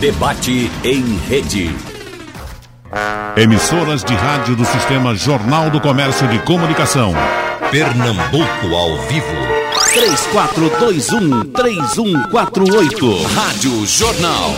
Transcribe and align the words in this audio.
Debate 0.00 0.70
em 0.84 1.16
rede. 1.26 1.74
Emissoras 3.36 4.04
de 4.04 4.14
rádio 4.14 4.54
do 4.54 4.64
Sistema 4.64 5.12
Jornal 5.16 5.70
do 5.70 5.80
Comércio 5.80 6.28
de 6.28 6.38
Comunicação. 6.44 7.12
Pernambuco 7.72 8.76
ao 8.76 8.96
vivo. 9.08 9.26
3421-3148. 11.50 13.26
Rádio 13.34 13.84
Jornal. 13.86 14.54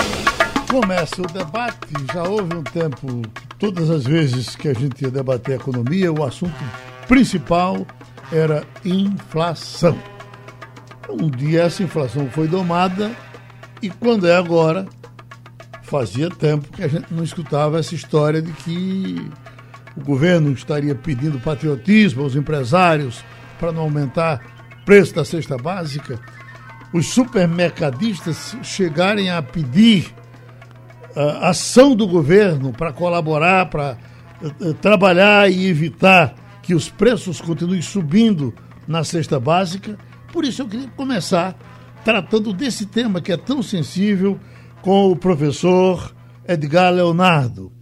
Começa 0.71 1.22
o 1.22 1.26
debate. 1.26 1.88
Já 2.13 2.22
houve 2.25 2.54
um 2.54 2.63
tempo, 2.63 3.22
todas 3.59 3.88
as 3.88 4.04
vezes 4.04 4.54
que 4.54 4.69
a 4.69 4.75
gente 4.75 5.01
ia 5.01 5.11
debater 5.11 5.54
economia, 5.54 6.13
o 6.13 6.22
assunto 6.22 6.63
principal 7.09 7.87
era 8.31 8.63
inflação. 8.85 9.99
Um 11.09 11.31
dia 11.31 11.63
essa 11.63 11.83
inflação 11.83 12.29
foi 12.31 12.47
domada 12.47 13.11
e 13.81 13.88
quando 13.88 14.29
é 14.29 14.37
agora, 14.37 14.87
fazia 15.91 16.30
tempo 16.30 16.69
que 16.73 16.84
a 16.84 16.88
gente 16.88 17.12
não 17.12 17.24
escutava 17.24 17.80
essa 17.80 17.96
história 17.96 18.41
de 18.41 18.52
que 18.52 19.28
o 19.97 20.05
governo 20.05 20.52
estaria 20.52 20.95
pedindo 20.95 21.41
patriotismo 21.41 22.23
aos 22.23 22.37
empresários 22.37 23.24
para 23.59 23.73
não 23.73 23.83
aumentar 23.83 24.41
o 24.80 24.84
preço 24.84 25.12
da 25.16 25.24
cesta 25.24 25.59
básica. 25.59 26.20
Os 26.92 27.09
supermercadistas 27.09 28.56
chegarem 28.62 29.30
a 29.30 29.42
pedir 29.42 30.14
uh, 31.16 31.45
ação 31.45 31.97
do 31.97 32.06
governo 32.06 32.72
para 32.72 32.92
colaborar, 32.92 33.66
para 33.66 33.98
uh, 34.42 34.75
trabalhar 34.75 35.50
e 35.50 35.66
evitar 35.66 36.36
que 36.62 36.72
os 36.72 36.88
preços 36.88 37.41
continuem 37.41 37.83
subindo 37.83 38.55
na 38.86 39.02
cesta 39.02 39.41
básica. 39.41 39.98
Por 40.33 40.45
isso 40.45 40.62
eu 40.62 40.69
queria 40.69 40.88
começar 40.97 41.59
tratando 42.05 42.52
desse 42.52 42.86
tema 42.86 43.20
que 43.20 43.33
é 43.33 43.36
tão 43.36 43.61
sensível 43.61 44.38
com 44.83 45.11
o 45.11 45.16
professor 45.16 46.15
Edgar 46.47 46.93
Leonardo. 46.93 47.73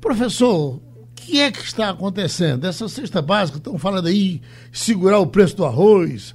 Professor, 0.00 0.76
o 0.76 1.08
que 1.14 1.40
é 1.40 1.50
que 1.50 1.60
está 1.60 1.90
acontecendo? 1.90 2.66
Essa 2.66 2.88
cesta 2.88 3.20
básica, 3.20 3.58
estão 3.58 3.78
falando 3.78 4.08
aí, 4.08 4.40
segurar 4.72 5.18
o 5.18 5.26
preço 5.26 5.56
do 5.56 5.64
arroz, 5.64 6.34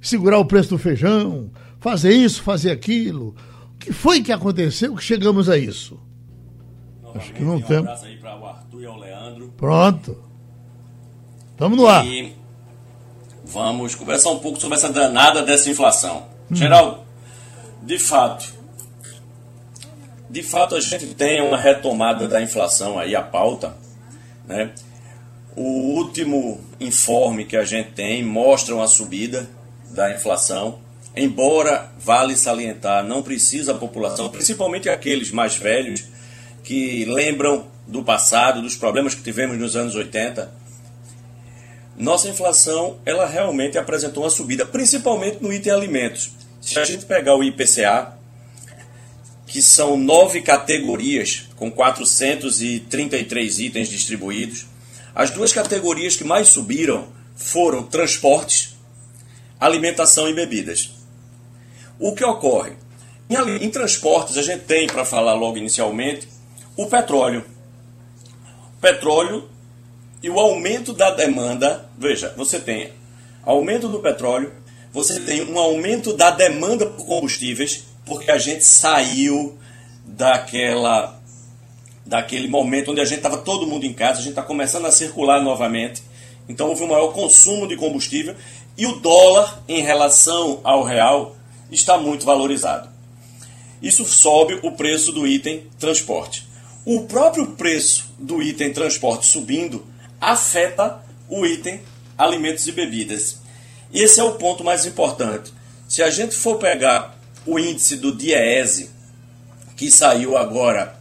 segurar 0.00 0.38
o 0.38 0.44
preço 0.44 0.70
do 0.70 0.78
feijão, 0.78 1.50
fazer 1.80 2.12
isso, 2.12 2.42
fazer 2.42 2.70
aquilo. 2.70 3.34
O 3.74 3.78
que 3.78 3.92
foi 3.92 4.22
que 4.22 4.32
aconteceu 4.32 4.94
que 4.94 5.02
chegamos 5.02 5.48
a 5.48 5.56
isso? 5.56 5.98
Novamente, 7.02 7.24
Acho 7.24 7.32
que 7.32 7.42
não 7.42 7.56
um 7.56 7.60
tem. 7.60 7.76
Um 7.76 7.80
abraço 7.80 8.04
aí 8.06 8.16
para 8.16 8.38
o 8.38 8.46
Arthur 8.46 8.82
e 8.82 8.86
ao 8.86 8.98
Leandro. 8.98 9.52
Pronto. 9.56 10.24
Estamos 11.52 11.78
no 11.78 11.86
ar. 11.86 12.04
E 12.06 12.34
vamos 13.44 13.94
conversar 13.94 14.30
um 14.30 14.38
pouco 14.38 14.60
sobre 14.60 14.76
essa 14.76 14.92
danada 14.92 15.42
dessa 15.42 15.70
inflação. 15.70 16.26
Hum. 16.50 16.56
Geraldo, 16.56 17.00
de 17.82 17.98
fato, 17.98 18.52
de 20.34 20.42
fato 20.42 20.74
a 20.74 20.80
gente 20.80 21.14
tem 21.14 21.40
uma 21.40 21.56
retomada 21.56 22.26
da 22.26 22.42
inflação 22.42 22.98
aí, 22.98 23.14
a 23.14 23.22
pauta, 23.22 23.76
né? 24.48 24.72
O 25.54 25.62
último 25.96 26.60
informe 26.80 27.44
que 27.44 27.56
a 27.56 27.64
gente 27.64 27.92
tem 27.92 28.24
mostra 28.24 28.74
uma 28.74 28.88
subida 28.88 29.48
da 29.90 30.12
inflação, 30.12 30.80
embora 31.14 31.88
vale 31.96 32.36
salientar, 32.36 33.04
não 33.04 33.22
precisa 33.22 33.70
a 33.70 33.74
população, 33.76 34.28
principalmente 34.28 34.88
aqueles 34.88 35.30
mais 35.30 35.54
velhos 35.54 36.02
que 36.64 37.04
lembram 37.04 37.66
do 37.86 38.02
passado, 38.02 38.60
dos 38.60 38.74
problemas 38.74 39.14
que 39.14 39.22
tivemos 39.22 39.56
nos 39.56 39.76
anos 39.76 39.94
80. 39.94 40.50
Nossa 41.96 42.28
inflação, 42.28 42.96
ela 43.06 43.24
realmente 43.24 43.78
apresentou 43.78 44.24
uma 44.24 44.30
subida, 44.30 44.66
principalmente 44.66 45.40
no 45.40 45.52
item 45.52 45.72
alimentos. 45.72 46.32
Se 46.60 46.76
a 46.80 46.84
gente 46.84 47.06
pegar 47.06 47.36
o 47.36 47.44
IPCA, 47.44 48.13
que 49.46 49.60
são 49.60 49.96
nove 49.96 50.40
categorias, 50.40 51.48
com 51.56 51.70
433 51.70 53.60
itens 53.60 53.88
distribuídos. 53.88 54.66
As 55.14 55.30
duas 55.30 55.52
categorias 55.52 56.16
que 56.16 56.24
mais 56.24 56.48
subiram 56.48 57.08
foram 57.36 57.82
transportes, 57.82 58.76
alimentação 59.60 60.28
e 60.28 60.34
bebidas. 60.34 60.90
O 61.98 62.14
que 62.14 62.24
ocorre? 62.24 62.72
Em, 63.28 63.64
em 63.64 63.70
transportes, 63.70 64.36
a 64.36 64.42
gente 64.42 64.64
tem, 64.64 64.86
para 64.86 65.04
falar 65.04 65.34
logo 65.34 65.56
inicialmente, 65.56 66.28
o 66.76 66.86
petróleo. 66.86 67.44
O 68.76 68.80
petróleo 68.80 69.48
e 70.22 70.30
o 70.30 70.40
aumento 70.40 70.92
da 70.92 71.10
demanda. 71.10 71.88
Veja, 71.98 72.34
você 72.36 72.58
tem 72.58 72.92
aumento 73.42 73.88
do 73.88 74.00
petróleo, 74.00 74.52
você 74.92 75.20
tem 75.20 75.44
um 75.44 75.58
aumento 75.58 76.12
da 76.12 76.30
demanda 76.30 76.86
por 76.86 77.06
combustíveis 77.06 77.84
porque 78.04 78.30
a 78.30 78.38
gente 78.38 78.64
saiu 78.64 79.58
daquela 80.04 81.20
daquele 82.04 82.48
momento 82.48 82.90
onde 82.90 83.00
a 83.00 83.04
gente 83.04 83.18
estava 83.18 83.38
todo 83.38 83.66
mundo 83.66 83.86
em 83.86 83.92
casa, 83.92 84.18
a 84.18 84.22
gente 84.22 84.32
está 84.32 84.42
começando 84.42 84.84
a 84.84 84.92
circular 84.92 85.42
novamente. 85.42 86.02
Então 86.46 86.68
houve 86.68 86.82
um 86.82 86.88
maior 86.88 87.12
consumo 87.12 87.66
de 87.66 87.76
combustível 87.76 88.36
e 88.76 88.86
o 88.86 88.96
dólar 88.96 89.62
em 89.66 89.80
relação 89.80 90.60
ao 90.62 90.82
real 90.82 91.34
está 91.70 91.96
muito 91.96 92.26
valorizado. 92.26 92.88
Isso 93.80 94.04
sobe 94.04 94.58
o 94.62 94.72
preço 94.72 95.12
do 95.12 95.26
item 95.26 95.64
transporte. 95.78 96.46
O 96.84 97.04
próprio 97.04 97.52
preço 97.52 98.12
do 98.18 98.42
item 98.42 98.72
transporte 98.72 99.26
subindo 99.26 99.86
afeta 100.20 101.02
o 101.28 101.46
item 101.46 101.80
alimentos 102.16 102.66
e 102.66 102.72
bebidas. 102.72 103.38
Esse 103.92 104.20
é 104.20 104.24
o 104.24 104.32
ponto 104.32 104.62
mais 104.62 104.84
importante. 104.84 105.52
Se 105.88 106.02
a 106.02 106.10
gente 106.10 106.34
for 106.34 106.58
pegar 106.58 107.13
o 107.46 107.58
índice 107.58 107.96
do 107.96 108.14
DIEESE, 108.14 108.90
que 109.76 109.90
saiu 109.90 110.36
agora, 110.36 110.98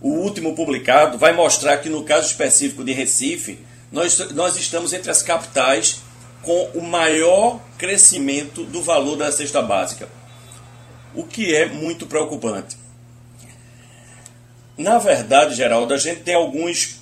o 0.00 0.08
último 0.10 0.54
publicado, 0.54 1.18
vai 1.18 1.32
mostrar 1.32 1.78
que 1.78 1.88
no 1.88 2.04
caso 2.04 2.26
específico 2.26 2.84
de 2.84 2.92
Recife, 2.92 3.58
nós, 3.90 4.18
nós 4.30 4.56
estamos 4.56 4.92
entre 4.92 5.10
as 5.10 5.22
capitais 5.22 6.00
com 6.42 6.70
o 6.74 6.82
maior 6.82 7.60
crescimento 7.76 8.64
do 8.64 8.82
valor 8.82 9.16
da 9.16 9.32
cesta 9.32 9.62
básica, 9.62 10.08
o 11.14 11.24
que 11.24 11.54
é 11.54 11.66
muito 11.66 12.06
preocupante. 12.06 12.76
Na 14.76 14.98
verdade, 14.98 15.54
Geraldo, 15.54 15.94
a 15.94 15.96
gente 15.96 16.20
tem 16.20 16.34
alguns 16.34 17.00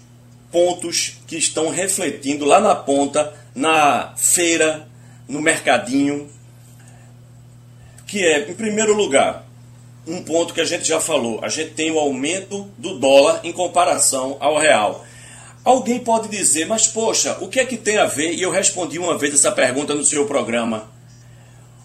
pontos 0.53 1.19
que 1.27 1.37
estão 1.37 1.69
refletindo 1.69 2.45
lá 2.45 2.61
na 2.61 2.77
ponta, 2.77 3.35
na 3.55 4.15
feira, 4.17 4.87
no 5.29 5.41
mercadinho, 5.41 6.31
que 8.07 8.25
é, 8.25 8.51
em 8.51 8.55
primeiro 8.55 8.95
lugar, 8.95 9.47
um 10.07 10.23
ponto 10.23 10.53
que 10.53 10.61
a 10.61 10.65
gente 10.65 10.87
já 10.87 11.01
falou, 11.01 11.41
a 11.43 11.49
gente 11.49 11.71
tem 11.71 11.91
o 11.91 11.99
aumento 11.99 12.71
do 12.77 12.99
dólar 12.99 13.41
em 13.43 13.53
comparação 13.53 14.37
ao 14.41 14.59
real. 14.59 15.05
Alguém 15.65 15.99
pode 15.99 16.29
dizer, 16.29 16.67
mas 16.67 16.87
poxa, 16.87 17.39
o 17.41 17.49
que 17.49 17.59
é 17.59 17.65
que 17.65 17.79
tem 17.79 17.97
a 17.97 18.05
ver? 18.05 18.35
E 18.35 18.43
eu 18.43 18.51
respondi 18.51 18.99
uma 18.99 19.17
vez 19.17 19.33
essa 19.33 19.51
pergunta 19.51 19.95
no 19.95 20.05
seu 20.05 20.27
programa. 20.27 20.93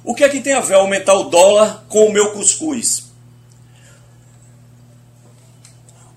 O 0.03 0.13
que 0.13 0.23
é 0.23 0.29
que 0.29 0.41
tem 0.41 0.53
a 0.53 0.59
ver 0.59 0.75
aumentar 0.75 1.13
o 1.13 1.23
dólar 1.23 1.85
com 1.87 2.05
o 2.05 2.11
meu 2.11 2.31
cuscuz? 2.33 3.09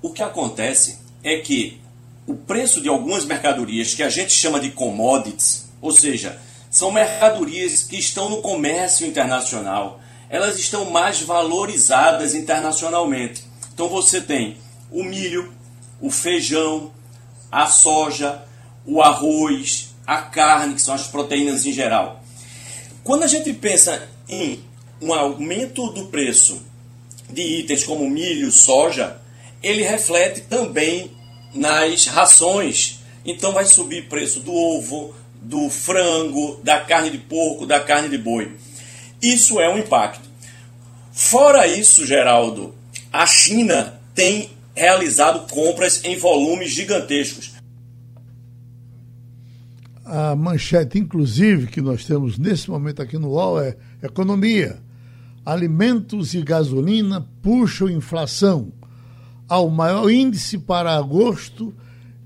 O 0.00 0.10
que 0.10 0.22
acontece 0.22 0.98
é 1.22 1.36
que 1.36 1.80
o 2.26 2.34
preço 2.34 2.80
de 2.80 2.88
algumas 2.88 3.24
mercadorias 3.24 3.94
que 3.94 4.02
a 4.02 4.08
gente 4.08 4.32
chama 4.32 4.58
de 4.58 4.70
commodities, 4.70 5.69
ou 5.80 5.92
seja, 5.92 6.40
são 6.72 6.91
mercadorias 6.91 7.83
que 7.83 7.99
estão 7.99 8.31
no 8.31 8.41
comércio 8.41 9.06
internacional, 9.06 10.00
elas 10.31 10.59
estão 10.59 10.91
mais 10.91 11.21
valorizadas 11.21 12.34
internacionalmente. 12.34 13.44
Então 13.75 13.91
você 13.91 14.22
tem 14.22 14.56
o 14.91 15.05
milho, 15.05 15.53
o 16.00 16.11
feijão, 16.11 16.91
a 17.50 17.66
soja, 17.66 18.43
o 18.87 19.03
arroz, 19.03 19.94
a 20.06 20.22
carne, 20.22 20.75
que 20.75 20.81
são 20.81 20.94
as 20.94 21.06
proteínas 21.06 21.66
em 21.66 21.72
geral. 21.72 22.25
Quando 23.05 23.25
a 23.25 23.27
gente 23.27 23.53
pensa 23.53 24.09
em 24.27 24.65
um 24.99 25.12
aumento 25.12 25.91
do 25.91 26.06
preço 26.06 26.62
de 27.28 27.43
itens 27.43 27.84
como 27.84 28.09
milho, 28.09 28.50
soja, 28.50 29.20
ele 29.62 29.82
reflete 29.82 30.41
também 30.43 31.11
nas 31.55 32.06
rações. 32.06 33.00
Então 33.26 33.52
vai 33.52 33.67
subir 33.67 34.05
o 34.05 34.08
preço 34.08 34.41
do 34.41 34.55
ovo, 34.55 35.14
do 35.43 35.69
frango, 35.69 36.61
da 36.62 36.81
carne 36.81 37.11
de 37.11 37.19
porco, 37.19 37.67
da 37.67 37.81
carne 37.81 38.09
de 38.09 38.19
boi. 38.19 38.56
Isso 39.21 39.61
é 39.61 39.73
um 39.73 39.79
impacto. 39.79 40.29
Fora 41.12 41.67
isso, 41.67 42.06
Geraldo, 42.06 42.75
a 43.12 43.27
China 43.27 44.00
tem 44.15 44.50
realizado 44.75 45.53
compras 45.53 46.03
em 46.05 46.17
volumes 46.17 46.71
gigantescos. 46.71 47.53
A 50.05 50.35
manchete, 50.35 50.99
inclusive, 50.99 51.67
que 51.67 51.81
nós 51.81 52.05
temos 52.05 52.39
nesse 52.39 52.71
momento 52.71 53.03
aqui 53.03 53.19
no 53.19 53.31
UOL 53.31 53.61
é 53.61 53.77
Economia. 54.03 54.79
Alimentos 55.44 56.35
e 56.35 56.43
gasolina 56.43 57.27
puxam 57.43 57.89
inflação 57.89 58.73
ao 59.49 59.69
maior 59.69 60.11
índice 60.11 60.59
para 60.59 60.97
agosto 60.97 61.75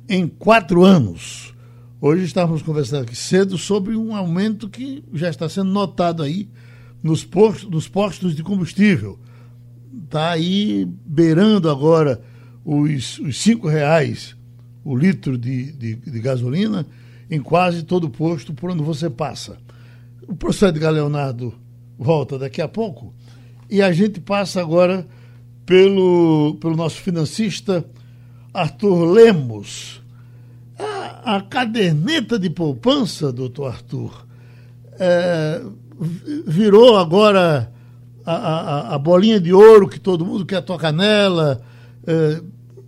em 0.09 0.29
quatro 0.29 0.85
anos. 0.85 1.55
Hoje 1.99 2.25
estávamos 2.25 2.61
conversando 2.61 3.05
aqui 3.05 3.17
cedo 3.17 3.57
sobre 3.57 3.97
um 3.97 4.15
aumento 4.15 4.69
que 4.69 5.03
já 5.15 5.31
está 5.31 5.49
sendo 5.49 5.71
notado 5.71 6.23
aí 6.23 6.47
nos 7.03 7.25
postos, 7.25 7.71
nos 7.71 7.89
postos 7.89 8.37
de 8.37 8.43
combustível. 8.43 9.19
está 10.05 10.33
aí 10.33 10.87
beirando 11.07 11.71
agora 11.71 12.21
os, 12.63 13.19
os 13.19 13.39
cinco 13.39 13.67
reais 13.67 14.37
o 14.85 14.95
litro 14.95 15.39
de, 15.39 15.73
de, 15.73 15.95
de, 15.97 16.21
gasolina 16.21 16.87
em 17.31 17.41
quase 17.41 17.83
todo 17.83 18.11
posto 18.11 18.53
por 18.53 18.71
onde 18.71 18.83
você 18.83 19.09
passa. 19.09 19.57
O 20.29 20.37
professor 20.37 20.69
Edgar 20.69 20.93
Leonardo 20.93 21.55
volta 21.99 22.39
daqui 22.39 22.61
a 22.61 22.69
pouco 22.69 23.15
e 23.71 23.81
a 23.81 23.91
gente 23.91 24.21
passa 24.21 24.61
agora 24.61 25.09
pelo, 25.65 26.59
pelo 26.61 26.77
nosso 26.77 27.01
financista 27.01 27.83
Arthur 28.53 29.13
Lemos. 29.13 30.05
A, 31.27 31.41
caderneta 31.41 32.39
de 32.39 32.49
poupança, 32.49 33.33
doutor 33.33 33.73
Arthur, 33.73 34.27
é, 34.97 35.61
virou 36.47 36.97
agora 36.97 37.73
a, 38.25 38.33
a, 38.33 38.95
a, 38.95 38.99
bolinha 38.99 39.41
de 39.41 39.53
ouro 39.53 39.89
que 39.89 39.99
todo 39.99 40.25
mundo 40.25 40.47
quer 40.47 40.61
tocar 40.63 40.93
nela. 40.93 41.61
É, 42.07 42.41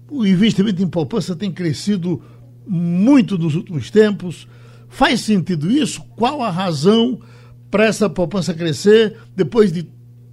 o 0.08 0.25
investimento 0.25 0.81
em 0.81 0.87
poupança 0.87 1.35
tem 1.35 1.50
crescido 1.50 2.23
muito 2.64 3.37
nos 3.37 3.56
últimos 3.56 3.90
tempos. 3.90 4.46
Faz 4.88 5.20
sentido 5.20 5.69
isso? 5.69 6.00
Qual 6.17 6.41
a 6.41 6.50
razão 6.50 7.20
para 7.69 7.87
essa 7.87 8.08
poupança 8.08 8.55
crescer 8.55 9.17
depois 9.34 9.73
de 9.73 9.84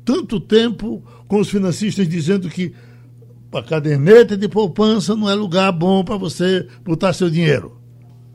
tanto 0.06 0.40
tempo 0.40 1.04
com 1.28 1.40
os 1.40 1.50
financistas 1.50 2.08
dizendo 2.08 2.50
que 2.50 2.72
a 3.52 3.64
caderneta 3.64 4.38
de 4.38 4.48
poupança 4.48 5.16
não 5.16 5.28
é 5.28 5.34
lugar 5.34 5.72
bom 5.72 6.04
para 6.04 6.18
você 6.18 6.68
botar 6.84 7.12
seu 7.12 7.32
dinheiro? 7.32 7.85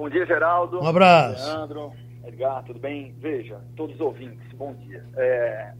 Bom 0.00 0.08
dia, 0.08 0.24
Geraldo. 0.24 0.82
Um 0.82 0.86
abraço. 0.86 1.46
Leandro, 1.46 1.92
Edgar, 2.24 2.64
tudo 2.64 2.80
bem? 2.80 3.14
Veja, 3.18 3.60
todos 3.76 3.96
os 3.96 4.00
ouvintes, 4.00 4.50
bom 4.54 4.72
dia. 4.72 5.04
É, 5.14 5.74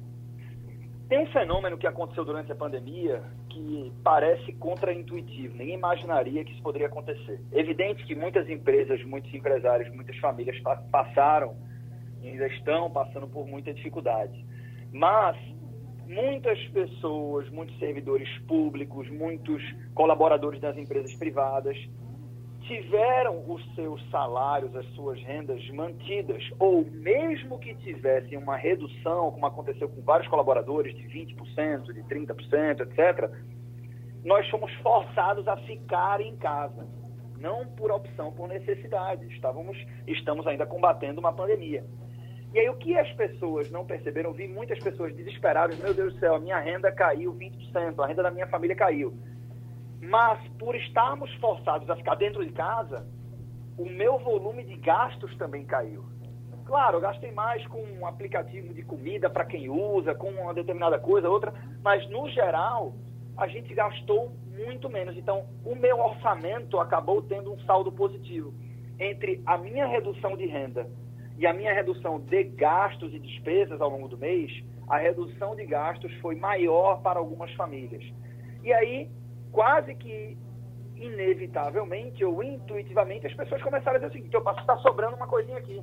tem 1.09 1.21
um 1.21 1.27
fenômeno 1.29 1.79
que 1.79 1.87
aconteceu 1.87 2.23
durante 2.23 2.53
a 2.53 2.55
pandemia 2.55 3.23
que 3.49 3.91
parece 4.05 4.53
contraintuitivo. 4.53 5.57
Ninguém 5.57 5.77
imaginaria 5.77 6.45
que 6.45 6.53
isso 6.53 6.63
poderia 6.63 6.89
acontecer. 6.89 7.41
Evidente 7.51 8.05
que 8.05 8.15
muitas 8.15 8.47
empresas, 8.51 9.03
muitos 9.05 9.33
empresários, 9.33 9.91
muitas 9.95 10.15
famílias 10.19 10.61
passaram 10.91 11.57
e 12.21 12.29
ainda 12.29 12.47
estão 12.49 12.91
passando 12.91 13.27
por 13.27 13.47
muita 13.47 13.73
dificuldade. 13.73 14.45
Mas 14.93 15.35
muitas 16.07 16.63
pessoas, 16.75 17.49
muitos 17.49 17.79
servidores 17.79 18.29
públicos, 18.41 19.09
muitos 19.09 19.63
colaboradores 19.95 20.61
das 20.61 20.77
empresas 20.77 21.15
privadas 21.15 21.75
tiveram 22.71 23.43
os 23.49 23.75
seus 23.75 24.01
salários, 24.11 24.77
as 24.77 24.87
suas 24.95 25.21
rendas 25.25 25.69
mantidas, 25.71 26.41
ou 26.57 26.85
mesmo 26.85 27.59
que 27.59 27.75
tivessem 27.75 28.39
uma 28.39 28.57
redução, 28.57 29.33
como 29.33 29.45
aconteceu 29.45 29.89
com 29.89 30.01
vários 30.03 30.29
colaboradores, 30.29 30.95
de 30.95 31.03
20%, 31.03 31.93
de 31.93 32.03
30%, 32.05 32.83
etc., 32.83 33.29
nós 34.23 34.49
fomos 34.51 34.73
forçados 34.75 35.49
a 35.49 35.57
ficar 35.57 36.21
em 36.21 36.37
casa. 36.37 36.87
Não 37.41 37.67
por 37.67 37.91
opção, 37.91 38.31
por 38.33 38.47
necessidade. 38.47 39.27
Estávamos, 39.35 39.77
estamos 40.07 40.47
ainda 40.47 40.65
combatendo 40.65 41.19
uma 41.19 41.33
pandemia. 41.33 41.85
E 42.55 42.59
aí, 42.61 42.69
o 42.69 42.77
que 42.77 42.97
as 42.97 43.11
pessoas 43.15 43.69
não 43.71 43.85
perceberam? 43.85 44.33
Vi 44.33 44.47
muitas 44.47 44.79
pessoas 44.79 45.13
desesperadas: 45.17 45.77
meu 45.79 45.95
Deus 45.95 46.13
do 46.15 46.21
céu, 46.21 46.37
a 46.37 46.39
minha 46.39 46.61
renda 46.61 46.93
caiu 46.93 47.35
20%, 47.35 47.99
a 47.99 48.07
renda 48.07 48.23
da 48.23 48.31
minha 48.31 48.47
família 48.47 48.77
caiu. 48.77 49.17
Mas 50.01 50.41
por 50.59 50.75
estarmos 50.75 51.33
forçados 51.35 51.89
a 51.91 51.97
ficar 51.97 52.15
dentro 52.15 52.45
de 52.45 52.53
casa, 52.53 53.07
o 53.77 53.85
meu 53.85 54.19
volume 54.19 54.65
de 54.65 54.77
gastos 54.77 55.37
também 55.37 55.65
caiu. 55.65 56.05
Claro, 56.65 56.99
eu 56.99 57.01
gastei 57.01 57.33
mais 57.33 57.67
com 57.67 57.83
um 57.83 58.07
aplicativo 58.07 58.73
de 58.73 58.83
comida 58.83 59.29
para 59.29 59.45
quem 59.45 59.69
usa, 59.69 60.15
com 60.15 60.31
uma 60.31 60.55
determinada 60.55 60.99
coisa, 60.99 61.29
outra, 61.29 61.53
mas 61.83 62.09
no 62.09 62.29
geral 62.31 62.95
a 63.37 63.47
gente 63.49 63.75
gastou 63.75 64.37
muito 64.47 64.89
menos. 64.89 65.17
Então, 65.17 65.47
o 65.65 65.75
meu 65.75 65.99
orçamento 65.99 66.79
acabou 66.79 67.23
tendo 67.23 67.53
um 67.53 67.59
saldo 67.61 67.91
positivo 67.91 68.55
entre 68.99 69.43
a 69.47 69.57
minha 69.57 69.87
redução 69.87 70.37
de 70.37 70.47
renda 70.47 70.87
e 71.39 71.47
a 71.47 71.53
minha 71.53 71.73
redução 71.73 72.21
de 72.21 72.45
gastos 72.45 73.15
e 73.15 73.19
despesas 73.19 73.81
ao 73.81 73.91
longo 73.91 74.09
do 74.09 74.19
mês. 74.19 74.53
A 74.87 74.99
redução 74.99 75.57
de 75.57 75.65
gastos 75.65 76.13
foi 76.21 76.35
maior 76.35 77.01
para 77.01 77.19
algumas 77.19 77.51
famílias. 77.55 78.05
E 78.63 78.73
aí 78.73 79.11
quase 79.53 79.95
que 79.95 80.37
inevitavelmente 80.97 82.25
ou 82.25 82.43
intuitivamente 82.43 83.27
as 83.27 83.35
pessoas 83.35 83.63
começaram 83.63 83.97
a 83.97 83.99
dizer 83.99 84.11
o 84.11 84.13
seguinte, 84.13 84.35
eu 84.35 84.43
passo 84.43 84.61
está 84.61 84.77
sobrando 84.79 85.17
uma 85.17 85.27
coisinha 85.27 85.59
aqui. 85.59 85.83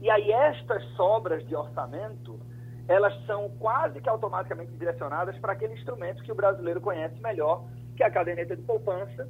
E 0.00 0.10
aí 0.10 0.32
estas 0.32 0.82
sobras 0.96 1.46
de 1.46 1.54
orçamento, 1.54 2.40
elas 2.88 3.14
são 3.26 3.50
quase 3.58 4.00
que 4.00 4.08
automaticamente 4.08 4.72
direcionadas 4.72 5.36
para 5.38 5.52
aquele 5.52 5.74
instrumento 5.74 6.22
que 6.24 6.32
o 6.32 6.34
brasileiro 6.34 6.80
conhece 6.80 7.20
melhor, 7.20 7.64
que 7.96 8.02
é 8.02 8.06
a 8.06 8.10
caderneta 8.10 8.56
de 8.56 8.62
poupança, 8.62 9.28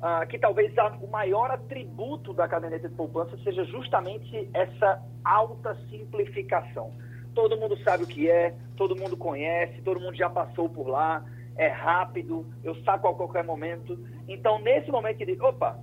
ah, 0.00 0.24
que 0.24 0.38
talvez 0.38 0.76
a, 0.78 0.88
o 1.02 1.10
maior 1.10 1.50
atributo 1.50 2.32
da 2.32 2.48
caderneta 2.48 2.88
de 2.88 2.94
poupança 2.94 3.36
seja 3.38 3.64
justamente 3.64 4.48
essa 4.54 5.02
alta 5.24 5.74
simplificação. 5.90 6.92
Todo 7.34 7.58
mundo 7.58 7.76
sabe 7.82 8.04
o 8.04 8.06
que 8.06 8.30
é, 8.30 8.54
todo 8.76 8.96
mundo 8.96 9.16
conhece, 9.16 9.82
todo 9.82 10.00
mundo 10.00 10.16
já 10.16 10.30
passou 10.30 10.68
por 10.70 10.88
lá, 10.88 11.24
é 11.56 11.68
rápido, 11.68 12.46
eu 12.62 12.74
saco 12.82 13.08
a 13.08 13.14
qualquer 13.14 13.44
momento. 13.44 13.98
Então, 14.28 14.60
nesse 14.60 14.90
momento 14.90 15.16
que 15.16 15.26
diz, 15.26 15.40
opa, 15.40 15.78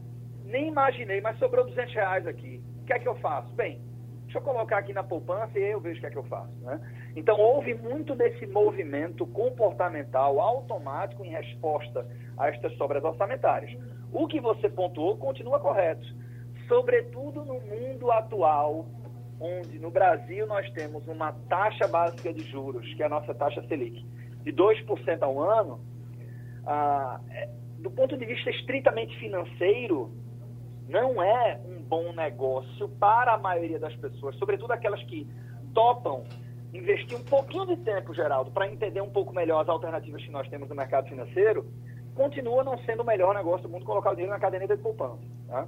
nem 0.45 0.67
imaginei, 0.67 1.21
mas 1.21 1.37
sobrou 1.39 1.65
200 1.65 1.93
reais 1.93 2.27
aqui. 2.27 2.61
O 2.81 2.85
que 2.85 2.93
é 2.93 2.99
que 2.99 3.07
eu 3.07 3.15
faço? 3.15 3.49
Bem, 3.55 3.81
deixa 4.23 4.37
eu 4.37 4.41
colocar 4.43 4.77
aqui 4.77 4.93
na 4.93 5.03
poupança 5.03 5.57
e 5.57 5.63
eu 5.63 5.79
vejo 5.79 5.97
o 5.97 6.01
que 6.01 6.07
é 6.07 6.11
que 6.11 6.17
eu 6.17 6.23
faço. 6.23 6.53
Né? 6.61 6.79
Então, 7.15 7.39
houve 7.39 7.73
muito 7.73 8.15
desse 8.15 8.45
movimento 8.45 9.25
comportamental 9.27 10.39
automático 10.39 11.25
em 11.25 11.29
resposta 11.29 12.05
a 12.37 12.49
estas 12.49 12.75
sobras 12.77 13.03
orçamentárias. 13.03 13.75
O 14.11 14.27
que 14.27 14.39
você 14.39 14.69
pontuou 14.69 15.17
continua 15.17 15.59
correto. 15.59 16.05
Sobretudo 16.67 17.43
no 17.43 17.59
mundo 17.59 18.11
atual, 18.11 18.85
onde 19.39 19.79
no 19.79 19.91
Brasil 19.91 20.47
nós 20.47 20.69
temos 20.71 21.05
uma 21.07 21.33
taxa 21.49 21.87
básica 21.87 22.31
de 22.31 22.43
juros, 22.43 22.93
que 22.93 23.03
é 23.03 23.05
a 23.05 23.09
nossa 23.09 23.33
taxa 23.33 23.61
Selic, 23.67 24.05
de 24.43 24.51
2% 24.51 25.21
ao 25.21 25.41
ano, 25.41 25.79
ah, 26.65 27.19
é, 27.29 27.49
do 27.79 27.91
ponto 27.91 28.17
de 28.17 28.25
vista 28.25 28.49
estritamente 28.49 29.17
financeiro, 29.19 30.11
não 30.87 31.21
é 31.21 31.59
um 31.65 31.81
bom 31.81 32.13
negócio 32.13 32.87
para 32.99 33.33
a 33.33 33.37
maioria 33.37 33.79
das 33.79 33.95
pessoas, 33.95 34.35
sobretudo 34.37 34.71
aquelas 34.71 35.01
que 35.03 35.27
topam 35.73 36.23
investir 36.73 37.17
um 37.17 37.23
pouquinho 37.23 37.67
de 37.67 37.77
tempo, 37.77 38.13
Geraldo, 38.13 38.51
para 38.51 38.67
entender 38.67 39.01
um 39.01 39.09
pouco 39.09 39.33
melhor 39.33 39.61
as 39.61 39.69
alternativas 39.69 40.23
que 40.23 40.31
nós 40.31 40.47
temos 40.49 40.67
no 40.69 40.75
mercado 40.75 41.07
financeiro, 41.07 41.65
continua 42.15 42.63
não 42.63 42.77
sendo 42.79 43.03
o 43.03 43.05
melhor 43.05 43.35
negócio 43.35 43.63
do 43.63 43.69
mundo 43.69 43.85
colocar 43.85 44.11
o 44.11 44.15
dinheiro 44.15 44.33
na 44.33 44.39
caderneta 44.39 44.75
de 44.75 44.81
poupança. 44.81 45.21
Tá? 45.47 45.67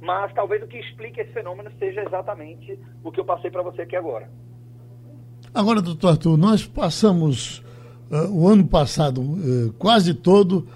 Mas 0.00 0.32
talvez 0.34 0.62
o 0.62 0.66
que 0.66 0.78
explique 0.78 1.20
esse 1.20 1.32
fenômeno 1.32 1.70
seja 1.78 2.02
exatamente 2.02 2.78
o 3.02 3.10
que 3.10 3.20
eu 3.20 3.24
passei 3.24 3.50
para 3.50 3.62
você 3.62 3.82
aqui 3.82 3.96
agora. 3.96 4.30
Agora, 5.54 5.80
doutor 5.80 6.10
Arthur, 6.10 6.36
nós 6.36 6.66
passamos 6.66 7.62
uh, 8.10 8.30
o 8.30 8.48
ano 8.48 8.66
passado 8.66 9.20
uh, 9.20 9.72
quase 9.78 10.14
todo 10.14 10.66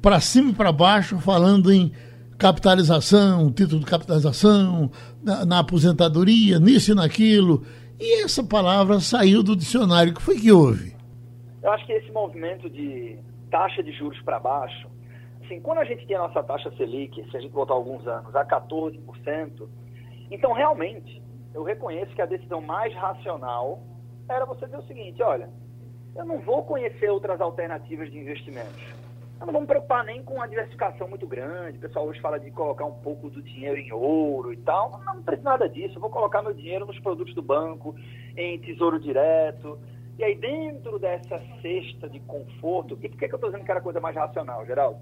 para 0.00 0.20
cima 0.20 0.50
e 0.50 0.54
para 0.54 0.72
baixo 0.72 1.18
falando 1.18 1.72
em 1.72 1.92
capitalização, 2.38 3.50
título 3.50 3.80
de 3.80 3.86
capitalização, 3.86 4.90
na, 5.22 5.44
na, 5.44 5.58
aposentadoria, 5.60 6.58
nisso 6.58 6.92
e 6.92 6.94
naquilo. 6.94 7.64
E 7.98 8.22
essa 8.22 8.44
palavra 8.44 9.00
saiu 9.00 9.42
do 9.42 9.56
dicionário. 9.56 10.12
O 10.12 10.14
que 10.16 10.22
foi 10.22 10.36
que 10.36 10.52
houve? 10.52 10.94
Eu 11.62 11.72
acho 11.72 11.86
que 11.86 11.92
esse 11.92 12.12
movimento 12.12 12.68
de 12.68 13.18
taxa 13.50 13.82
de 13.82 13.90
juros 13.92 14.20
para 14.22 14.38
baixo, 14.38 14.88
assim, 15.44 15.60
quando 15.60 15.78
a 15.78 15.84
gente 15.84 16.06
tem 16.06 16.16
a 16.16 16.20
nossa 16.20 16.42
taxa 16.42 16.70
Selic, 16.76 17.24
se 17.30 17.36
a 17.36 17.40
gente 17.40 17.52
voltar 17.52 17.74
alguns 17.74 18.06
anos, 18.06 18.34
a 18.36 18.44
14%, 18.44 19.66
então 20.30 20.52
realmente 20.52 21.22
eu 21.54 21.62
reconheço 21.62 22.14
que 22.14 22.20
a 22.20 22.26
decisão 22.26 22.60
mais 22.60 22.94
racional 22.94 23.82
era 24.28 24.44
você 24.44 24.66
dizer 24.66 24.78
o 24.78 24.86
seguinte, 24.86 25.22
olha, 25.22 25.48
eu 26.16 26.24
não 26.24 26.38
vou 26.38 26.64
conhecer 26.64 27.10
outras 27.10 27.40
alternativas 27.40 28.10
de 28.10 28.18
investimentos. 28.18 28.82
Eu 29.38 29.46
não 29.46 29.52
vou 29.52 29.60
me 29.60 29.66
preocupar 29.66 30.02
nem 30.02 30.22
com 30.22 30.40
a 30.40 30.46
diversificação 30.46 31.06
muito 31.08 31.26
grande. 31.26 31.76
O 31.76 31.80
pessoal 31.80 32.06
hoje 32.06 32.20
fala 32.20 32.40
de 32.40 32.50
colocar 32.50 32.86
um 32.86 32.94
pouco 32.94 33.28
do 33.28 33.42
dinheiro 33.42 33.78
em 33.78 33.92
ouro 33.92 34.50
e 34.52 34.56
tal. 34.56 34.90
Não, 34.90 35.16
não 35.16 35.22
preciso 35.22 35.44
nada 35.44 35.68
disso. 35.68 35.96
Eu 35.96 36.00
vou 36.00 36.08
colocar 36.08 36.42
meu 36.42 36.54
dinheiro 36.54 36.86
nos 36.86 36.98
produtos 37.00 37.34
do 37.34 37.42
banco, 37.42 37.94
em 38.34 38.58
tesouro 38.60 38.98
direto. 38.98 39.78
E 40.18 40.24
aí, 40.24 40.34
dentro 40.34 40.98
dessa 40.98 41.38
cesta 41.60 42.08
de 42.08 42.18
conforto, 42.20 42.98
e 43.02 43.08
por 43.10 43.18
que, 43.18 43.28
que 43.28 43.34
eu 43.34 43.36
estou 43.36 43.50
dizendo 43.50 43.66
que 43.66 43.70
era 43.70 43.82
coisa 43.82 44.00
mais 44.00 44.16
racional, 44.16 44.64
Geraldo? 44.64 44.98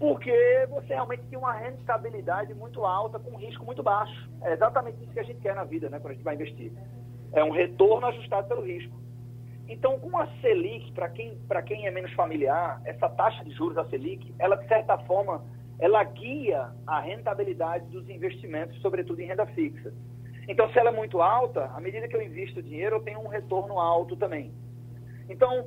Porque 0.00 0.66
você 0.68 0.94
realmente 0.94 1.22
tem 1.30 1.38
uma 1.38 1.52
rentabilidade 1.52 2.52
muito 2.54 2.84
alta 2.84 3.20
com 3.20 3.30
um 3.30 3.36
risco 3.36 3.64
muito 3.64 3.84
baixo. 3.84 4.28
É 4.42 4.54
exatamente 4.54 5.00
isso 5.00 5.12
que 5.12 5.20
a 5.20 5.24
gente 5.24 5.40
quer 5.40 5.54
na 5.54 5.62
vida, 5.62 5.88
né, 5.88 6.00
quando 6.00 6.12
a 6.12 6.14
gente 6.14 6.24
vai 6.24 6.34
investir. 6.34 6.72
É 7.32 7.44
um 7.44 7.50
retorno 7.50 8.08
ajustado 8.08 8.48
pelo 8.48 8.62
risco. 8.62 8.98
Então, 9.70 10.00
com 10.00 10.18
a 10.18 10.26
Selic, 10.40 10.90
para 10.92 11.08
quem, 11.08 11.38
quem 11.64 11.86
é 11.86 11.92
menos 11.92 12.12
familiar, 12.14 12.82
essa 12.84 13.08
taxa 13.08 13.44
de 13.44 13.52
juros 13.52 13.76
da 13.76 13.84
Selic, 13.84 14.34
ela, 14.36 14.56
de 14.56 14.66
certa 14.66 14.98
forma, 14.98 15.44
ela 15.78 16.02
guia 16.02 16.72
a 16.84 16.98
rentabilidade 16.98 17.86
dos 17.86 18.10
investimentos, 18.10 18.76
sobretudo 18.82 19.20
em 19.20 19.26
renda 19.26 19.46
fixa. 19.46 19.94
Então, 20.48 20.68
se 20.72 20.78
ela 20.78 20.88
é 20.88 20.92
muito 20.92 21.22
alta, 21.22 21.66
à 21.66 21.80
medida 21.80 22.08
que 22.08 22.16
eu 22.16 22.20
invisto 22.20 22.60
dinheiro, 22.60 22.96
eu 22.96 23.00
tenho 23.00 23.20
um 23.20 23.28
retorno 23.28 23.78
alto 23.78 24.16
também. 24.16 24.52
Então, 25.28 25.64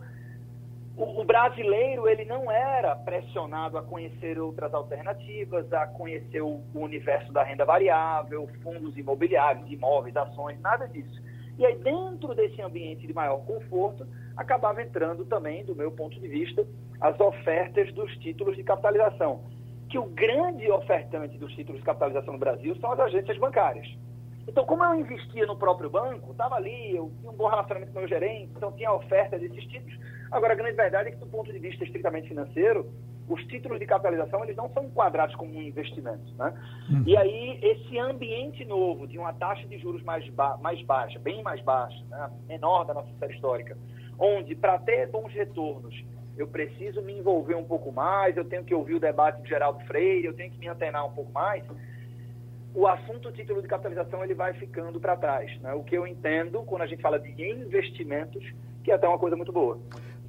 o, 0.97 1.21
o, 1.21 1.23
brasileiro 1.23 2.05
ele 2.05 2.25
não 2.25 2.51
era 2.51 2.97
pressionado 2.97 3.77
a 3.77 3.83
conhecer 3.83 4.37
outras 4.37 4.73
alternativas, 4.73 5.71
a 5.71 5.87
conhecer 5.87 6.41
o, 6.41 6.61
o, 6.73 6.79
universo 6.81 7.31
da 7.31 7.41
renda 7.41 7.63
variável, 7.63 8.49
fundos 8.61 8.97
imobiliários, 8.97 9.71
imóveis, 9.71 10.17
ações, 10.17 10.59
nada 10.59 10.89
disso. 10.89 11.23
E 11.57 11.65
aí, 11.65 11.75
dentro 11.77 12.33
desse 12.33 12.61
ambiente 12.61 13.05
de 13.05 13.13
maior 13.13 13.45
conforto, 13.45 14.07
acabava 14.35 14.81
entrando 14.81 15.23
também, 15.25 15.63
do 15.63 15.75
meu 15.75 15.91
ponto 15.91 16.19
de 16.19 16.27
vista, 16.27 16.65
as 16.99 17.19
ofertas 17.19 17.93
dos 17.93 18.11
títulos 18.17 18.55
de 18.55 18.63
capitalização. 18.63 19.43
Que 19.89 19.99
o 19.99 20.05
grande 20.05 20.69
ofertante 20.71 21.37
dos 21.37 21.53
títulos 21.53 21.79
de 21.79 21.85
capitalização 21.85 22.33
no 22.33 22.39
Brasil 22.39 22.75
são 22.77 22.91
as 22.91 22.99
agências 22.99 23.37
bancárias. 23.37 23.87
Então, 24.47 24.65
como 24.65 24.83
eu 24.83 24.95
investia 24.95 25.45
no 25.45 25.55
próprio 25.55 25.89
banco, 25.89 26.31
estava 26.31 26.55
ali, 26.55 26.95
eu 26.95 27.11
tinha 27.19 27.31
um 27.31 27.35
bom 27.35 27.47
relacionamento 27.47 27.91
com 27.91 27.99
o 27.99 28.01
meu 28.01 28.09
gerente, 28.09 28.51
então 28.55 28.71
tinha 28.71 28.91
oferta 28.91 29.37
desses 29.37 29.63
títulos. 29.65 29.97
Agora, 30.31 30.53
a 30.53 30.55
grande 30.55 30.75
verdade 30.75 31.09
é 31.09 31.11
que, 31.11 31.17
do 31.17 31.27
ponto 31.27 31.51
de 31.51 31.59
vista 31.59 31.83
estritamente 31.83 32.27
financeiro, 32.27 32.91
os 33.27 33.41
títulos 33.45 33.79
de 33.79 33.85
capitalização 33.85 34.43
eles 34.43 34.55
não 34.55 34.69
são 34.69 34.83
enquadrados 34.83 35.35
como 35.35 35.53
um 35.53 35.61
investimento. 35.61 36.33
Né? 36.37 36.53
Hum. 36.89 37.03
E 37.05 37.15
aí, 37.15 37.59
esse 37.61 37.97
ambiente 37.97 38.65
novo 38.65 39.07
de 39.07 39.17
uma 39.17 39.33
taxa 39.33 39.65
de 39.67 39.77
juros 39.79 40.03
mais, 40.03 40.27
ba 40.29 40.57
mais 40.57 40.81
baixa, 40.83 41.19
bem 41.19 41.41
mais 41.41 41.61
baixa, 41.61 42.03
né? 42.09 42.29
menor 42.47 42.85
da 42.85 42.93
nossa 42.93 43.09
série 43.19 43.33
histórica, 43.33 43.77
onde, 44.19 44.55
para 44.55 44.77
ter 44.79 45.07
bons 45.07 45.31
retornos, 45.31 45.95
eu 46.37 46.47
preciso 46.47 47.01
me 47.01 47.13
envolver 47.13 47.55
um 47.55 47.63
pouco 47.63 47.91
mais, 47.91 48.35
eu 48.35 48.45
tenho 48.45 48.63
que 48.63 48.73
ouvir 48.73 48.95
o 48.95 48.99
debate 48.99 49.41
de 49.41 49.49
Geraldo 49.49 49.79
Freire, 49.85 50.25
eu 50.25 50.33
tenho 50.33 50.51
que 50.51 50.59
me 50.59 50.67
antenar 50.67 51.05
um 51.05 51.11
pouco 51.11 51.31
mais 51.31 51.63
o 52.75 52.87
assunto 52.87 53.31
título 53.31 53.61
de 53.61 53.67
capitalização 53.67 54.23
ele 54.23 54.33
vai 54.33 54.53
ficando 54.53 54.99
para 54.99 55.15
trás. 55.15 55.59
Né? 55.61 55.73
O 55.73 55.83
que 55.83 55.95
eu 55.95 56.07
entendo 56.07 56.63
quando 56.63 56.81
a 56.81 56.87
gente 56.87 57.01
fala 57.01 57.19
de 57.19 57.29
investimentos, 57.29 58.43
que 58.83 58.91
é 58.91 58.95
até 58.95 59.07
uma 59.07 59.19
coisa 59.19 59.35
muito 59.35 59.51
boa. 59.51 59.79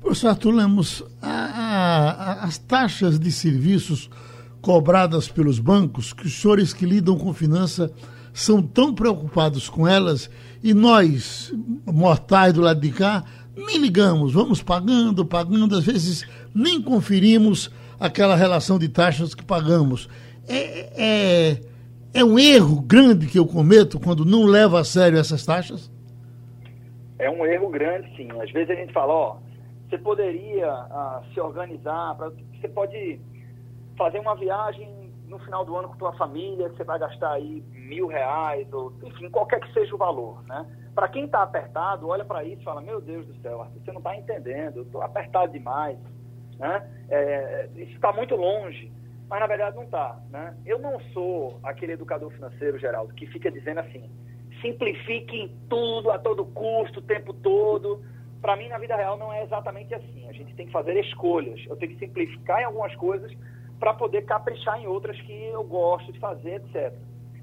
Professor 0.04 0.28
Arthur 0.28 0.50
Lemos, 0.52 1.02
a, 1.22 1.30
a, 1.30 2.44
as 2.44 2.58
taxas 2.58 3.18
de 3.18 3.32
serviços 3.32 4.10
cobradas 4.60 5.28
pelos 5.28 5.58
bancos, 5.58 6.12
que 6.12 6.26
os 6.26 6.34
senhores 6.34 6.74
que 6.74 6.84
lidam 6.84 7.16
com 7.16 7.32
finança 7.32 7.90
são 8.30 8.62
tão 8.62 8.94
preocupados 8.94 9.68
com 9.68 9.88
elas 9.88 10.30
e 10.62 10.74
nós, 10.74 11.52
mortais 11.86 12.52
do 12.52 12.60
lado 12.60 12.80
de 12.80 12.92
cá, 12.92 13.24
nem 13.56 13.78
ligamos, 13.78 14.34
vamos 14.34 14.62
pagando, 14.62 15.24
pagando, 15.24 15.74
às 15.74 15.84
vezes 15.84 16.26
nem 16.54 16.82
conferimos 16.82 17.70
aquela 17.98 18.36
relação 18.36 18.78
de 18.78 18.88
taxas 18.88 19.34
que 19.34 19.42
pagamos. 19.42 20.08
É, 20.46 20.92
é 21.02 21.60
é 22.12 22.22
um 22.22 22.38
erro 22.38 22.80
grande 22.80 23.26
que 23.26 23.36
eu 23.36 23.44
cometo 23.44 23.98
quando 23.98 24.24
não 24.24 24.44
levo 24.44 24.76
a 24.76 24.84
sério 24.84 25.18
essas 25.18 25.44
taxas? 25.44 25.90
É 27.18 27.28
um 27.28 27.44
erro 27.44 27.68
grande, 27.70 28.14
sim. 28.16 28.28
Às 28.40 28.52
vezes 28.52 28.70
a 28.70 28.74
gente 28.76 28.92
fala, 28.92 29.12
ó, 29.12 29.36
você 29.94 29.98
poderia 29.98 30.68
ah, 30.68 31.22
se 31.32 31.40
organizar, 31.40 32.16
pra, 32.16 32.30
você 32.30 32.68
pode 32.68 33.20
fazer 33.96 34.18
uma 34.18 34.34
viagem 34.34 35.12
no 35.28 35.38
final 35.38 35.64
do 35.64 35.76
ano 35.76 35.88
com 35.88 35.96
tua 35.96 36.12
família, 36.14 36.68
que 36.68 36.76
você 36.76 36.84
vai 36.84 36.98
gastar 36.98 37.32
aí 37.32 37.62
mil 37.70 38.06
reais, 38.06 38.70
ou 38.72 38.92
enfim, 39.04 39.30
qualquer 39.30 39.60
que 39.60 39.72
seja 39.72 39.94
o 39.94 39.98
valor, 39.98 40.42
né? 40.44 40.66
Para 40.94 41.08
quem 41.08 41.24
está 41.24 41.42
apertado, 41.42 42.08
olha 42.08 42.24
para 42.24 42.44
isso 42.44 42.60
e 42.60 42.64
fala, 42.64 42.80
meu 42.80 43.00
Deus 43.00 43.26
do 43.26 43.34
céu, 43.40 43.66
você 43.74 43.90
não 43.92 43.98
está 43.98 44.16
entendendo, 44.16 44.78
eu 44.78 44.82
estou 44.82 45.02
apertado 45.02 45.52
demais, 45.52 45.98
né? 46.58 46.90
É, 47.08 47.68
isso 47.76 47.94
está 47.94 48.12
muito 48.12 48.34
longe 48.34 48.92
mas 49.28 49.40
na 49.40 49.46
verdade 49.46 49.76
não 49.76 49.84
está. 49.84 50.20
Né? 50.30 50.54
Eu 50.64 50.78
não 50.78 51.00
sou 51.12 51.58
aquele 51.62 51.92
educador 51.92 52.30
financeiro, 52.30 52.78
Geraldo, 52.78 53.14
que 53.14 53.26
fica 53.26 53.50
dizendo 53.50 53.80
assim, 53.80 54.10
simplifique 54.60 55.36
em 55.36 55.48
tudo, 55.68 56.10
a 56.10 56.18
todo 56.18 56.44
custo, 56.44 57.00
o 57.00 57.02
tempo 57.02 57.32
todo. 57.32 58.02
Para 58.44 58.56
mim, 58.56 58.68
na 58.68 58.76
vida 58.76 58.94
real, 58.94 59.16
não 59.16 59.32
é 59.32 59.42
exatamente 59.42 59.94
assim. 59.94 60.28
A 60.28 60.32
gente 60.32 60.54
tem 60.54 60.66
que 60.66 60.72
fazer 60.72 61.00
escolhas. 61.00 61.58
Eu 61.66 61.76
tenho 61.76 61.92
que 61.92 61.98
simplificar 61.98 62.60
em 62.60 62.64
algumas 62.64 62.94
coisas 62.96 63.32
para 63.80 63.94
poder 63.94 64.26
caprichar 64.26 64.78
em 64.78 64.86
outras 64.86 65.18
que 65.22 65.32
eu 65.46 65.64
gosto 65.64 66.12
de 66.12 66.18
fazer, 66.18 66.56
etc. 66.56 66.92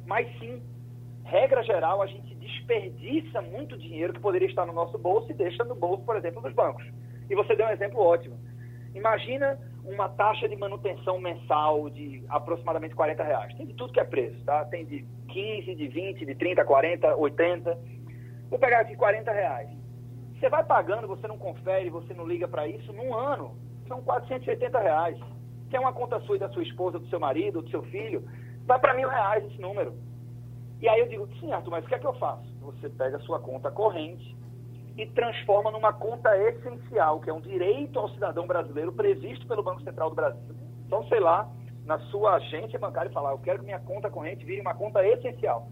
Mas 0.05 0.27
sim, 0.38 0.62
regra 1.24 1.63
geral, 1.63 2.03
a 2.03 2.05
gente 2.05 2.36
desperdiça 2.36 3.41
muito 3.41 3.75
dinheiro 3.79 4.13
que 4.13 4.20
poderia 4.20 4.48
estar 4.48 4.63
no 4.63 4.74
nosso 4.74 4.96
bolso 5.00 5.31
e 5.31 5.34
deixa 5.34 5.63
no 5.63 5.74
bolso, 5.74 6.03
por 6.03 6.15
exemplo, 6.17 6.39
dos 6.39 6.53
bancos. 6.53 6.86
E 7.27 7.34
você 7.34 7.55
deu 7.55 7.65
um 7.65 7.72
exemplo 7.72 8.00
ótimo. 8.00 8.38
Imagina 8.93 9.58
uma 9.84 10.08
taxa 10.08 10.48
de 10.48 10.55
manutenção 10.55 11.20
mensal 11.20 11.89
de 11.89 12.24
aproximadamente 12.29 12.93
40 12.93 13.24
reais. 13.24 13.55
Tem 13.55 13.65
de 13.65 13.74
tudo 13.74 13.91
que 13.91 14.00
é 14.00 14.03
preço, 14.03 14.39
tá? 14.46 14.65
Tem 14.65 14.86
de 14.86 15.03
15, 15.29 15.74
de 15.74 15.88
20, 15.88 16.25
de 16.27 16.36
30, 16.36 16.63
40, 16.63 17.15
80. 17.15 17.79
Vou 18.51 18.60
pegar 18.60 18.81
aqui 18.81 18.96
40 18.96 19.31
reais. 19.31 19.80
Você 20.41 20.50
vai 20.50 20.63
pagando, 20.63 21.07
você 21.07 21.27
não 21.27 21.38
confere, 21.38 21.91
você 21.91 22.15
não 22.15 22.25
liga 22.25 22.48
para 22.48 22.67
isso, 22.67 22.91
num 22.93 23.13
ano, 23.13 23.55
são 23.88 24.01
480 24.01 24.79
reais. 24.79 25.15
Se 25.69 25.75
é 25.75 25.79
uma 25.79 25.93
conta 25.93 26.19
sua 26.21 26.36
e 26.36 26.39
da 26.39 26.50
sua 26.50 26.63
esposa, 26.63 26.98
do 26.98 27.07
seu 27.10 27.19
marido, 27.19 27.62
do 27.62 27.69
seu 27.69 27.83
filho, 27.83 28.27
vai 28.65 28.79
para 28.79 28.95
mil 28.95 29.07
reais 29.07 29.45
esse 29.45 29.62
número. 29.62 29.93
E 30.79 30.89
aí 30.89 31.00
eu 31.00 31.07
digo, 31.07 31.27
sim, 31.39 31.51
Arthur, 31.51 31.69
mas 31.69 31.86
o 31.86 31.88
que 31.88 31.93
é 31.93 32.00
que 32.00 32.07
eu 32.07 32.15
faço? 32.15 32.51
Você 32.62 32.89
pega 32.89 33.17
a 33.17 33.19
sua 33.19 33.39
conta 33.39 33.69
corrente, 33.69 34.36
e 34.98 35.05
transforma 35.05 35.69
numa 35.69 35.93
conta 35.93 36.36
essencial, 36.36 37.19
que 37.21 37.29
é 37.29 37.33
um 37.33 37.39
direito 37.39 38.00
ao 38.00 38.10
cidadão 38.10 38.48
brasileiro 38.48 38.91
previsto 38.91 39.48
pelo 39.48 39.63
Banco 39.63 39.83
Central 39.83 40.10
do 40.10 40.15
Brasil. 40.15 40.55
Então, 40.88 41.07
sei 41.07 41.19
lá, 41.19 41.48
na 41.86 42.00
sua 42.10 42.36
agência 42.38 42.79
bancária 42.79 43.10
e 43.10 43.13
falar, 43.13 43.31
eu 43.31 43.39
quero 43.39 43.60
que 43.60 43.65
minha 43.65 43.79
conta 43.79 44.10
corrente 44.10 44.43
vire 44.43 44.60
uma 44.60 44.74
conta 44.74 45.05
essencial. 45.05 45.67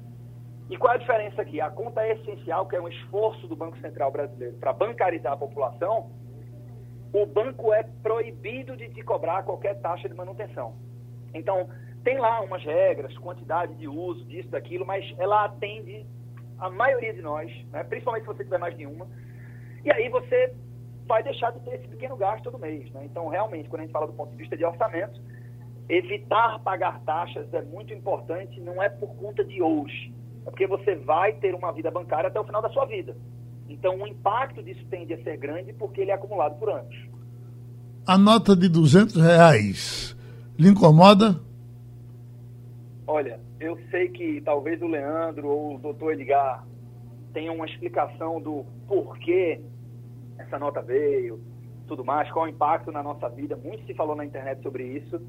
E 0.70 0.78
qual 0.78 0.94
é 0.94 0.96
a 0.98 1.00
diferença 1.00 1.42
aqui? 1.42 1.60
A 1.60 1.70
conta 1.72 2.08
essencial, 2.08 2.68
que 2.68 2.76
é 2.76 2.82
um 2.82 2.88
esforço 2.88 3.48
do 3.48 3.56
Banco 3.56 3.78
Central 3.80 4.12
brasileiro 4.12 4.56
para 4.58 4.72
bancarizar 4.72 5.34
a 5.34 5.38
população, 5.38 6.12
o 7.12 7.26
banco 7.26 7.74
é 7.74 7.84
proibido 8.04 8.78
de 8.78 8.88
te 8.90 9.02
cobrar 9.02 9.42
qualquer 9.44 9.80
taxa 9.82 10.08
de 10.08 10.14
manutenção. 10.14 10.76
Então, 11.34 11.68
tem 12.04 12.20
lá 12.20 12.40
umas 12.42 12.64
regras, 12.64 13.18
quantidade 13.18 13.74
de 13.76 13.88
uso, 13.88 14.24
disso, 14.26 14.50
daquilo, 14.50 14.86
mas 14.86 15.04
ela 15.18 15.46
atende 15.46 16.06
a 16.60 16.70
maioria 16.70 17.14
de 17.14 17.22
nós, 17.22 17.52
né, 17.72 17.84
principalmente 17.84 18.24
se 18.24 18.28
você 18.28 18.44
tiver 18.44 18.60
mais 18.60 18.78
de 18.78 18.86
uma, 18.86 19.08
e 19.84 19.92
aí 19.92 20.08
você 20.10 20.54
vai 21.08 21.24
deixar 21.24 21.52
de 21.52 21.62
ter 21.62 21.76
esse 21.76 21.88
pequeno 21.88 22.16
gasto 22.16 22.44
todo 22.44 22.60
mês. 22.60 22.92
Né? 22.92 23.06
Então, 23.06 23.28
realmente, 23.28 23.68
quando 23.70 23.82
a 23.82 23.84
gente 23.86 23.92
fala 23.92 24.06
do 24.06 24.14
ponto 24.14 24.30
de 24.30 24.38
vista 24.38 24.56
de 24.56 24.64
orçamento, 24.64 25.20
evitar 25.88 26.60
pagar 26.60 27.00
taxas 27.02 27.52
é 27.54 27.62
muito 27.64 27.92
importante, 27.92 28.62
não 28.62 28.82
é 28.84 28.90
por 28.90 29.16
conta 29.16 29.44
de 29.44 29.62
hoje, 29.62 30.14
é 30.50 30.52
porque 30.52 30.68
você 30.68 30.96
vai 30.96 31.34
ter 31.34 31.54
uma 31.54 31.72
vida 31.72 31.92
bancária 31.92 32.28
até 32.28 32.40
o 32.40 32.44
final 32.44 32.62
da 32.62 32.70
sua 32.70 32.86
vida. 32.86 33.16
Então, 33.70 34.02
o 34.02 34.08
impacto 34.08 34.64
disso 34.64 34.84
tende 34.90 35.14
a 35.14 35.24
ser 35.24 35.38
grande 35.38 35.72
porque 35.74 36.02
ele 36.02 36.12
é 36.12 36.16
acumulado 36.16 36.58
por 36.58 36.70
anos. 36.70 36.96
A 38.06 38.18
nota 38.18 38.56
de 38.56 38.68
200 38.68 39.16
reais 39.16 40.18
lhe 40.58 40.68
incomoda? 40.68 41.40
Olha, 43.06 43.40
eu 43.60 43.78
sei 43.92 44.10
que 44.10 44.42
talvez 44.42 44.82
o 44.82 44.88
Leandro 44.88 45.48
ou 45.48 45.76
o 45.76 45.80
doutor 45.80 46.14
Edgar 46.14 46.66
tenham 47.32 47.56
uma 47.56 47.68
explicação 47.68 48.42
do 48.42 48.66
porquê 48.88 49.62
essa 50.40 50.58
nota 50.58 50.82
veio, 50.82 51.40
tudo 51.88 52.04
mais, 52.04 52.32
qual 52.32 52.46
o 52.46 52.50
impacto 52.50 52.92
na 52.92 53.04
nossa 53.04 53.30
vida. 53.30 53.56
Muito 53.56 53.86
se 53.86 53.94
falou 53.94 54.16
na 54.16 54.26
internet 54.26 54.64
sobre 54.64 54.84
isso. 54.84 55.22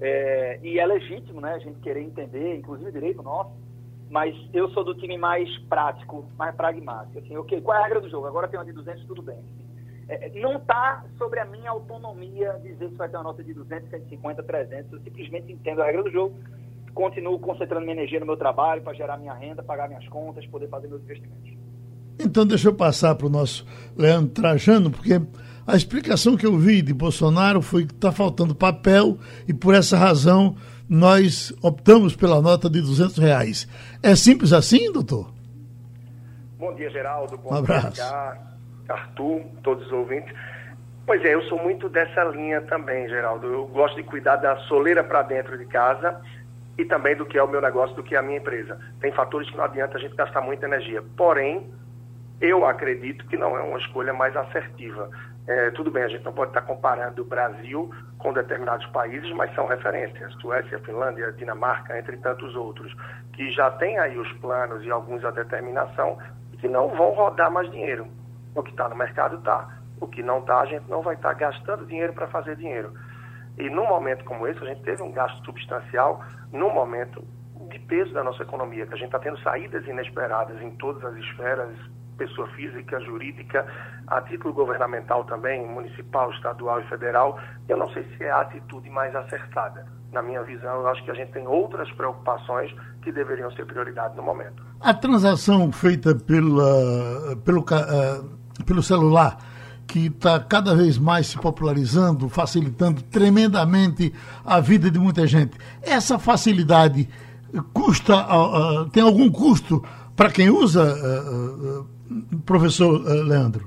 É, 0.00 0.58
e 0.62 0.78
é 0.78 0.86
legítimo, 0.86 1.40
né, 1.40 1.54
a 1.54 1.58
gente 1.58 1.78
querer 1.80 2.02
entender, 2.02 2.56
inclusive 2.56 2.90
direito 2.90 3.22
nosso, 3.22 3.52
mas 4.10 4.34
eu 4.52 4.68
sou 4.70 4.84
do 4.84 4.94
time 4.94 5.18
mais 5.18 5.48
prático, 5.68 6.24
mais 6.38 6.54
pragmático. 6.54 7.18
Assim, 7.18 7.36
ok, 7.36 7.60
qual 7.60 7.76
é 7.76 7.80
a 7.80 7.84
regra 7.84 8.00
do 8.00 8.08
jogo? 8.08 8.26
Agora 8.26 8.48
tem 8.48 8.58
uma 8.58 8.64
de 8.64 8.72
200, 8.72 9.04
tudo 9.04 9.22
bem. 9.22 9.38
É, 10.08 10.30
não 10.40 10.56
está 10.56 11.04
sobre 11.18 11.40
a 11.40 11.44
minha 11.44 11.70
autonomia 11.70 12.60
dizer 12.62 12.88
se 12.88 12.94
vai 12.94 13.08
ter 13.08 13.16
uma 13.16 13.24
nota 13.24 13.42
de 13.42 13.52
200, 13.52 13.90
150, 13.90 14.42
300. 14.42 14.92
Eu 14.92 15.00
simplesmente 15.00 15.52
entendo 15.52 15.82
a 15.82 15.86
regra 15.86 16.04
do 16.04 16.10
jogo 16.10 16.34
continuo 16.96 17.38
concentrando 17.38 17.82
minha 17.84 17.94
energia 17.94 18.18
no 18.18 18.26
meu 18.26 18.38
trabalho 18.38 18.80
para 18.80 18.94
gerar 18.94 19.18
minha 19.18 19.34
renda, 19.34 19.62
pagar 19.62 19.86
minhas 19.86 20.08
contas, 20.08 20.46
poder 20.46 20.66
fazer 20.68 20.88
meus 20.88 21.02
investimentos. 21.02 21.52
Então, 22.18 22.46
deixa 22.46 22.68
eu 22.68 22.74
passar 22.74 23.14
para 23.14 23.26
o 23.26 23.30
nosso 23.30 23.66
Leandro 23.94 24.30
Trajano, 24.30 24.90
porque 24.90 25.20
a 25.66 25.76
explicação 25.76 26.34
que 26.34 26.46
eu 26.46 26.56
vi 26.56 26.80
de 26.80 26.94
Bolsonaro 26.94 27.60
foi 27.60 27.84
que 27.84 27.92
está 27.92 28.10
faltando 28.10 28.54
papel 28.54 29.18
e, 29.46 29.52
por 29.52 29.74
essa 29.74 29.98
razão, 29.98 30.56
nós 30.88 31.52
optamos 31.62 32.14
pela 32.14 32.40
nota 32.40 32.70
de 32.70 32.80
200 32.80 33.18
reais. 33.18 33.68
É 34.02 34.14
simples 34.14 34.52
assim, 34.52 34.92
doutor? 34.92 35.32
Bom 36.58 36.74
dia, 36.74 36.90
Geraldo. 36.90 37.36
Bom 37.38 37.54
um 37.54 37.58
abraço. 37.58 37.92
dia, 37.92 38.36
Arthur, 38.88 39.42
todos 39.62 39.86
os 39.86 39.92
ouvintes. 39.92 40.32
Pois 41.04 41.24
é, 41.24 41.34
eu 41.34 41.42
sou 41.44 41.62
muito 41.62 41.88
dessa 41.88 42.24
linha 42.24 42.60
também, 42.62 43.08
Geraldo. 43.08 43.46
Eu 43.46 43.66
gosto 43.66 43.96
de 43.96 44.02
cuidar 44.02 44.36
da 44.36 44.56
soleira 44.68 45.04
para 45.04 45.22
dentro 45.22 45.56
de 45.56 45.64
casa 45.66 46.20
e 46.78 46.84
também 46.84 47.16
do 47.16 47.24
que 47.24 47.38
é 47.38 47.42
o 47.42 47.48
meu 47.48 47.60
negócio, 47.60 47.94
do 47.94 48.02
que 48.02 48.14
é 48.14 48.18
a 48.18 48.22
minha 48.22 48.38
empresa. 48.38 48.78
Tem 49.00 49.12
fatores 49.12 49.48
que 49.48 49.56
não 49.56 49.64
adianta 49.64 49.96
a 49.96 50.00
gente 50.00 50.16
gastar 50.16 50.40
muita 50.40 50.66
energia. 50.66 51.02
Porém, 51.16 51.70
eu 52.40 52.66
acredito 52.66 53.26
que 53.26 53.36
não 53.36 53.56
é 53.56 53.62
uma 53.62 53.78
escolha 53.78 54.12
mais 54.12 54.36
assertiva. 54.36 55.10
É, 55.46 55.70
tudo 55.70 55.92
bem, 55.92 56.02
a 56.02 56.08
gente 56.08 56.24
não 56.24 56.32
pode 56.32 56.50
estar 56.50 56.62
comparando 56.62 57.22
o 57.22 57.24
Brasil 57.24 57.88
com 58.18 58.32
determinados 58.32 58.84
países, 58.86 59.30
mas 59.32 59.54
são 59.54 59.66
referências. 59.66 60.32
Suécia, 60.40 60.78
Finlândia, 60.80 61.32
Dinamarca, 61.32 61.96
entre 61.96 62.16
tantos 62.16 62.56
outros, 62.56 62.92
que 63.32 63.52
já 63.52 63.70
têm 63.72 63.96
aí 63.98 64.18
os 64.18 64.32
planos 64.38 64.84
e 64.84 64.90
alguns 64.90 65.24
a 65.24 65.30
determinação 65.30 66.18
que 66.58 66.68
não 66.68 66.88
vão 66.88 67.12
rodar 67.12 67.50
mais 67.50 67.70
dinheiro. 67.70 68.08
O 68.56 68.62
que 68.62 68.70
está 68.70 68.88
no 68.88 68.96
mercado 68.96 69.36
está. 69.36 69.68
O 70.00 70.08
que 70.08 70.22
não 70.22 70.40
está, 70.40 70.60
a 70.60 70.66
gente 70.66 70.88
não 70.90 71.00
vai 71.00 71.14
estar 71.14 71.28
tá 71.28 71.34
gastando 71.34 71.86
dinheiro 71.86 72.12
para 72.12 72.26
fazer 72.26 72.56
dinheiro. 72.56 72.92
E 73.56 73.70
num 73.70 73.86
momento 73.86 74.24
como 74.24 74.48
esse, 74.48 74.60
a 74.62 74.66
gente 74.66 74.82
teve 74.82 75.02
um 75.02 75.12
gasto 75.12 75.44
substancial 75.44 76.22
num 76.52 76.72
momento 76.72 77.22
de 77.68 77.78
peso 77.80 78.12
da 78.12 78.24
nossa 78.24 78.42
economia, 78.42 78.86
que 78.86 78.94
a 78.94 78.96
gente 78.96 79.06
está 79.06 79.18
tendo 79.18 79.38
saídas 79.40 79.86
inesperadas 79.86 80.60
em 80.60 80.70
todas 80.72 81.04
as 81.04 81.14
esferas, 81.16 81.70
pessoa 82.16 82.48
física, 82.48 83.00
jurídica, 83.00 83.66
a 84.06 84.20
título 84.22 84.52
governamental 84.54 85.24
também, 85.24 85.66
municipal, 85.66 86.30
estadual 86.32 86.80
e 86.80 86.88
federal. 86.88 87.38
Eu 87.68 87.76
não 87.76 87.88
sei 87.92 88.04
se 88.16 88.24
é 88.24 88.30
a 88.30 88.40
atitude 88.40 88.88
mais 88.90 89.14
acertada. 89.14 89.86
Na 90.12 90.22
minha 90.22 90.42
visão, 90.42 90.80
eu 90.80 90.88
acho 90.88 91.04
que 91.04 91.10
a 91.10 91.14
gente 91.14 91.32
tem 91.32 91.46
outras 91.46 91.90
preocupações 91.92 92.74
que 93.02 93.12
deveriam 93.12 93.50
ser 93.52 93.66
prioridade 93.66 94.16
no 94.16 94.22
momento. 94.22 94.62
A 94.80 94.94
transação 94.94 95.70
feita 95.72 96.14
pela, 96.14 97.36
pelo, 97.44 97.60
uh, 97.60 98.64
pelo 98.64 98.82
celular 98.82 99.36
que 99.86 100.06
está 100.06 100.40
cada 100.40 100.74
vez 100.74 100.98
mais 100.98 101.28
se 101.28 101.38
popularizando, 101.38 102.28
facilitando 102.28 103.02
tremendamente 103.02 104.12
a 104.44 104.58
vida 104.58 104.90
de 104.90 104.98
muita 104.98 105.26
gente. 105.26 105.56
Essa 105.80 106.18
facilidade 106.18 107.08
custa, 107.72 108.14
uh, 108.16 108.82
uh, 108.82 108.90
tem 108.90 109.02
algum 109.02 109.30
custo 109.30 109.84
para 110.16 110.30
quem 110.30 110.48
usa, 110.48 110.82
professor 112.44 113.00
Leandro? 113.02 113.66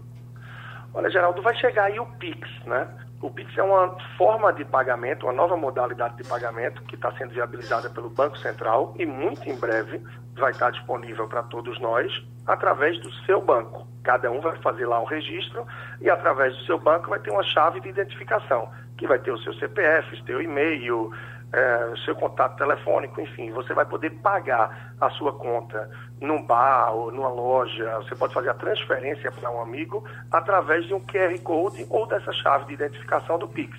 Olha, 0.93 1.09
Geraldo, 1.09 1.41
vai 1.41 1.55
chegar 1.55 1.85
aí 1.85 1.99
o 1.99 2.05
Pix, 2.05 2.47
né? 2.65 2.87
O 3.21 3.29
Pix 3.29 3.57
é 3.57 3.63
uma 3.63 3.97
forma 4.17 4.51
de 4.53 4.63
pagamento, 4.63 5.25
uma 5.25 5.33
nova 5.33 5.57
modalidade 5.57 6.15
de 6.15 6.23
pagamento 6.23 6.81
que 6.83 6.95
está 6.95 7.11
sendo 7.17 7.33
viabilizada 7.33 7.89
pelo 7.89 8.09
Banco 8.09 8.37
Central 8.37 8.93
e 8.97 9.05
muito 9.05 9.47
em 9.49 9.55
breve 9.55 10.01
vai 10.35 10.51
estar 10.51 10.71
disponível 10.71 11.27
para 11.27 11.43
todos 11.43 11.79
nós 11.81 12.11
através 12.47 12.97
do 13.01 13.11
seu 13.25 13.41
banco. 13.41 13.85
Cada 14.03 14.31
um 14.31 14.39
vai 14.39 14.57
fazer 14.61 14.85
lá 14.85 15.01
um 15.01 15.05
registro 15.05 15.67
e 15.99 16.09
através 16.09 16.55
do 16.57 16.63
seu 16.63 16.79
banco 16.79 17.09
vai 17.09 17.19
ter 17.19 17.29
uma 17.29 17.43
chave 17.43 17.81
de 17.81 17.89
identificação, 17.89 18.69
que 18.97 19.05
vai 19.05 19.19
ter 19.19 19.31
o 19.31 19.37
seu 19.39 19.53
CPF, 19.55 20.23
seu 20.25 20.41
e-mail, 20.41 21.11
é, 21.51 21.93
seu 22.05 22.15
contato 22.15 22.57
telefônico, 22.57 23.19
enfim, 23.19 23.51
você 23.51 23.73
vai 23.73 23.85
poder 23.85 24.11
pagar 24.21 24.93
a 24.99 25.09
sua 25.11 25.33
conta 25.33 25.89
num 26.21 26.43
bar 26.43 26.93
ou 26.93 27.11
numa 27.11 27.29
loja, 27.29 27.97
você 27.97 28.15
pode 28.15 28.33
fazer 28.33 28.49
a 28.49 28.53
transferência 28.53 29.31
para 29.31 29.49
um 29.49 29.61
amigo 29.61 30.03
através 30.31 30.85
de 30.85 30.93
um 30.93 30.99
QR 30.99 31.37
Code 31.41 31.85
ou 31.89 32.05
dessa 32.07 32.31
chave 32.33 32.65
de 32.65 32.73
identificação 32.73 33.39
do 33.39 33.47
Pix. 33.47 33.77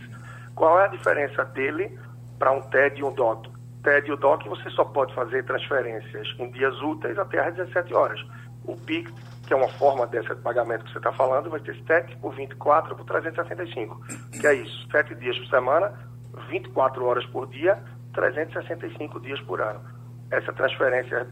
Qual 0.55 0.81
é 0.81 0.85
a 0.85 0.89
diferença 0.89 1.45
dele 1.45 1.99
para 2.39 2.51
um 2.53 2.61
TED 2.63 3.01
e 3.01 3.05
um 3.05 3.13
DOC? 3.13 3.49
TED 3.83 4.09
e 4.09 4.13
o 4.13 4.17
DOC 4.17 4.49
você 4.49 4.69
só 4.71 4.85
pode 4.85 5.15
fazer 5.15 5.45
transferências 5.45 6.27
em 6.39 6.51
dias 6.51 6.81
úteis 6.83 7.19
até 7.19 7.39
às 7.39 7.55
17 7.55 7.95
horas. 7.95 8.21
O 8.65 8.77
Pix, 8.77 9.11
que 9.47 9.55
é 9.55 9.57
uma 9.57 9.69
forma 9.69 10.07
dessa 10.07 10.35
de 10.35 10.43
pagamento 10.43 10.85
que 10.85 10.93
você 10.93 10.99
está 10.99 11.13
falando, 11.13 11.49
vai 11.49 11.61
ter 11.61 11.77
7 11.87 12.17
por 12.19 12.35
24 12.35 12.95
por 12.95 13.05
365, 13.07 14.01
que 14.41 14.47
é 14.47 14.55
isso, 14.55 14.89
7 14.91 15.15
dias 15.15 15.39
por 15.39 15.47
semana, 15.47 16.10
24 16.49 17.05
horas 17.05 17.27
por 17.27 17.47
dia, 17.49 17.83
365 18.15 19.21
dias 19.21 19.41
por 19.43 19.61
ano. 19.61 19.81
Essa 20.31 20.53
transferência 20.53 21.27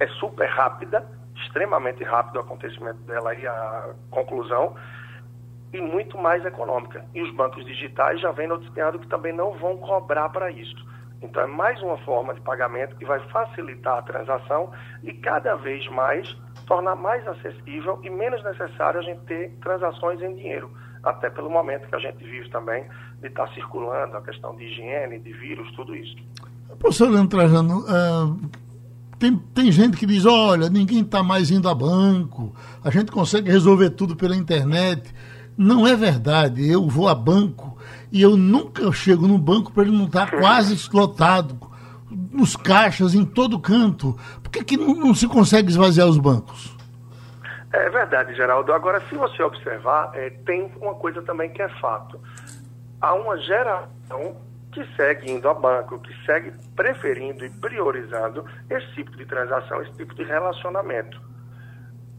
é 0.00 0.06
super 0.08 0.48
rápida, 0.48 1.06
extremamente 1.36 2.02
rápido 2.04 2.36
o 2.36 2.40
acontecimento 2.40 2.98
dela 3.02 3.34
e 3.34 3.46
a 3.46 3.94
conclusão, 4.10 4.74
e 5.72 5.80
muito 5.80 6.18
mais 6.18 6.44
econômica. 6.44 7.04
E 7.14 7.22
os 7.22 7.34
bancos 7.34 7.64
digitais 7.64 8.20
já 8.20 8.30
vêm 8.30 8.46
noticiando 8.46 8.98
que 8.98 9.08
também 9.08 9.32
não 9.32 9.52
vão 9.52 9.78
cobrar 9.78 10.28
para 10.28 10.50
isso. 10.50 10.86
Então 11.22 11.42
é 11.42 11.46
mais 11.46 11.80
uma 11.80 11.96
forma 11.98 12.34
de 12.34 12.40
pagamento 12.40 12.96
que 12.96 13.04
vai 13.04 13.20
facilitar 13.28 13.98
a 13.98 14.02
transação 14.02 14.72
e 15.02 15.12
cada 15.14 15.54
vez 15.54 15.86
mais 15.88 16.28
tornar 16.66 16.96
mais 16.96 17.26
acessível 17.26 18.00
e 18.02 18.10
menos 18.10 18.42
necessário 18.42 19.00
a 19.00 19.02
gente 19.02 19.20
ter 19.22 19.50
transações 19.60 20.20
em 20.20 20.34
dinheiro 20.34 20.70
até 21.02 21.28
pelo 21.30 21.50
momento 21.50 21.88
que 21.88 21.94
a 21.94 21.98
gente 21.98 22.22
vive 22.24 22.48
também 22.50 22.86
de 23.22 23.28
estar 23.28 23.46
tá 23.46 23.54
circulando, 23.54 24.16
a 24.16 24.20
questão 24.20 24.54
de 24.54 24.64
higiene, 24.64 25.18
de 25.18 25.32
vírus, 25.32 25.70
tudo 25.74 25.94
isso. 25.96 26.16
Professor 26.78 27.08
Leandro 27.08 27.28
Trajano, 27.38 27.80
uh, 27.80 28.50
tem, 29.18 29.36
tem 29.54 29.70
gente 29.70 29.96
que 29.96 30.04
diz, 30.04 30.26
olha, 30.26 30.68
ninguém 30.68 31.00
está 31.00 31.22
mais 31.22 31.50
indo 31.50 31.68
a 31.68 31.74
banco, 31.74 32.54
a 32.82 32.90
gente 32.90 33.12
consegue 33.12 33.50
resolver 33.50 33.90
tudo 33.90 34.16
pela 34.16 34.34
internet. 34.36 35.14
Não 35.56 35.86
é 35.86 35.94
verdade, 35.94 36.68
eu 36.68 36.88
vou 36.88 37.08
a 37.08 37.14
banco 37.14 37.78
e 38.10 38.20
eu 38.20 38.36
nunca 38.36 38.90
chego 38.92 39.28
no 39.28 39.38
banco 39.38 39.72
para 39.72 39.84
ele 39.84 39.96
não 39.96 40.06
estar 40.06 40.30
tá 40.30 40.36
quase 40.40 40.76
lotado, 40.92 41.58
nos 42.10 42.56
caixas, 42.56 43.14
em 43.14 43.24
todo 43.24 43.60
canto. 43.60 44.18
Por 44.42 44.50
que, 44.50 44.64
que 44.64 44.76
não, 44.76 44.94
não 44.94 45.14
se 45.14 45.28
consegue 45.28 45.70
esvaziar 45.70 46.08
os 46.08 46.18
bancos? 46.18 46.76
É 47.72 47.88
verdade, 47.88 48.34
Geraldo. 48.34 48.72
Agora, 48.72 49.00
se 49.08 49.14
você 49.14 49.42
observar, 49.42 50.10
é, 50.14 50.28
tem 50.44 50.70
uma 50.80 50.94
coisa 50.94 51.22
também 51.22 51.48
que 51.50 51.62
é 51.62 51.68
fato. 51.80 52.20
Há 53.02 53.14
uma 53.14 53.36
geração 53.36 54.36
que 54.70 54.86
segue 54.94 55.28
indo 55.28 55.48
a 55.48 55.54
banco, 55.54 55.98
que 55.98 56.14
segue 56.24 56.52
preferindo 56.76 57.44
e 57.44 57.50
priorizando 57.50 58.46
esse 58.70 58.94
tipo 58.94 59.16
de 59.16 59.26
transação, 59.26 59.82
esse 59.82 59.92
tipo 59.96 60.14
de 60.14 60.22
relacionamento. 60.22 61.20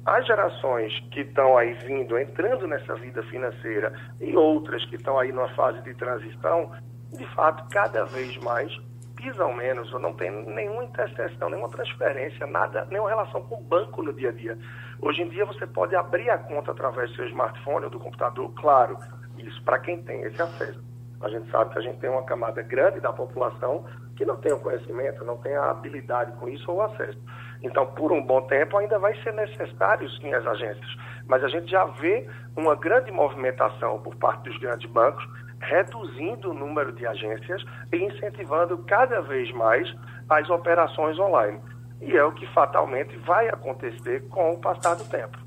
As 0.06 0.28
gerações 0.28 0.92
que 1.10 1.22
estão 1.22 1.58
aí 1.58 1.72
vindo, 1.86 2.20
entrando 2.20 2.68
nessa 2.68 2.96
vida 2.96 3.24
financeira 3.24 3.94
e 4.20 4.36
outras 4.36 4.84
que 4.88 4.98
estão 4.98 5.18
aí 5.18 5.32
numa 5.32 5.48
fase 5.56 5.82
de 5.84 5.94
transição, 5.94 6.74
de 7.14 7.26
fato, 7.34 7.66
cada 7.70 8.04
vez 8.04 8.36
mais 8.40 8.78
pisam 9.16 9.54
menos 9.54 9.94
ou 9.94 10.00
não 10.00 10.14
tem 10.14 10.30
nenhuma 10.32 10.84
interseção, 10.84 11.50
nenhuma 11.50 11.70
transferência, 11.70 12.46
nada, 12.46 12.86
nenhuma 12.92 13.08
relação 13.08 13.42
com 13.44 13.56
o 13.56 13.64
banco 13.64 14.04
no 14.04 14.12
dia 14.12 14.30
a 14.30 14.34
dia. 14.34 14.58
Hoje 15.02 15.22
em 15.22 15.30
dia 15.30 15.46
você 15.46 15.66
pode 15.66 15.96
abrir 15.96 16.30
a 16.30 16.38
conta 16.38 16.72
através 16.72 17.10
do 17.12 17.16
seu 17.16 17.28
smartphone 17.28 17.86
ou 17.86 17.90
do 17.90 18.00
computador, 18.02 18.52
claro, 18.54 18.98
isso 19.46 19.62
para 19.64 19.80
quem 19.80 20.02
tem 20.04 20.22
esse 20.24 20.42
acesso. 20.42 20.84
A 21.22 21.30
gente 21.30 21.50
sabe 21.50 21.72
que 21.72 21.80
a 21.80 21.82
gente 21.82 22.00
tem 22.00 22.10
uma 22.10 22.24
camada 22.24 22.62
grande 22.62 23.00
da 23.00 23.14
população 23.14 23.86
que 24.18 24.26
não 24.26 24.36
tem 24.38 24.52
o 24.52 24.60
conhecimento, 24.60 25.24
não 25.24 25.38
tem 25.38 25.56
a 25.56 25.72
habilidade 25.72 26.34
com 26.34 26.50
isso 26.50 26.70
ou 26.70 26.78
o 26.78 26.82
acesso. 26.82 27.18
Então, 27.62 27.86
por 27.94 28.12
um 28.12 28.22
bom 28.22 28.42
tempo, 28.42 28.78
ainda 28.78 29.00
vai 29.00 29.16
ser 29.24 29.34
necessário 29.34 30.10
sim 30.12 30.34
as 30.34 30.46
agências. 30.46 30.96
Mas 31.26 31.42
a 31.44 31.48
gente 31.48 31.72
já 31.72 31.86
vê 31.86 32.28
uma 32.58 32.76
grande 32.76 33.10
movimentação 33.10 34.02
por 34.02 34.16
parte 34.18 34.50
dos 34.50 34.58
grandes 34.60 34.90
bancos, 34.92 35.26
reduzindo 35.62 36.52
o 36.52 36.54
número 36.54 36.92
de 36.92 37.08
agências 37.08 37.64
e 37.94 37.98
incentivando 37.98 38.78
cada 38.80 39.22
vez 39.22 39.50
mais 39.54 39.88
as 40.30 40.50
operações 40.50 41.18
online. 41.18 41.62
E 42.02 42.18
é 42.18 42.24
o 42.24 42.34
que 42.34 42.46
fatalmente 42.54 43.16
vai 43.20 43.48
acontecer 43.48 44.28
com 44.28 44.52
o 44.52 44.60
passar 44.60 44.96
do 44.96 45.06
tempo. 45.06 45.38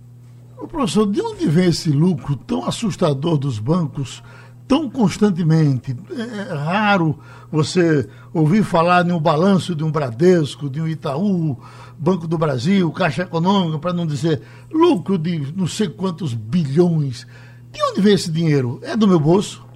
O 0.59 0.67
professor, 0.67 1.07
de 1.07 1.21
onde 1.21 1.47
vem 1.49 1.69
esse 1.69 1.91
lucro 1.91 2.35
tão 2.35 2.65
assustador 2.65 3.37
dos 3.37 3.59
bancos 3.59 4.23
tão 4.67 4.91
constantemente? 4.91 5.97
É, 6.11 6.51
é 6.51 6.55
raro 6.55 7.19
você 7.51 8.09
ouvir 8.33 8.65
falar 8.65 9.03
de 9.03 9.13
um 9.13 9.21
balanço 9.21 9.75
de 9.75 9.85
um 9.85 9.91
Bradesco, 9.91 10.69
de 10.69 10.81
um 10.81 10.89
Itaú, 10.89 11.59
Banco 11.99 12.27
do 12.27 12.39
Brasil, 12.39 12.91
Caixa 12.91 13.23
Econômica, 13.23 13.79
para 13.79 13.93
não 13.93 14.07
dizer 14.07 14.43
lucro 14.73 15.19
de 15.19 15.53
não 15.55 15.67
sei 15.67 15.89
quantos 15.89 16.35
bilhões. 16.35 17.27
De 17.71 17.83
onde 17.83 18.01
vem 18.01 18.15
esse 18.15 18.31
dinheiro? 18.33 18.81
É 18.83 18.97
do 18.97 19.07
meu 19.07 19.21
bolso? 19.21 19.67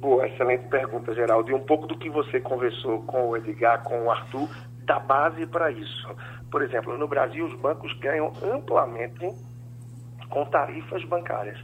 Boa, 0.00 0.26
excelente 0.26 0.66
pergunta, 0.68 1.14
Geraldo. 1.14 1.50
E 1.50 1.54
um 1.54 1.60
pouco 1.60 1.86
do 1.86 1.98
que 1.98 2.08
você 2.08 2.40
conversou 2.40 3.02
com 3.02 3.28
o 3.28 3.36
Edgar, 3.36 3.82
com 3.82 4.04
o 4.04 4.10
Arthur, 4.10 4.48
da 4.86 4.98
base 5.00 5.46
para 5.46 5.70
isso. 5.70 6.08
Por 6.50 6.62
exemplo, 6.62 6.96
no 6.96 7.08
Brasil, 7.08 7.44
os 7.44 7.54
bancos 7.54 7.92
ganham 7.98 8.32
amplamente 8.42 9.28
com 10.30 10.44
tarifas 10.46 11.04
bancárias. 11.04 11.62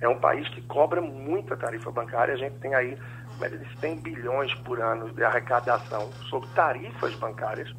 É 0.00 0.08
um 0.08 0.18
país 0.18 0.46
que 0.50 0.60
cobra 0.62 1.00
muita 1.00 1.56
tarifa 1.56 1.90
bancária. 1.90 2.34
A 2.34 2.36
gente 2.36 2.58
tem 2.58 2.74
aí 2.74 2.98
média 3.40 3.58
de 3.58 3.78
100 3.78 4.00
bilhões 4.00 4.54
por 4.56 4.80
ano 4.80 5.12
de 5.12 5.24
arrecadação 5.24 6.10
sobre 6.28 6.48
tarifas 6.50 7.14
bancárias, 7.14 7.72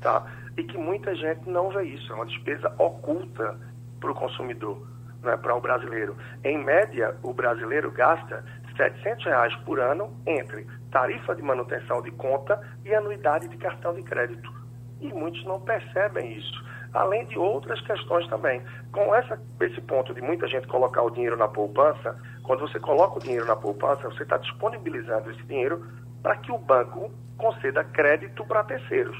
tá? 0.00 0.26
E 0.56 0.64
que 0.64 0.76
muita 0.76 1.14
gente 1.14 1.48
não 1.48 1.70
vê 1.70 1.84
isso. 1.84 2.12
É 2.12 2.14
uma 2.14 2.26
despesa 2.26 2.74
oculta 2.78 3.58
para 4.00 4.10
o 4.10 4.14
consumidor, 4.14 4.86
não 5.22 5.32
é 5.32 5.36
para 5.36 5.54
o 5.54 5.60
brasileiro. 5.60 6.16
Em 6.44 6.62
média, 6.62 7.16
o 7.22 7.32
brasileiro 7.32 7.90
gasta 7.90 8.44
700 8.76 9.24
reais 9.24 9.54
por 9.64 9.80
ano 9.80 10.14
entre 10.26 10.66
tarifa 10.90 11.34
de 11.34 11.42
manutenção 11.42 12.02
de 12.02 12.10
conta 12.12 12.60
e 12.84 12.94
anuidade 12.94 13.48
de 13.48 13.56
cartão 13.56 13.94
de 13.94 14.02
crédito. 14.02 14.52
E 15.00 15.12
muitos 15.12 15.44
não 15.44 15.60
percebem 15.60 16.38
isso, 16.38 16.64
além 16.94 17.26
de 17.26 17.38
outras 17.38 17.80
questões 17.82 18.26
também. 18.28 18.62
Com 18.92 19.14
essa, 19.14 19.40
esse 19.60 19.80
ponto 19.82 20.14
de 20.14 20.22
muita 20.22 20.46
gente 20.48 20.66
colocar 20.66 21.02
o 21.02 21.10
dinheiro 21.10 21.36
na 21.36 21.48
poupança, 21.48 22.18
quando 22.42 22.60
você 22.60 22.80
coloca 22.80 23.18
o 23.18 23.22
dinheiro 23.22 23.46
na 23.46 23.56
poupança, 23.56 24.08
você 24.08 24.22
está 24.22 24.38
disponibilizando 24.38 25.30
esse 25.30 25.42
dinheiro 25.42 25.86
para 26.22 26.36
que 26.36 26.50
o 26.50 26.58
banco 26.58 27.10
conceda 27.36 27.84
crédito 27.84 28.44
para 28.46 28.64
terceiros. 28.64 29.16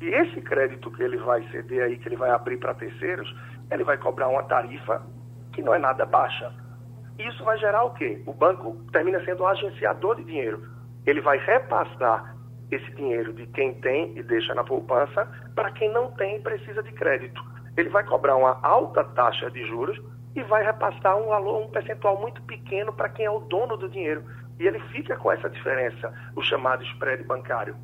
E 0.00 0.06
esse 0.08 0.40
crédito 0.42 0.90
que 0.90 1.02
ele 1.02 1.16
vai 1.16 1.42
ceder 1.50 1.84
aí, 1.84 1.98
que 1.98 2.08
ele 2.08 2.16
vai 2.16 2.30
abrir 2.30 2.58
para 2.58 2.74
terceiros, 2.74 3.34
ele 3.70 3.84
vai 3.84 3.96
cobrar 3.96 4.28
uma 4.28 4.42
tarifa 4.42 5.02
que 5.52 5.62
não 5.62 5.74
é 5.74 5.78
nada 5.78 6.04
baixa 6.04 6.52
isso 7.18 7.44
vai 7.44 7.56
gerar 7.58 7.84
o 7.84 7.94
quê? 7.94 8.22
O 8.26 8.32
banco 8.32 8.76
termina 8.90 9.24
sendo 9.24 9.44
um 9.44 9.46
agenciador 9.46 10.16
de 10.16 10.24
dinheiro. 10.24 10.73
Ele 11.06 11.20
vai 11.20 11.38
repassar 11.38 12.34
esse 12.70 12.90
dinheiro 12.92 13.32
de 13.32 13.46
quem 13.48 13.74
tem 13.74 14.16
e 14.16 14.22
deixa 14.22 14.54
na 14.54 14.64
poupança 14.64 15.28
para 15.54 15.70
quem 15.72 15.92
não 15.92 16.10
tem 16.12 16.36
e 16.36 16.40
precisa 16.40 16.82
de 16.82 16.92
crédito. 16.92 17.42
Ele 17.76 17.88
vai 17.88 18.04
cobrar 18.04 18.36
uma 18.36 18.58
alta 18.62 19.04
taxa 19.04 19.50
de 19.50 19.66
juros 19.66 20.00
e 20.34 20.42
vai 20.42 20.64
repassar 20.64 21.16
um 21.16 21.28
valor, 21.28 21.62
um 21.62 21.70
percentual 21.70 22.20
muito 22.20 22.42
pequeno 22.42 22.92
para 22.92 23.08
quem 23.08 23.26
é 23.26 23.30
o 23.30 23.40
dono 23.40 23.76
do 23.76 23.88
dinheiro. 23.88 24.24
E 24.58 24.66
ele 24.66 24.80
fica 24.92 25.16
com 25.16 25.30
essa 25.30 25.48
diferença, 25.48 26.12
o 26.34 26.42
chamado 26.42 26.82
spread 26.84 27.24
bancário. 27.24 27.76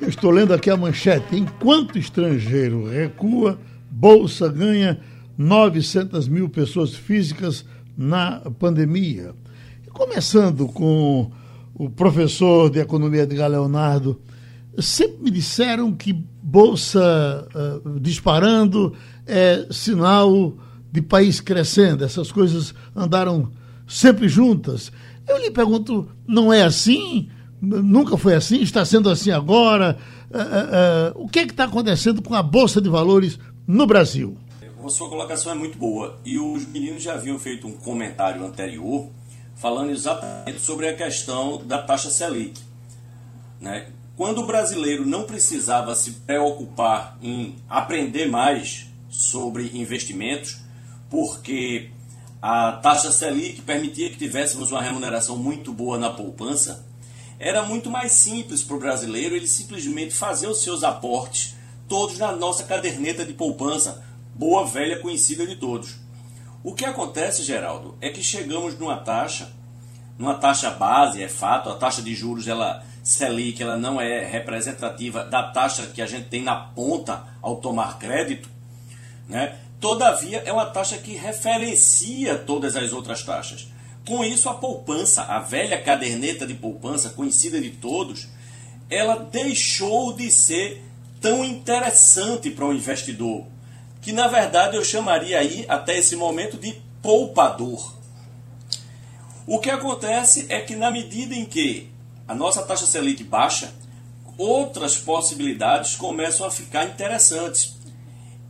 Eu 0.00 0.08
estou 0.08 0.30
lendo 0.30 0.52
aqui 0.52 0.70
a 0.70 0.76
manchete. 0.76 1.36
Enquanto 1.36 1.98
estrangeiro 1.98 2.88
recua, 2.88 3.58
Bolsa 3.90 4.48
ganha 4.48 4.98
900 5.36 6.28
mil 6.28 6.48
pessoas 6.48 6.94
físicas 6.94 7.66
na 7.96 8.42
pandemia. 8.58 9.34
Começando 9.92 10.66
com 10.66 11.30
o 11.74 11.90
professor 11.90 12.70
de 12.70 12.78
economia 12.78 13.22
Edgar 13.22 13.50
Leonardo, 13.50 14.20
sempre 14.78 15.24
me 15.24 15.30
disseram 15.30 15.92
que 15.92 16.12
Bolsa 16.12 17.48
uh, 17.54 18.00
disparando 18.00 18.94
é 19.26 19.66
sinal 19.70 20.56
de 20.92 21.02
país 21.02 21.40
crescendo. 21.40 22.04
Essas 22.04 22.30
coisas 22.30 22.74
andaram 22.94 23.50
sempre 23.86 24.28
juntas. 24.28 24.92
Eu 25.26 25.38
lhe 25.38 25.50
pergunto, 25.50 26.08
não 26.26 26.52
é 26.52 26.62
assim? 26.62 27.28
Nunca 27.60 28.16
foi 28.16 28.34
assim? 28.34 28.60
Está 28.60 28.84
sendo 28.84 29.08
assim 29.08 29.30
agora? 29.30 29.96
Uh, 30.30 31.18
uh, 31.18 31.24
o 31.24 31.28
que 31.28 31.40
é 31.40 31.46
que 31.46 31.52
está 31.52 31.64
acontecendo 31.64 32.22
com 32.22 32.34
a 32.34 32.42
Bolsa 32.42 32.80
de 32.80 32.88
Valores 32.88 33.38
no 33.66 33.86
Brasil? 33.86 34.36
A 34.84 34.88
sua 34.90 35.08
colocação 35.08 35.50
é 35.50 35.54
muito 35.54 35.78
boa. 35.78 36.20
E 36.26 36.38
os 36.38 36.66
meninos 36.66 37.02
já 37.02 37.14
haviam 37.14 37.38
feito 37.38 37.66
um 37.66 37.72
comentário 37.72 38.44
anterior 38.44 39.08
falando 39.56 39.90
exatamente 39.90 40.60
sobre 40.60 40.88
a 40.88 40.96
questão 40.96 41.64
da 41.64 41.80
taxa 41.82 42.10
Selic. 42.10 42.60
Né? 43.60 43.88
Quando 44.16 44.42
o 44.42 44.46
brasileiro 44.46 45.06
não 45.06 45.24
precisava 45.24 45.94
se 45.94 46.12
preocupar 46.12 47.18
em 47.22 47.56
aprender 47.68 48.26
mais 48.26 48.86
sobre 49.08 49.70
investimentos, 49.74 50.58
porque 51.08 51.90
a 52.40 52.72
taxa 52.72 53.10
Selic 53.10 53.62
permitia 53.62 54.10
que 54.10 54.16
tivéssemos 54.16 54.70
uma 54.70 54.82
remuneração 54.82 55.36
muito 55.36 55.72
boa 55.72 55.98
na 55.98 56.10
poupança, 56.10 56.84
era 57.38 57.62
muito 57.62 57.90
mais 57.90 58.12
simples 58.12 58.62
para 58.62 58.76
o 58.76 58.80
brasileiro 58.80 59.34
ele 59.34 59.46
simplesmente 59.46 60.14
fazer 60.14 60.46
os 60.46 60.62
seus 60.62 60.84
aportes 60.84 61.54
todos 61.88 62.18
na 62.18 62.32
nossa 62.32 62.64
caderneta 62.64 63.24
de 63.24 63.32
poupança, 63.32 64.02
boa 64.34 64.66
velha 64.66 64.98
conhecida 65.00 65.46
de 65.46 65.56
todos. 65.56 65.96
O 66.64 66.74
que 66.74 66.86
acontece, 66.86 67.42
Geraldo, 67.42 67.94
é 68.00 68.08
que 68.08 68.22
chegamos 68.22 68.78
numa 68.78 68.96
taxa, 68.96 69.52
numa 70.18 70.34
taxa 70.34 70.70
base, 70.70 71.22
é 71.22 71.28
fato, 71.28 71.68
a 71.68 71.74
taxa 71.74 72.00
de 72.00 72.14
juros 72.14 72.48
ela 72.48 72.82
Selic 73.02 73.62
ela 73.62 73.76
não 73.76 74.00
é 74.00 74.24
representativa 74.24 75.24
da 75.24 75.42
taxa 75.42 75.88
que 75.88 76.00
a 76.00 76.06
gente 76.06 76.28
tem 76.28 76.42
na 76.42 76.56
ponta 76.56 77.22
ao 77.42 77.56
tomar 77.56 77.98
crédito, 77.98 78.48
né? 79.28 79.58
Todavia, 79.78 80.42
é 80.46 80.50
uma 80.50 80.64
taxa 80.64 80.96
que 80.96 81.12
referencia 81.12 82.38
todas 82.38 82.74
as 82.76 82.94
outras 82.94 83.22
taxas. 83.22 83.68
Com 84.06 84.24
isso, 84.24 84.48
a 84.48 84.54
poupança, 84.54 85.22
a 85.24 85.40
velha 85.40 85.78
caderneta 85.82 86.46
de 86.46 86.54
poupança, 86.54 87.10
conhecida 87.10 87.60
de 87.60 87.72
todos, 87.72 88.26
ela 88.88 89.16
deixou 89.16 90.14
de 90.14 90.30
ser 90.30 90.82
tão 91.20 91.44
interessante 91.44 92.50
para 92.50 92.64
o 92.64 92.72
investidor, 92.72 93.44
que 94.04 94.12
na 94.12 94.28
verdade 94.28 94.76
eu 94.76 94.84
chamaria 94.84 95.38
aí, 95.38 95.64
até 95.68 95.98
esse 95.98 96.14
momento, 96.14 96.56
de 96.56 96.80
poupador. 97.02 97.94
O 99.46 99.58
que 99.58 99.70
acontece 99.70 100.46
é 100.48 100.60
que, 100.60 100.76
na 100.76 100.90
medida 100.90 101.34
em 101.34 101.44
que 101.44 101.90
a 102.28 102.34
nossa 102.34 102.62
taxa 102.62 102.86
Selic 102.86 103.24
baixa, 103.24 103.74
outras 104.38 104.96
possibilidades 104.96 105.96
começam 105.96 106.46
a 106.46 106.50
ficar 106.50 106.84
interessantes 106.84 107.74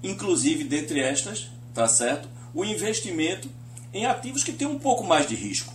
inclusive 0.04 0.64
dentre 0.64 1.00
estas, 1.00 1.48
tá 1.72 1.88
certo? 1.88 2.28
O 2.52 2.64
investimento 2.64 3.48
em 3.92 4.04
ativos 4.04 4.44
que 4.44 4.52
têm 4.52 4.66
um 4.66 4.78
pouco 4.78 5.02
mais 5.02 5.26
de 5.26 5.34
risco. 5.34 5.72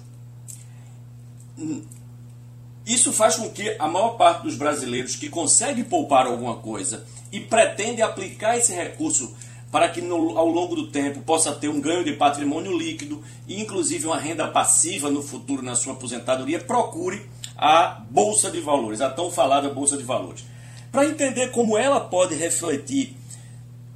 Isso 2.85 3.11
faz 3.11 3.35
com 3.35 3.49
que 3.49 3.75
a 3.79 3.87
maior 3.87 4.11
parte 4.11 4.43
dos 4.43 4.55
brasileiros 4.55 5.15
que 5.15 5.29
consegue 5.29 5.83
poupar 5.83 6.27
alguma 6.27 6.57
coisa 6.57 7.05
e 7.31 7.39
pretende 7.39 8.01
aplicar 8.01 8.57
esse 8.57 8.73
recurso 8.73 9.35
para 9.71 9.89
que 9.89 10.01
no, 10.01 10.37
ao 10.37 10.47
longo 10.47 10.75
do 10.75 10.87
tempo 10.87 11.21
possa 11.21 11.53
ter 11.53 11.69
um 11.69 11.79
ganho 11.79 12.03
de 12.03 12.13
patrimônio 12.13 12.75
líquido 12.75 13.23
e 13.47 13.61
inclusive 13.61 14.07
uma 14.07 14.17
renda 14.17 14.47
passiva 14.47 15.09
no 15.09 15.21
futuro 15.21 15.61
na 15.61 15.75
sua 15.75 15.93
aposentadoria, 15.93 16.59
procure 16.59 17.29
a 17.55 18.01
bolsa 18.09 18.49
de 18.49 18.59
valores, 18.59 19.01
a 19.01 19.09
tão 19.09 19.31
falada 19.31 19.69
bolsa 19.69 19.97
de 19.97 20.03
valores. 20.03 20.43
Para 20.91 21.05
entender 21.05 21.51
como 21.51 21.77
ela 21.77 21.99
pode 21.99 22.33
refletir 22.35 23.15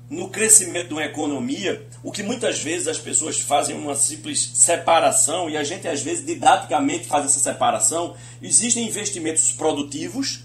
no 0.10 0.30
crescimento 0.30 0.90
de 0.90 0.94
uma 0.94 1.06
economia, 1.06 1.88
o 2.04 2.12
que 2.12 2.22
muitas 2.22 2.62
vezes 2.62 2.88
as 2.88 3.00
pessoas 3.00 3.40
fazem 3.40 3.76
uma 3.76 3.96
simples 3.96 4.52
separação, 4.54 5.50
e 5.50 5.58
a 5.58 5.64
gente 5.64 5.88
às 5.88 6.04
vezes 6.04 6.24
didaticamente 6.24 7.08
faz 7.08 7.26
essa 7.26 7.40
separação, 7.40 8.16
existem 8.42 8.86
investimentos 8.86 9.52
produtivos, 9.52 10.44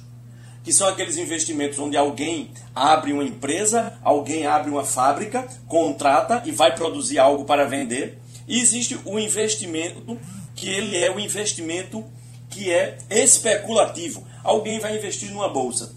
que 0.68 0.72
são 0.74 0.86
aqueles 0.86 1.16
investimentos 1.16 1.78
onde 1.78 1.96
alguém 1.96 2.50
abre 2.74 3.10
uma 3.10 3.24
empresa, 3.24 3.98
alguém 4.04 4.46
abre 4.46 4.70
uma 4.70 4.84
fábrica, 4.84 5.48
contrata 5.66 6.42
e 6.44 6.52
vai 6.52 6.74
produzir 6.74 7.18
algo 7.18 7.46
para 7.46 7.64
vender. 7.64 8.18
E 8.46 8.60
existe 8.60 9.00
o 9.06 9.18
investimento 9.18 10.18
que 10.54 10.68
ele 10.68 10.98
é 10.98 11.10
o 11.10 11.18
investimento 11.18 12.04
que 12.50 12.70
é 12.70 12.98
especulativo. 13.08 14.26
Alguém 14.44 14.78
vai 14.78 14.94
investir 14.98 15.30
numa 15.30 15.48
bolsa. 15.48 15.96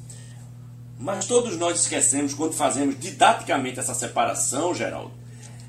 Mas 0.97 1.25
todos 1.25 1.57
nós 1.57 1.81
esquecemos, 1.81 2.34
quando 2.34 2.53
fazemos 2.53 2.97
didaticamente 2.97 3.77
essa 3.77 3.93
separação, 3.93 4.73
Geraldo, 4.73 5.12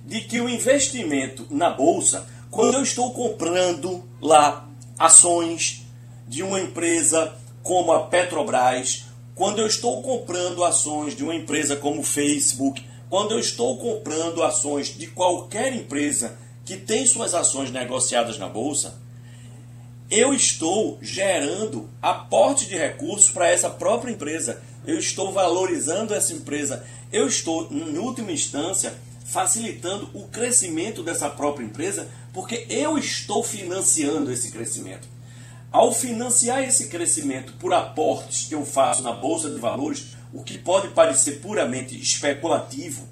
de 0.06 0.20
que 0.20 0.40
o 0.40 0.48
investimento 0.48 1.44
na 1.50 1.70
bolsa, 1.70 2.24
quando 2.52 2.74
eu 2.74 2.84
estou 2.84 3.12
comprando 3.12 4.08
lá 4.20 4.68
ações 4.96 5.84
de 6.28 6.44
uma 6.44 6.60
empresa 6.60 7.41
como 7.62 7.92
a 7.92 8.06
Petrobras, 8.06 9.06
quando 9.34 9.60
eu 9.60 9.66
estou 9.66 10.02
comprando 10.02 10.64
ações 10.64 11.16
de 11.16 11.22
uma 11.22 11.34
empresa 11.34 11.76
como 11.76 12.00
o 12.00 12.04
Facebook, 12.04 12.84
quando 13.08 13.32
eu 13.32 13.38
estou 13.38 13.78
comprando 13.78 14.42
ações 14.42 14.96
de 14.96 15.06
qualquer 15.06 15.72
empresa 15.74 16.36
que 16.64 16.76
tem 16.76 17.06
suas 17.06 17.34
ações 17.34 17.70
negociadas 17.70 18.38
na 18.38 18.48
bolsa, 18.48 19.00
eu 20.10 20.34
estou 20.34 20.98
gerando 21.00 21.88
aporte 22.00 22.66
de 22.66 22.76
recursos 22.76 23.30
para 23.30 23.48
essa 23.48 23.70
própria 23.70 24.12
empresa 24.12 24.62
eu 24.86 24.98
estou 24.98 25.32
valorizando 25.32 26.14
essa 26.14 26.32
empresa, 26.32 26.84
eu 27.12 27.26
estou, 27.26 27.68
em 27.70 27.96
última 27.98 28.32
instância, 28.32 28.94
facilitando 29.24 30.10
o 30.12 30.26
crescimento 30.26 31.02
dessa 31.02 31.30
própria 31.30 31.64
empresa, 31.64 32.08
porque 32.32 32.66
eu 32.68 32.98
estou 32.98 33.42
financiando 33.42 34.32
esse 34.32 34.50
crescimento. 34.50 35.08
Ao 35.72 35.90
financiar 35.90 36.62
esse 36.62 36.88
crescimento 36.88 37.54
por 37.54 37.72
aportes 37.72 38.46
que 38.46 38.54
eu 38.54 38.62
faço 38.62 39.02
na 39.02 39.12
bolsa 39.12 39.48
de 39.48 39.58
valores, 39.58 40.08
o 40.30 40.42
que 40.42 40.58
pode 40.58 40.88
parecer 40.88 41.40
puramente 41.40 41.98
especulativo, 41.98 43.08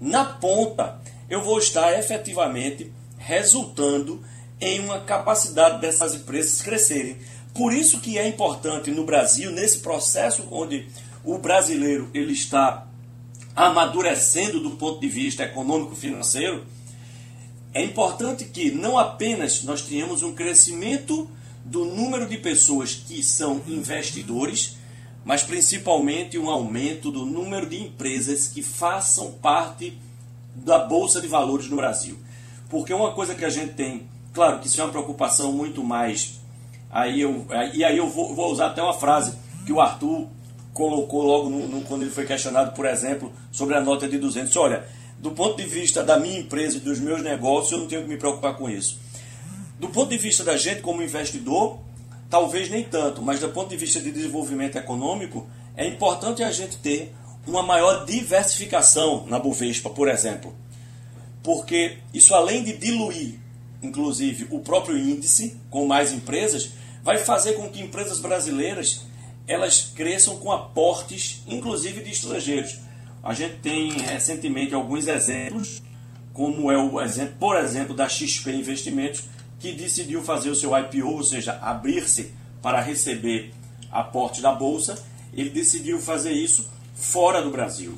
na 0.00 0.24
ponta 0.24 1.00
eu 1.30 1.44
vou 1.44 1.60
estar 1.60 1.96
efetivamente 1.96 2.92
resultando 3.16 4.20
em 4.60 4.80
uma 4.80 5.00
capacidade 5.00 5.80
dessas 5.80 6.12
empresas 6.14 6.60
crescerem. 6.60 7.18
Por 7.54 7.72
isso 7.72 8.00
que 8.00 8.18
é 8.18 8.26
importante 8.26 8.90
no 8.90 9.04
Brasil, 9.04 9.52
nesse 9.52 9.78
processo 9.78 10.48
onde 10.50 10.88
o 11.22 11.38
brasileiro 11.38 12.10
ele 12.12 12.32
está 12.32 12.84
amadurecendo 13.54 14.58
do 14.58 14.72
ponto 14.72 15.00
de 15.00 15.08
vista 15.08 15.44
econômico 15.44 15.94
financeiro, 15.94 16.66
é 17.72 17.84
importante 17.84 18.44
que 18.46 18.72
não 18.72 18.98
apenas 18.98 19.62
nós 19.62 19.82
tenhamos 19.82 20.24
um 20.24 20.34
crescimento 20.34 21.30
do 21.64 21.84
número 21.84 22.26
de 22.26 22.36
pessoas 22.36 22.94
que 22.94 23.22
são 23.22 23.62
investidores, 23.66 24.76
mas 25.24 25.42
principalmente 25.42 26.38
um 26.38 26.50
aumento 26.50 27.10
do 27.10 27.24
número 27.24 27.68
de 27.68 27.80
empresas 27.80 28.48
que 28.48 28.62
façam 28.62 29.32
parte 29.32 29.96
da 30.54 30.78
bolsa 30.80 31.20
de 31.20 31.28
valores 31.28 31.68
no 31.68 31.76
Brasil. 31.76 32.18
Porque 32.68 32.92
uma 32.92 33.12
coisa 33.12 33.34
que 33.34 33.44
a 33.44 33.50
gente 33.50 33.74
tem, 33.74 34.08
claro 34.32 34.58
que 34.58 34.66
isso 34.66 34.80
é 34.80 34.84
uma 34.84 34.90
preocupação 34.90 35.52
muito 35.52 35.84
mais 35.84 36.42
Aí 36.92 37.22
eu, 37.22 37.46
e 37.72 37.82
aí 37.82 37.96
eu 37.96 38.06
vou, 38.06 38.34
vou 38.34 38.52
usar 38.52 38.66
até 38.66 38.82
uma 38.82 38.92
frase 38.92 39.32
que 39.64 39.72
o 39.72 39.80
Arthur 39.80 40.26
colocou 40.74 41.22
logo 41.22 41.48
no, 41.48 41.66
no, 41.66 41.80
quando 41.82 42.02
ele 42.02 42.10
foi 42.10 42.26
questionado, 42.26 42.72
por 42.72 42.84
exemplo, 42.84 43.32
sobre 43.50 43.74
a 43.74 43.80
nota 43.80 44.06
de 44.06 44.18
200. 44.18 44.54
Olha, 44.56 44.84
do 45.18 45.30
ponto 45.30 45.56
de 45.56 45.64
vista 45.64 46.02
da 46.02 46.18
minha 46.18 46.38
empresa 46.38 46.76
e 46.76 46.80
dos 46.80 47.00
meus 47.00 47.22
negócios, 47.22 47.72
eu 47.72 47.78
não 47.78 47.86
tenho 47.86 48.02
que 48.02 48.08
me 48.08 48.18
preocupar 48.18 48.54
com 48.58 48.68
isso. 48.68 49.00
Do 49.82 49.88
ponto 49.88 50.10
de 50.10 50.16
vista 50.16 50.44
da 50.44 50.56
gente 50.56 50.80
como 50.80 51.02
investidor, 51.02 51.80
talvez 52.30 52.70
nem 52.70 52.84
tanto, 52.84 53.20
mas 53.20 53.40
do 53.40 53.48
ponto 53.48 53.68
de 53.68 53.76
vista 53.76 53.98
de 53.98 54.12
desenvolvimento 54.12 54.76
econômico, 54.76 55.44
é 55.76 55.84
importante 55.84 56.40
a 56.40 56.52
gente 56.52 56.76
ter 56.76 57.12
uma 57.48 57.64
maior 57.64 58.04
diversificação 58.04 59.26
na 59.26 59.40
Bovespa, 59.40 59.90
por 59.90 60.08
exemplo. 60.08 60.54
Porque 61.42 61.98
isso, 62.14 62.32
além 62.32 62.62
de 62.62 62.76
diluir, 62.76 63.40
inclusive, 63.82 64.46
o 64.52 64.60
próprio 64.60 64.96
índice 64.96 65.56
com 65.68 65.84
mais 65.84 66.12
empresas, 66.12 66.74
vai 67.02 67.18
fazer 67.18 67.54
com 67.54 67.68
que 67.68 67.82
empresas 67.82 68.20
brasileiras 68.20 69.04
elas 69.48 69.90
cresçam 69.92 70.36
com 70.36 70.52
aportes, 70.52 71.42
inclusive 71.44 72.04
de 72.04 72.12
estrangeiros. 72.12 72.78
A 73.20 73.34
gente 73.34 73.56
tem 73.56 73.90
recentemente 73.90 74.76
alguns 74.76 75.08
exemplos 75.08 75.82
como 76.32 76.70
é 76.70 76.78
o 76.78 77.00
exemplo, 77.00 77.34
por 77.38 77.56
exemplo, 77.56 77.94
da 77.94 78.08
XP 78.08 78.52
Investimentos, 78.52 79.24
que 79.62 79.72
decidiu 79.72 80.20
fazer 80.20 80.50
o 80.50 80.56
seu 80.56 80.76
IPO, 80.76 81.06
ou 81.06 81.22
seja, 81.22 81.56
abrir-se 81.62 82.32
para 82.60 82.80
receber 82.80 83.54
aportes 83.92 84.42
da 84.42 84.52
bolsa, 84.52 85.00
ele 85.32 85.50
decidiu 85.50 86.00
fazer 86.00 86.32
isso 86.32 86.68
fora 86.96 87.40
do 87.40 87.48
Brasil. 87.48 87.96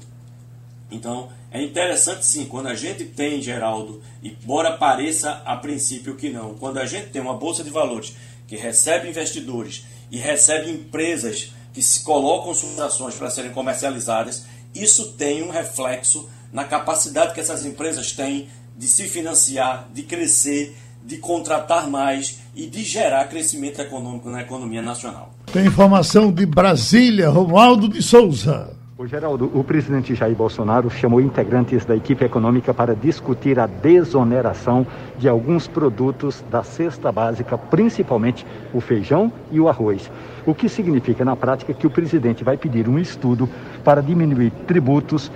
Então, 0.91 1.31
é 1.51 1.63
interessante 1.63 2.27
sim, 2.27 2.45
quando 2.45 2.67
a 2.67 2.75
gente 2.75 3.07
tem, 3.07 3.41
Geraldo, 3.41 4.03
e 4.23 4.29
embora 4.29 4.77
pareça 4.77 5.43
a 5.47 5.57
princípio 5.57 6.17
que 6.17 6.29
não, 6.29 6.53
quando 6.55 6.77
a 6.77 6.85
gente 6.85 7.09
tem 7.09 7.23
uma 7.23 7.35
bolsa 7.35 7.65
de 7.65 7.71
valores 7.71 8.15
que 8.47 8.57
recebe 8.57 9.09
investidores 9.09 9.87
e 10.11 10.19
recebe 10.19 10.71
empresas 10.71 11.51
que 11.73 11.81
se 11.81 12.05
colocam 12.05 12.53
suas 12.53 12.79
ações 12.79 13.15
para 13.15 13.31
serem 13.31 13.53
comercializadas, 13.53 14.45
isso 14.75 15.13
tem 15.13 15.43
um 15.43 15.51
reflexo 15.51 16.29
na 16.53 16.65
capacidade 16.65 17.33
que 17.33 17.41
essas 17.41 17.65
empresas 17.65 18.13
têm 18.13 18.51
de 18.77 18.87
se 18.87 19.09
financiar, 19.09 19.89
de 19.95 20.03
crescer, 20.03 20.77
de 21.05 21.19
contratar 21.19 21.89
mais 21.89 22.41
e 22.57 22.67
de 22.67 22.83
gerar 22.83 23.29
crescimento 23.29 23.81
econômico 23.81 24.31
na 24.31 24.41
economia 24.41 24.81
nacional. 24.81 25.35
Tem 25.53 25.67
informação 25.67 26.33
de 26.33 26.47
Brasília, 26.47 27.29
Romualdo 27.29 27.89
de 27.89 28.03
Souza. 28.03 28.75
O 28.97 29.09
Geraldo, 29.09 29.51
o 29.53 29.65
presidente 29.65 30.15
Jair 30.15 30.37
Bolsonaro 30.37 30.89
chamou 30.89 31.21
integrantes 31.21 31.85
da 31.85 31.97
equipe 31.97 32.25
econômica 32.25 32.73
para 32.73 32.95
discutir 32.95 33.59
a 33.59 33.67
desoneração 33.67 34.87
de 35.19 35.29
alguns 35.29 35.67
produtos 35.67 36.45
da 36.49 36.63
cesta 36.63 37.11
básica, 37.11 37.59
principalmente 37.59 38.47
o 38.73 38.81
feijão 38.81 39.33
e 39.51 39.59
o 39.59 39.69
arroz. 39.69 40.09
O 40.47 40.55
que 40.55 40.69
significa 40.69 41.25
na 41.25 41.35
prática 41.35 41.75
que 41.75 41.89
o 41.89 41.91
presidente 41.91 42.45
vai 42.45 42.57
pedir 42.57 42.89
um 42.89 42.97
estudo 42.97 43.49
para 43.83 44.01
diminuir 44.01 44.53
tributos 44.65 45.29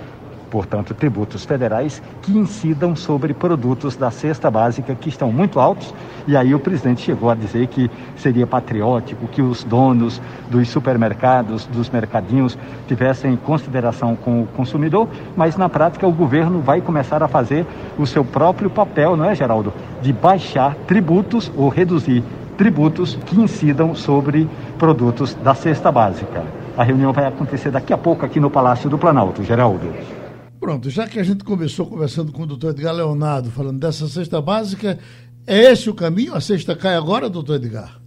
portanto, 0.49 0.93
tributos 0.93 1.45
federais 1.45 2.01
que 2.21 2.37
incidam 2.37 2.95
sobre 2.95 3.33
produtos 3.33 3.95
da 3.95 4.11
cesta 4.11 4.49
básica 4.49 4.95
que 4.95 5.09
estão 5.09 5.31
muito 5.31 5.59
altos. 5.59 5.93
E 6.27 6.35
aí 6.35 6.53
o 6.53 6.59
presidente 6.59 7.01
chegou 7.01 7.29
a 7.29 7.35
dizer 7.35 7.67
que 7.67 7.89
seria 8.17 8.45
patriótico 8.45 9.27
que 9.27 9.41
os 9.41 9.63
donos 9.63 10.21
dos 10.49 10.67
supermercados, 10.69 11.65
dos 11.65 11.89
mercadinhos, 11.89 12.57
tivessem 12.87 13.35
consideração 13.35 14.15
com 14.15 14.43
o 14.43 14.47
consumidor, 14.47 15.07
mas 15.35 15.55
na 15.55 15.69
prática 15.69 16.07
o 16.07 16.11
governo 16.11 16.59
vai 16.59 16.81
começar 16.81 17.23
a 17.23 17.27
fazer 17.27 17.65
o 17.97 18.05
seu 18.05 18.23
próprio 18.25 18.69
papel, 18.69 19.15
não 19.15 19.25
é, 19.25 19.35
Geraldo? 19.35 19.73
De 20.01 20.11
baixar 20.11 20.75
tributos 20.87 21.51
ou 21.55 21.69
reduzir 21.69 22.23
tributos 22.57 23.17
que 23.25 23.39
incidam 23.39 23.95
sobre 23.95 24.49
produtos 24.77 25.33
da 25.33 25.55
cesta 25.55 25.89
básica. 25.89 26.43
A 26.77 26.83
reunião 26.83 27.13
vai 27.13 27.25
acontecer 27.25 27.71
daqui 27.71 27.93
a 27.93 27.97
pouco 27.97 28.25
aqui 28.25 28.39
no 28.39 28.49
Palácio 28.49 28.89
do 28.89 28.97
Planalto, 28.97 29.43
Geraldo. 29.43 30.18
Pronto, 30.59 30.89
já 30.89 31.07
que 31.07 31.17
a 31.17 31.23
gente 31.23 31.43
começou 31.43 31.85
conversando 31.85 32.33
com 32.33 32.43
o 32.43 32.45
doutor 32.45 32.71
Edgar 32.71 32.93
Leonardo, 32.93 33.49
falando 33.49 33.79
dessa 33.79 34.09
cesta 34.09 34.41
básica, 34.41 34.99
é 35.47 35.71
esse 35.71 35.89
o 35.89 35.93
caminho? 35.93 36.35
A 36.35 36.41
cesta 36.41 36.75
cai 36.75 36.95
agora, 36.95 37.29
doutor 37.29 37.55
Edgar? 37.55 37.99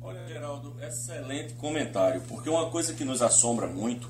Olha, 0.00 0.26
Geraldo, 0.26 0.74
excelente 0.82 1.54
comentário, 1.54 2.22
porque 2.28 2.50
uma 2.50 2.70
coisa 2.70 2.92
que 2.92 3.04
nos 3.04 3.22
assombra 3.22 3.68
muito 3.68 4.08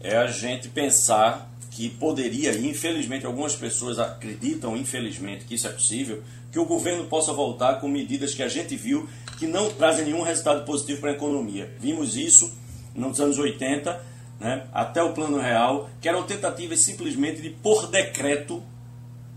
é 0.00 0.16
a 0.16 0.28
gente 0.28 0.70
pensar 0.70 1.52
que 1.70 1.90
poderia, 1.90 2.52
e 2.52 2.66
infelizmente 2.66 3.26
algumas 3.26 3.54
pessoas 3.54 3.98
acreditam, 3.98 4.74
infelizmente, 4.74 5.44
que 5.44 5.56
isso 5.56 5.66
é 5.66 5.70
possível, 5.70 6.22
que 6.50 6.58
o 6.58 6.64
governo 6.64 7.04
possa 7.04 7.34
voltar 7.34 7.80
com 7.80 7.88
medidas 7.88 8.32
que 8.32 8.42
a 8.42 8.48
gente 8.48 8.74
viu 8.74 9.06
que 9.38 9.46
não 9.46 9.68
trazem 9.68 10.06
nenhum 10.06 10.22
resultado 10.22 10.64
positivo 10.64 11.02
para 11.02 11.10
a 11.10 11.14
economia. 11.14 11.70
Vimos 11.78 12.16
isso 12.16 12.50
nos 12.94 13.20
anos 13.20 13.38
80 13.38 14.15
né, 14.38 14.66
até 14.72 15.02
o 15.02 15.12
plano 15.12 15.38
real, 15.38 15.88
que 16.00 16.08
eram 16.08 16.22
tentativas 16.22 16.80
simplesmente 16.80 17.40
de, 17.40 17.50
por 17.50 17.86
decreto, 17.88 18.62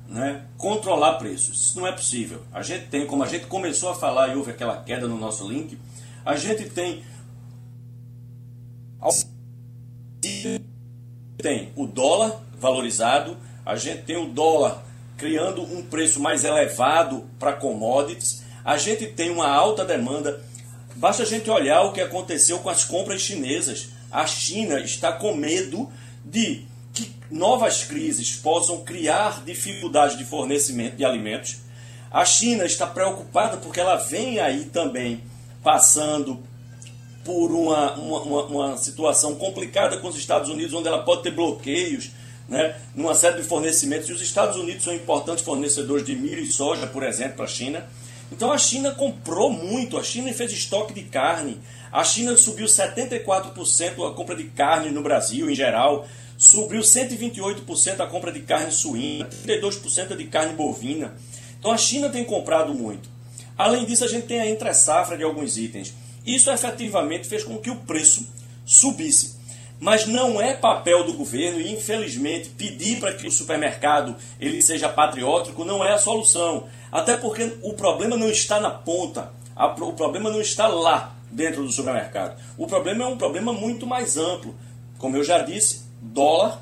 né, 0.08 0.46
controlar 0.58 1.14
preços. 1.14 1.68
Isso 1.68 1.80
não 1.80 1.88
é 1.88 1.92
possível. 1.92 2.42
A 2.52 2.62
gente 2.62 2.88
tem, 2.88 3.06
como 3.06 3.24
a 3.24 3.28
gente 3.28 3.46
começou 3.46 3.90
a 3.90 3.96
falar 3.96 4.30
e 4.30 4.36
houve 4.36 4.52
aquela 4.52 4.78
queda 4.78 5.08
no 5.08 5.18
nosso 5.18 5.48
link, 5.48 5.78
a 6.26 6.36
gente 6.36 6.70
tem 6.70 7.04
tem 11.38 11.72
o 11.76 11.88
dólar 11.88 12.42
valorizado, 12.60 13.38
a 13.66 13.76
gente 13.78 14.04
tem 14.04 14.18
o 14.18 14.26
dólar 14.26 14.84
criando 15.18 15.62
um 15.62 15.82
preço 15.82 16.20
mais 16.20 16.44
elevado 16.44 17.26
para 17.40 17.54
commodities, 17.54 18.44
a 18.64 18.78
gente 18.78 19.08
tem 19.08 19.30
uma 19.30 19.48
alta 19.48 19.86
demanda. 19.86 20.42
Basta 20.96 21.24
a 21.24 21.26
gente 21.26 21.50
olhar 21.50 21.84
o 21.84 21.94
que 21.94 22.02
aconteceu 22.02 22.60
com 22.60 22.70
as 22.70 22.84
compras 22.84 23.22
chinesas 23.22 23.90
a 24.12 24.26
China 24.26 24.80
está 24.80 25.12
com 25.12 25.36
medo 25.36 25.90
de 26.26 26.66
que 26.94 27.12
novas 27.30 27.84
crises 27.84 28.36
possam 28.36 28.82
criar 28.84 29.44
dificuldades 29.44 30.18
de 30.18 30.26
fornecimento 30.26 30.96
de 30.96 31.06
alimentos. 31.06 31.58
A 32.12 32.26
China 32.26 32.66
está 32.66 32.88
preocupada 32.88 33.58
porque 33.58 33.80
ela 33.80 33.96
vem 33.96 34.40
aí 34.40 34.66
também 34.66 35.24
passando 35.64 36.40
por 37.24 37.52
uma, 37.52 37.94
uma, 37.94 38.44
uma, 38.46 38.78
situação 38.78 39.36
complicada 39.36 39.98
com 39.98 40.08
os 40.08 40.16
Estados 40.16 40.50
Unidos, 40.50 40.74
onde 40.74 40.88
ela 40.88 41.04
pode 41.04 41.22
ter 41.22 41.32
bloqueios 41.32 42.10
né, 42.48 42.76
numa 42.96 43.14
série 43.14 43.38
de 43.38 43.44
fornecimentos. 43.44 44.10
E 44.10 44.14
os 44.14 44.22
Estados 44.22 44.58
Unidos 44.58 44.84
são 44.84 44.94
importantes 44.94 45.44
fornecedores 45.44 46.04
de 46.04 46.16
milho 46.16 46.42
e 46.42 46.52
soja, 46.52 46.88
por 46.88 47.04
exemplo, 47.04 47.36
para 47.36 47.46
a 47.46 47.50
China. 47.50 47.88
Então 48.32 48.52
a 48.52 48.58
China 48.58 48.92
comprou 48.92 49.52
muito, 49.52 49.98
a 49.98 50.04
China 50.04 50.32
fez 50.34 50.52
estoque 50.52 50.94
de 50.94 51.04
carne, 51.04 51.60
a 51.92 52.04
China 52.04 52.38
subiu 52.38 52.68
74% 52.68 54.08
a 54.08 54.14
compra 54.14 54.36
de 54.36 54.46
carne 54.46 54.92
no 54.92 55.02
Brasil 55.02 55.50
em 55.50 55.56
geral, 55.56 56.08
subiu 56.38 56.82
128% 56.82 58.00
a 58.00 58.08
compra 58.08 58.32
de 58.32 58.42
carne 58.42 58.72
suína, 58.72 59.28
32% 59.46 60.16
de 60.16 60.26
carne 60.26 60.54
bovina. 60.54 61.16
Então 61.60 61.72
a 61.72 61.78
China 61.78 62.10
tem 62.10 62.24
comprado 62.24 62.74
muito. 62.74 63.10
Além 63.58 63.86
disso, 63.86 64.06
a 64.06 64.08
gente 64.08 64.28
tem 64.28 64.40
a 64.40 64.50
entre-safra 64.50 65.18
de 65.18 65.24
alguns 65.24 65.58
itens. 65.58 65.94
Isso 66.26 66.50
efetivamente 66.50 67.28
fez 67.28 67.44
com 67.44 67.58
que 67.58 67.70
o 67.70 67.76
preço 67.76 68.26
subisse. 68.66 69.38
Mas 69.82 70.06
não 70.06 70.40
é 70.40 70.54
papel 70.54 71.04
do 71.06 71.14
governo 71.14 71.60
e, 71.60 71.74
infelizmente, 71.74 72.50
pedir 72.50 73.00
para 73.00 73.14
que 73.14 73.28
o 73.28 73.32
supermercado 73.32 74.16
ele 74.40 74.62
seja 74.62 74.88
patriótico 74.88 75.66
não 75.66 75.84
é 75.84 75.94
a 75.94 75.98
solução. 75.98 76.68
Até 76.92 77.18
porque 77.18 77.58
o 77.62 77.74
problema 77.74 78.16
não 78.16 78.30
está 78.30 78.60
na 78.60 78.70
ponta, 78.70 79.32
o 79.58 79.94
problema 79.94 80.30
não 80.30 80.40
está 80.40 80.68
lá 80.68 81.19
dentro 81.32 81.64
do 81.64 81.72
supermercado. 81.72 82.40
O 82.58 82.68
problema 82.68 83.04
é 83.04 83.08
um 83.08 83.18
problema 83.18 83.54
muito 83.54 83.86
mais 83.86 84.18
amplo. 84.18 84.56
Como 84.98 85.16
eu 85.16 85.24
já 85.24 85.40
disse, 85.40 85.84
dólar, 86.02 86.62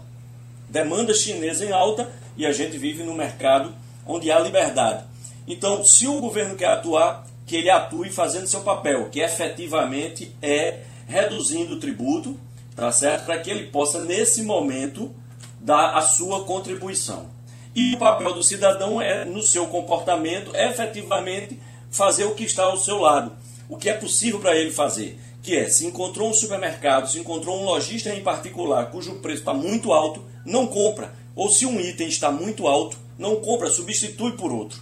demanda 0.70 1.14
chinesa 1.14 1.66
em 1.66 1.72
alta 1.72 2.10
e 2.36 2.46
a 2.46 2.52
gente 2.52 2.78
vive 2.78 3.04
num 3.04 3.14
mercado 3.14 3.74
onde 4.06 4.32
há 4.32 4.40
liberdade. 4.40 5.04
Então, 5.48 5.84
se 5.84 6.08
o 6.08 6.20
governo 6.20 6.56
quer 6.56 6.68
atuar, 6.68 7.26
que 7.46 7.56
ele 7.56 7.70
atue 7.70 8.10
fazendo 8.10 8.48
seu 8.48 8.62
papel, 8.62 9.10
que 9.10 9.22
efetivamente 9.22 10.36
é 10.42 10.82
reduzindo 11.08 11.76
o 11.76 11.80
tributo, 11.80 12.38
tá 12.76 12.92
certo? 12.92 13.26
Para 13.26 13.40
que 13.40 13.50
ele 13.50 13.68
possa, 13.68 14.04
nesse 14.04 14.44
momento, 14.44 15.16
dar 15.62 15.96
a 15.96 16.02
sua 16.02 16.44
contribuição. 16.44 17.28
E 17.74 17.96
o 17.96 17.98
papel 17.98 18.34
do 18.34 18.44
cidadão 18.44 19.02
é, 19.02 19.24
no 19.24 19.42
seu 19.42 19.68
comportamento, 19.68 20.54
efetivamente 20.56 21.60
fazer 21.90 22.26
o 22.26 22.36
que 22.36 22.44
está 22.44 22.64
ao 22.64 22.78
seu 22.78 22.98
lado 23.00 23.32
o 23.70 23.78
que 23.78 23.90
é 23.90 23.94
possível 23.94 24.40
para 24.40 24.56
ele 24.56 24.72
fazer, 24.72 25.18
que 25.42 25.56
é, 25.56 25.66
se 25.70 25.86
encontrou 25.86 26.30
um 26.30 26.34
supermercado, 26.34 27.08
se 27.08 27.20
encontrou 27.20 27.60
um 27.60 27.66
lojista 27.66 28.14
em 28.14 28.22
particular 28.22 28.90
cujo 28.92 29.16
preço 29.16 29.40
está 29.40 29.54
muito 29.54 29.92
alto, 29.92 30.24
não 30.46 30.68
compra. 30.68 31.14
Ou 31.36 31.50
se 31.50 31.66
um 31.66 31.80
item 31.80 32.08
está 32.08 32.32
muito 32.32 32.68
alto, 32.68 32.98
não 33.18 33.38
compra, 33.38 33.68
substitui 33.68 34.32
por 34.36 34.52
outro. 34.52 34.80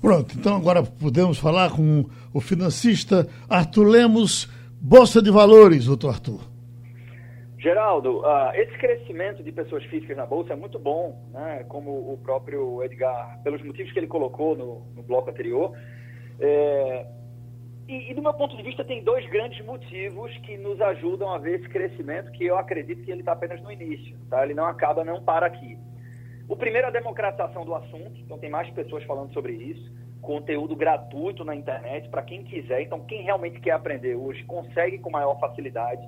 Pronto, 0.00 0.36
então 0.38 0.54
agora 0.54 0.82
podemos 0.82 1.38
falar 1.38 1.70
com 1.70 2.04
o 2.32 2.40
financista 2.40 3.28
Arthur 3.48 3.86
Lemos, 3.86 4.48
Bolsa 4.80 5.20
de 5.20 5.30
Valores, 5.30 5.86
doutor 5.86 6.10
Arthur. 6.10 6.40
Geraldo, 7.58 8.20
uh, 8.20 8.52
esse 8.54 8.78
crescimento 8.78 9.42
de 9.42 9.50
pessoas 9.50 9.82
físicas 9.86 10.16
na 10.16 10.24
Bolsa 10.24 10.52
é 10.52 10.56
muito 10.56 10.78
bom, 10.78 11.20
né? 11.32 11.64
como 11.68 11.90
o 11.90 12.18
próprio 12.22 12.80
Edgar, 12.84 13.40
pelos 13.42 13.60
motivos 13.64 13.92
que 13.92 13.98
ele 13.98 14.06
colocou 14.06 14.54
no, 14.54 14.86
no 14.94 15.02
bloco 15.02 15.30
anterior. 15.30 15.72
É, 16.38 17.06
e, 17.88 18.10
e, 18.10 18.14
do 18.14 18.22
meu 18.22 18.34
ponto 18.34 18.56
de 18.56 18.62
vista, 18.62 18.84
tem 18.84 19.02
dois 19.02 19.24
grandes 19.30 19.64
motivos 19.64 20.36
que 20.38 20.56
nos 20.56 20.80
ajudam 20.80 21.30
a 21.32 21.38
ver 21.38 21.60
esse 21.60 21.68
crescimento, 21.68 22.32
que 22.32 22.44
eu 22.44 22.58
acredito 22.58 23.02
que 23.04 23.10
ele 23.10 23.20
está 23.20 23.32
apenas 23.32 23.62
no 23.62 23.70
início, 23.70 24.18
tá? 24.28 24.44
Ele 24.44 24.54
não 24.54 24.66
acaba, 24.66 25.04
não 25.04 25.22
para 25.22 25.46
aqui. 25.46 25.78
O 26.48 26.56
primeiro 26.56 26.86
é 26.86 26.90
a 26.90 26.92
democratização 26.92 27.64
do 27.64 27.74
assunto, 27.74 28.20
então 28.20 28.38
tem 28.38 28.50
mais 28.50 28.68
pessoas 28.70 29.04
falando 29.04 29.32
sobre 29.32 29.52
isso, 29.52 29.92
conteúdo 30.20 30.74
gratuito 30.74 31.44
na 31.44 31.54
internet 31.54 32.08
para 32.08 32.22
quem 32.22 32.42
quiser. 32.42 32.82
Então, 32.82 33.00
quem 33.00 33.22
realmente 33.22 33.60
quer 33.60 33.72
aprender 33.72 34.16
hoje 34.16 34.42
consegue 34.44 34.98
com 34.98 35.10
maior 35.10 35.38
facilidade. 35.38 36.02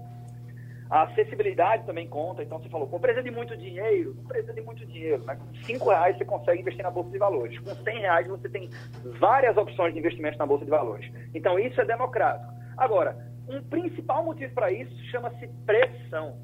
A 0.90 1.02
acessibilidade 1.02 1.84
também 1.84 2.08
conta. 2.08 2.42
Então, 2.42 2.58
você 2.58 2.68
falou, 2.68 2.86
pô, 2.86 2.98
precisa 2.98 3.22
de 3.22 3.30
muito 3.30 3.56
dinheiro? 3.56 4.14
Não 4.16 4.24
precisa 4.24 4.52
de 4.52 4.60
muito 4.60 4.84
dinheiro. 4.86 5.24
Né? 5.24 5.36
Com 5.36 5.54
5 5.64 5.88
reais 5.88 6.16
você 6.16 6.24
consegue 6.24 6.60
investir 6.60 6.82
na 6.82 6.90
Bolsa 6.90 7.10
de 7.10 7.18
Valores. 7.18 7.58
Com 7.58 7.74
100 7.74 7.98
reais 8.00 8.26
você 8.26 8.48
tem 8.48 8.70
várias 9.18 9.56
opções 9.56 9.92
de 9.92 9.98
investimento 9.98 10.38
na 10.38 10.46
Bolsa 10.46 10.64
de 10.64 10.70
Valores. 10.70 11.10
Então, 11.34 11.58
isso 11.58 11.80
é 11.80 11.84
democrático. 11.84 12.52
Agora, 12.76 13.16
um 13.48 13.62
principal 13.62 14.24
motivo 14.24 14.54
para 14.54 14.70
isso 14.70 14.94
chama-se 15.10 15.48
pressão. 15.66 16.36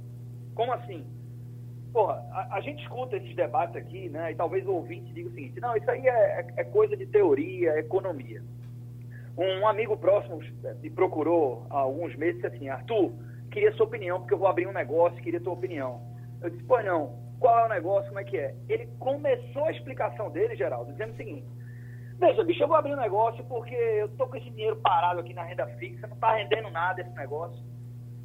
Como 0.55 0.73
assim? 0.73 1.07
porra, 1.95 2.15
a, 2.33 2.57
a, 2.57 2.61
gente 2.61 2.83
escuta 2.83 3.17
esses 3.17 3.37
debates 3.37 3.77
aqui, 3.77 4.09
né? 4.09 4.33
E 4.33 4.35
talvez 4.35 4.67
o 4.67 4.73
ouvinte 4.73 5.15
diga 5.15 5.29
o 5.29 5.33
seguinte: 5.33 5.61
não, 5.61 5.77
isso 5.77 5.89
aí 5.89 6.05
é, 6.05 6.41
é, 6.41 6.47
é 6.57 6.65
coisa 6.65 6.97
de 6.97 7.07
teoria, 7.07 7.71
é 7.71 7.79
economia. 7.79 8.43
Um 9.39 9.67
amigo 9.67 9.97
próximo 9.97 10.41
me 10.83 10.91
procurou 10.91 11.67
há 11.71 11.79
alguns 11.79 12.15
meses 12.17 12.41
e 12.41 12.43
disse 12.43 12.57
assim: 12.57 12.69
Arthur, 12.69 13.13
queria 13.55 13.73
sua 13.73 13.87
opinião, 13.87 14.19
porque 14.19 14.35
eu 14.35 14.39
vou 14.39 14.49
abrir 14.49 14.67
um 14.67 14.73
negócio, 14.73 15.23
queria 15.23 15.41
tua 15.41 15.53
opinião. 15.53 16.03
Eu 16.43 16.51
disse: 16.51 16.65
pois 16.65 16.85
não, 16.85 17.17
qual 17.39 17.61
é 17.61 17.65
o 17.67 17.69
negócio, 17.69 18.09
como 18.09 18.19
é 18.19 18.25
que 18.25 18.37
é? 18.37 18.55
Ele 18.69 18.87
começou 18.99 19.65
a 19.67 19.71
explicação 19.71 20.31
dele, 20.31 20.57
Geraldo, 20.57 20.93
dizendo 20.93 21.15
o 21.15 21.17
seguinte: 21.17 21.47
veja, 22.19 22.43
bicho, 22.43 22.63
eu 22.63 22.69
vou 22.69 22.77
abrir 22.77 22.93
um 22.93 23.01
negócio 23.01 23.45
porque 23.45 23.75
eu 23.75 24.09
tô 24.17 24.27
com 24.27 24.37
esse 24.37 24.51
dinheiro 24.51 24.77
parado 24.77 25.21
aqui 25.21 25.33
na 25.33 25.45
renda 25.45 25.67
fixa, 25.79 26.09
não 26.09 26.17
tá 26.17 26.35
rendendo 26.35 26.69
nada 26.71 27.01
esse 27.01 27.15
negócio, 27.15 27.63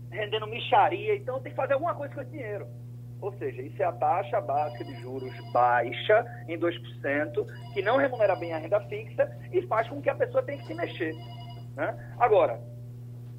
rendendo 0.10 0.48
micharia, 0.48 1.16
então 1.16 1.36
eu 1.36 1.42
tenho 1.42 1.54
que 1.54 1.62
fazer 1.62 1.74
alguma 1.74 1.94
coisa 1.94 2.14
com 2.14 2.22
esse 2.22 2.32
dinheiro. 2.32 2.68
Ou 3.22 3.34
seja, 3.34 3.62
isso 3.62 3.82
é 3.84 3.86
a 3.86 3.92
taxa 3.92 4.40
básica 4.40 4.84
de 4.86 4.96
juros 5.02 5.34
baixa, 5.52 6.26
em 6.48 6.58
2%, 6.58 7.74
que 7.74 7.82
não 7.82 7.98
remunera 7.98 8.34
bem 8.36 8.54
a 8.54 8.58
renda 8.58 8.80
fixa 8.88 9.30
e 9.52 9.62
faz 9.64 9.90
com 9.90 10.02
que 10.02 10.10
a 10.10 10.16
pessoa 10.16 10.42
tenha 10.42 10.58
que 10.58 10.68
se 10.68 10.74
mexer. 10.74 11.14
Né? 11.76 12.16
Agora, 12.18 12.62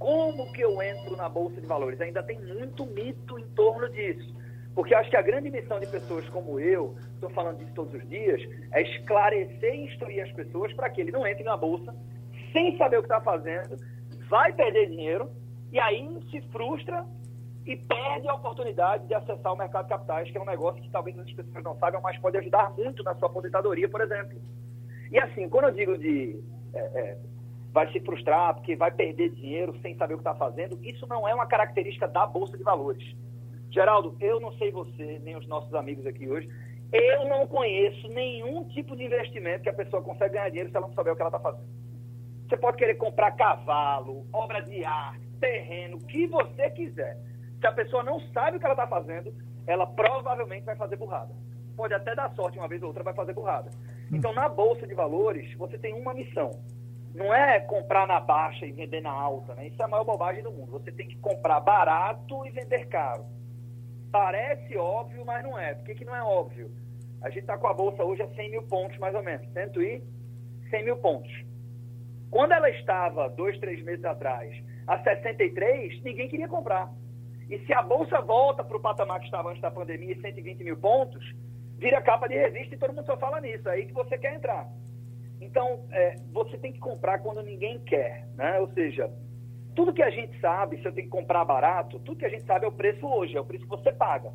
como 0.01 0.51
que 0.53 0.63
eu 0.63 0.83
entro 0.83 1.15
na 1.15 1.29
Bolsa 1.29 1.61
de 1.61 1.67
Valores? 1.67 2.01
Ainda 2.01 2.23
tem 2.23 2.41
muito 2.41 2.87
mito 2.87 3.39
em 3.39 3.45
torno 3.51 3.87
disso. 3.91 4.35
Porque 4.75 4.95
acho 4.95 5.11
que 5.11 5.17
a 5.17 5.23
grande 5.23 5.51
missão 5.51 5.79
de 5.79 5.87
pessoas 5.87 6.27
como 6.31 6.59
eu, 6.59 6.97
estou 7.15 7.29
falando 7.31 7.59
disso 7.59 7.73
todos 7.75 7.93
os 7.93 8.09
dias, 8.09 8.41
é 8.73 8.81
esclarecer 8.81 9.75
e 9.75 9.85
instruir 9.85 10.25
as 10.25 10.33
pessoas 10.33 10.73
para 10.73 10.89
que 10.89 11.03
ele 11.03 11.13
não 11.13 11.27
entre 11.27 11.45
na 11.45 11.55
Bolsa 11.55 11.95
sem 12.51 12.79
saber 12.79 12.97
o 12.97 13.03
que 13.03 13.07
está 13.07 13.21
fazendo, 13.21 13.77
vai 14.29 14.53
perder 14.55 14.89
dinheiro 14.89 15.31
e 15.71 15.79
aí 15.79 16.09
se 16.31 16.41
frustra 16.49 17.05
e 17.67 17.77
perde 17.77 18.27
a 18.27 18.35
oportunidade 18.35 19.07
de 19.07 19.15
acessar 19.15 19.53
o 19.53 19.57
mercado 19.57 19.85
de 19.85 19.91
capitais, 19.91 20.31
que 20.31 20.39
é 20.39 20.41
um 20.41 20.47
negócio 20.47 20.83
que 20.83 20.91
talvez 20.91 21.17
as 21.19 21.31
pessoas 21.31 21.63
não 21.63 21.77
saibam, 21.79 22.01
mas 22.01 22.19
pode 22.19 22.39
ajudar 22.39 22.71
muito 22.71 23.03
na 23.03 23.15
sua 23.17 23.29
aposentadoria, 23.29 23.89
por 23.89 24.01
exemplo. 24.01 24.41
E 25.13 25.19
assim, 25.19 25.47
quando 25.49 25.67
eu 25.67 25.73
digo 25.73 25.99
de 25.99 26.43
é, 26.73 26.79
é, 26.79 27.19
vai 27.73 27.91
se 27.93 28.01
frustrar 28.01 28.55
porque 28.55 28.77
vai 28.77 28.91
perder 28.91 29.31
dinheiro 29.31 29.79
sem 29.81 29.97
saber 29.97 30.15
o 30.15 30.17
que 30.19 30.23
está 30.23 30.35
fazendo, 30.35 30.79
isso 30.83 31.07
não 31.07 31.27
é 31.27 31.35
uma 31.35 31.47
característica 31.47 32.09
da 32.09 32.27
Bolsa 32.27 32.57
de 32.57 32.63
Valores. 32.63 33.15
Geraldo, 33.71 34.17
eu 34.21 34.41
não 34.41 34.53
sei 34.55 34.71
você, 34.71 35.21
nem 35.23 35.37
os 35.37 35.47
nossos 35.47 35.73
amigos 35.75 36.05
aqui 36.05 36.29
hoje, 36.29 36.49
eu 36.93 37.29
não 37.29 37.47
conheço 37.47 38.09
nenhum 38.09 38.65
tipo 38.65 38.97
de 38.97 39.05
investimento 39.05 39.63
que 39.63 39.69
a 39.69 39.75
pessoa 39.75 40.03
consegue 40.03 40.35
ganhar 40.35 40.49
dinheiro 40.49 40.71
se 40.71 40.77
ela 40.77 40.89
não 40.89 40.95
souber 40.95 41.13
o 41.13 41.17
que 41.17 41.23
ela 41.23 41.29
está 41.29 41.39
fazendo. 41.39 41.69
Você 42.49 42.57
pode 42.57 42.77
querer 42.77 42.97
comprar 42.97 43.31
cavalo, 43.33 44.27
obra 44.33 44.61
de 44.61 44.85
arte, 44.85 45.25
terreno, 45.41 45.99
o 45.99 46.05
que 46.05 46.27
você 46.27 46.69
quiser. 46.71 47.17
Se 47.61 47.67
a 47.67 47.73
pessoa 47.73 48.03
não 48.03 48.19
sabe 48.33 48.57
o 48.57 48.61
que 48.61 48.67
ela 48.67 48.75
está 48.75 48.89
fazendo, 48.89 49.33
ela 49.69 49.87
provavelmente 49.87 50.65
vai 50.65 50.75
fazer 50.75 50.97
burrada. 50.97 51.33
Pode 51.77 51.95
até 51.95 52.13
dar 52.17 52.35
sorte 52.35 52.59
uma 52.59 52.67
vez 52.67 52.83
ou 52.83 52.89
outra, 52.89 53.05
vai 53.05 53.15
fazer 53.15 53.35
burrada. 53.35 53.71
Então, 54.13 54.33
na 54.33 54.49
bolsa 54.49 54.85
de 54.85 54.95
valores, 54.95 55.55
você 55.55 55.79
tem 55.79 55.95
uma 55.95 56.13
missão. 56.13 56.51
Não 57.15 57.35
é 57.35 57.59
comprar 57.61 58.07
na 58.07 58.21
baixa 58.21 58.65
e 58.65 58.73
vender 58.73 59.01
na 59.01 59.11
alta, 59.11 59.55
né? 59.55 59.67
Isso 59.67 59.81
é 59.81 59.85
a 59.85 59.89
maior 59.89 60.05
bobagem 60.05 60.43
do 60.43 60.53
mundo. 60.53 60.73
Você 60.73 60.93
tem 60.93 61.09
que 61.09 61.17
comprar 61.17 61.61
barato 61.61 62.47
e 62.47 62.51
vender 62.51 62.87
caro. 62.87 63.25
Parece 64.13 64.77
óbvio, 64.77 65.25
mas 65.25 65.43
não 65.43 65.59
é. 65.59 65.75
Por 65.75 65.85
que, 65.85 65.95
que 65.97 66.05
não 66.05 66.15
é 66.15 66.23
óbvio? 66.23 66.71
A 67.23 67.29
gente 67.29 67.41
está 67.41 67.59
com 67.59 67.67
a 67.67 67.75
bolsa 67.75 68.05
hoje 68.05 68.23
a 68.23 68.29
100 68.29 68.51
mil 68.51 68.63
pontos, 68.63 68.97
mais 68.99 69.15
ou 69.15 69.23
menos. 69.23 69.47
100 69.53 70.85
mil 70.85 70.97
pontos. 70.99 71.31
Quando 72.31 72.53
ela 72.53 72.71
estava, 72.71 73.29
dois, 73.29 73.59
três 73.59 73.83
meses 73.83 74.05
atrás, 74.05 74.55
a 74.87 75.03
63, 75.03 76.03
ninguém 76.03 76.29
queria 76.29 76.49
comprar. 76.49 76.91
E 77.49 77.59
se 77.67 77.73
a 77.73 77.83
bolsa 77.83 78.21
volta 78.21 78.63
para 78.63 78.77
o 78.77 78.81
patamar 78.81 79.19
que 79.19 79.27
estava 79.27 79.51
antes 79.51 79.61
da 79.61 79.71
pandemia, 79.71 80.21
120 80.21 80.63
mil 80.63 80.77
pontos, 80.77 81.35
vira 81.77 82.01
capa 82.01 82.29
de 82.29 82.37
revista 82.37 82.75
e 82.75 82.79
todo 82.79 82.93
mundo 82.93 83.07
só 83.07 83.17
fala 83.17 83.41
nisso. 83.41 83.69
É 83.69 83.73
aí 83.73 83.87
que 83.87 83.93
você 83.93 84.17
quer 84.17 84.35
entrar. 84.35 84.69
Então, 85.41 85.87
é, 85.91 86.17
você 86.33 86.59
tem 86.59 86.73
que 86.73 86.79
comprar 86.79 87.19
quando 87.21 87.43
ninguém 87.43 87.79
quer. 87.81 88.29
Né? 88.35 88.61
Ou 88.61 88.69
seja, 88.73 89.11
tudo 89.75 89.95
que 89.95 90.03
a 90.03 90.11
gente 90.11 90.39
sabe, 90.41 90.79
se 90.79 90.87
eu 90.87 90.93
tenho 90.93 91.07
que 91.07 91.17
comprar 91.17 91.45
barato, 91.45 91.99
tudo 92.01 92.19
que 92.19 92.27
a 92.27 92.29
gente 92.29 92.45
sabe 92.45 92.67
é 92.67 92.69
o 92.69 92.73
preço 92.73 93.07
hoje, 93.07 93.37
é 93.37 93.41
o 93.41 93.45
preço 93.45 93.65
que 93.65 93.71
você 93.71 93.93
paga. 93.93 94.33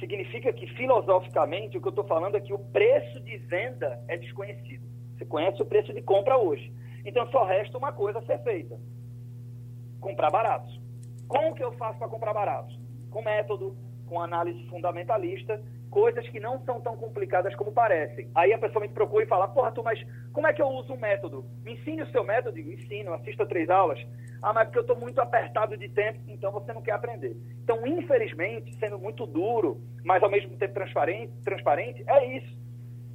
Significa 0.00 0.52
que, 0.52 0.66
filosoficamente, 0.74 1.76
o 1.76 1.80
que 1.80 1.88
eu 1.88 1.90
estou 1.90 2.04
falando 2.04 2.36
é 2.36 2.40
que 2.40 2.52
o 2.52 2.58
preço 2.58 3.20
de 3.20 3.36
venda 3.38 4.02
é 4.08 4.16
desconhecido. 4.16 4.86
Você 5.16 5.24
conhece 5.24 5.60
o 5.60 5.66
preço 5.66 5.92
de 5.92 6.02
compra 6.02 6.36
hoje. 6.36 6.72
Então, 7.04 7.28
só 7.30 7.44
resta 7.44 7.76
uma 7.76 7.92
coisa 7.92 8.18
a 8.18 8.22
ser 8.22 8.38
feita: 8.42 8.78
comprar 10.00 10.30
barato. 10.30 10.70
Como 11.26 11.54
que 11.54 11.62
eu 11.62 11.72
faço 11.72 11.98
para 11.98 12.08
comprar 12.08 12.32
barato? 12.32 12.74
Com 13.10 13.22
método, 13.22 13.76
com 14.06 14.20
análise 14.20 14.66
fundamentalista, 14.68 15.60
coisas 15.90 16.28
que 16.28 16.38
não 16.38 16.62
são 16.64 16.80
tão 16.80 16.96
complicadas 16.96 17.54
como 17.54 17.72
parecem. 17.72 18.30
Aí 18.34 18.52
a 18.52 18.58
pessoa 18.58 18.84
me 18.84 18.92
procura 18.92 19.24
e 19.24 19.28
fala, 19.28 19.48
porra, 19.48 19.72
tu, 19.72 19.82
mas 19.82 19.98
como 20.32 20.46
é 20.46 20.52
que 20.52 20.62
eu 20.62 20.68
uso 20.68 20.92
um 20.92 20.98
método? 20.98 21.44
Me 21.64 21.74
ensine 21.74 22.02
o 22.02 22.10
seu 22.10 22.24
método? 22.24 22.54
Digo, 22.54 22.72
ensino, 22.72 23.12
assista 23.14 23.46
três 23.46 23.68
aulas. 23.70 23.98
Ah, 24.42 24.52
mas 24.52 24.66
porque 24.66 24.78
eu 24.78 24.82
estou 24.82 24.96
muito 24.96 25.20
apertado 25.20 25.76
de 25.76 25.88
tempo, 25.88 26.20
então 26.28 26.52
você 26.52 26.72
não 26.72 26.82
quer 26.82 26.92
aprender. 26.92 27.36
Então, 27.62 27.86
infelizmente, 27.86 28.76
sendo 28.78 28.98
muito 28.98 29.26
duro, 29.26 29.80
mas 30.04 30.22
ao 30.22 30.30
mesmo 30.30 30.56
tempo 30.56 30.74
transparente, 30.74 31.32
transparente 31.42 32.04
é 32.06 32.36
isso. 32.36 32.56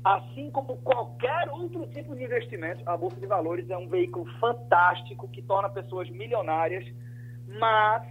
Assim 0.04 0.52
como 0.52 0.78
qualquer 0.78 1.50
outro 1.50 1.88
tipo 1.88 2.14
de 2.14 2.24
investimento, 2.24 2.84
a 2.86 2.98
Bolsa 2.98 3.20
de 3.22 3.26
Valores 3.26 3.70
é 3.70 3.78
um 3.78 3.88
veículo 3.88 4.26
fantástico 4.40 5.30
que 5.30 5.42
torna 5.42 5.70
pessoas 5.70 6.10
milionárias 6.10 6.86
mas 7.48 8.04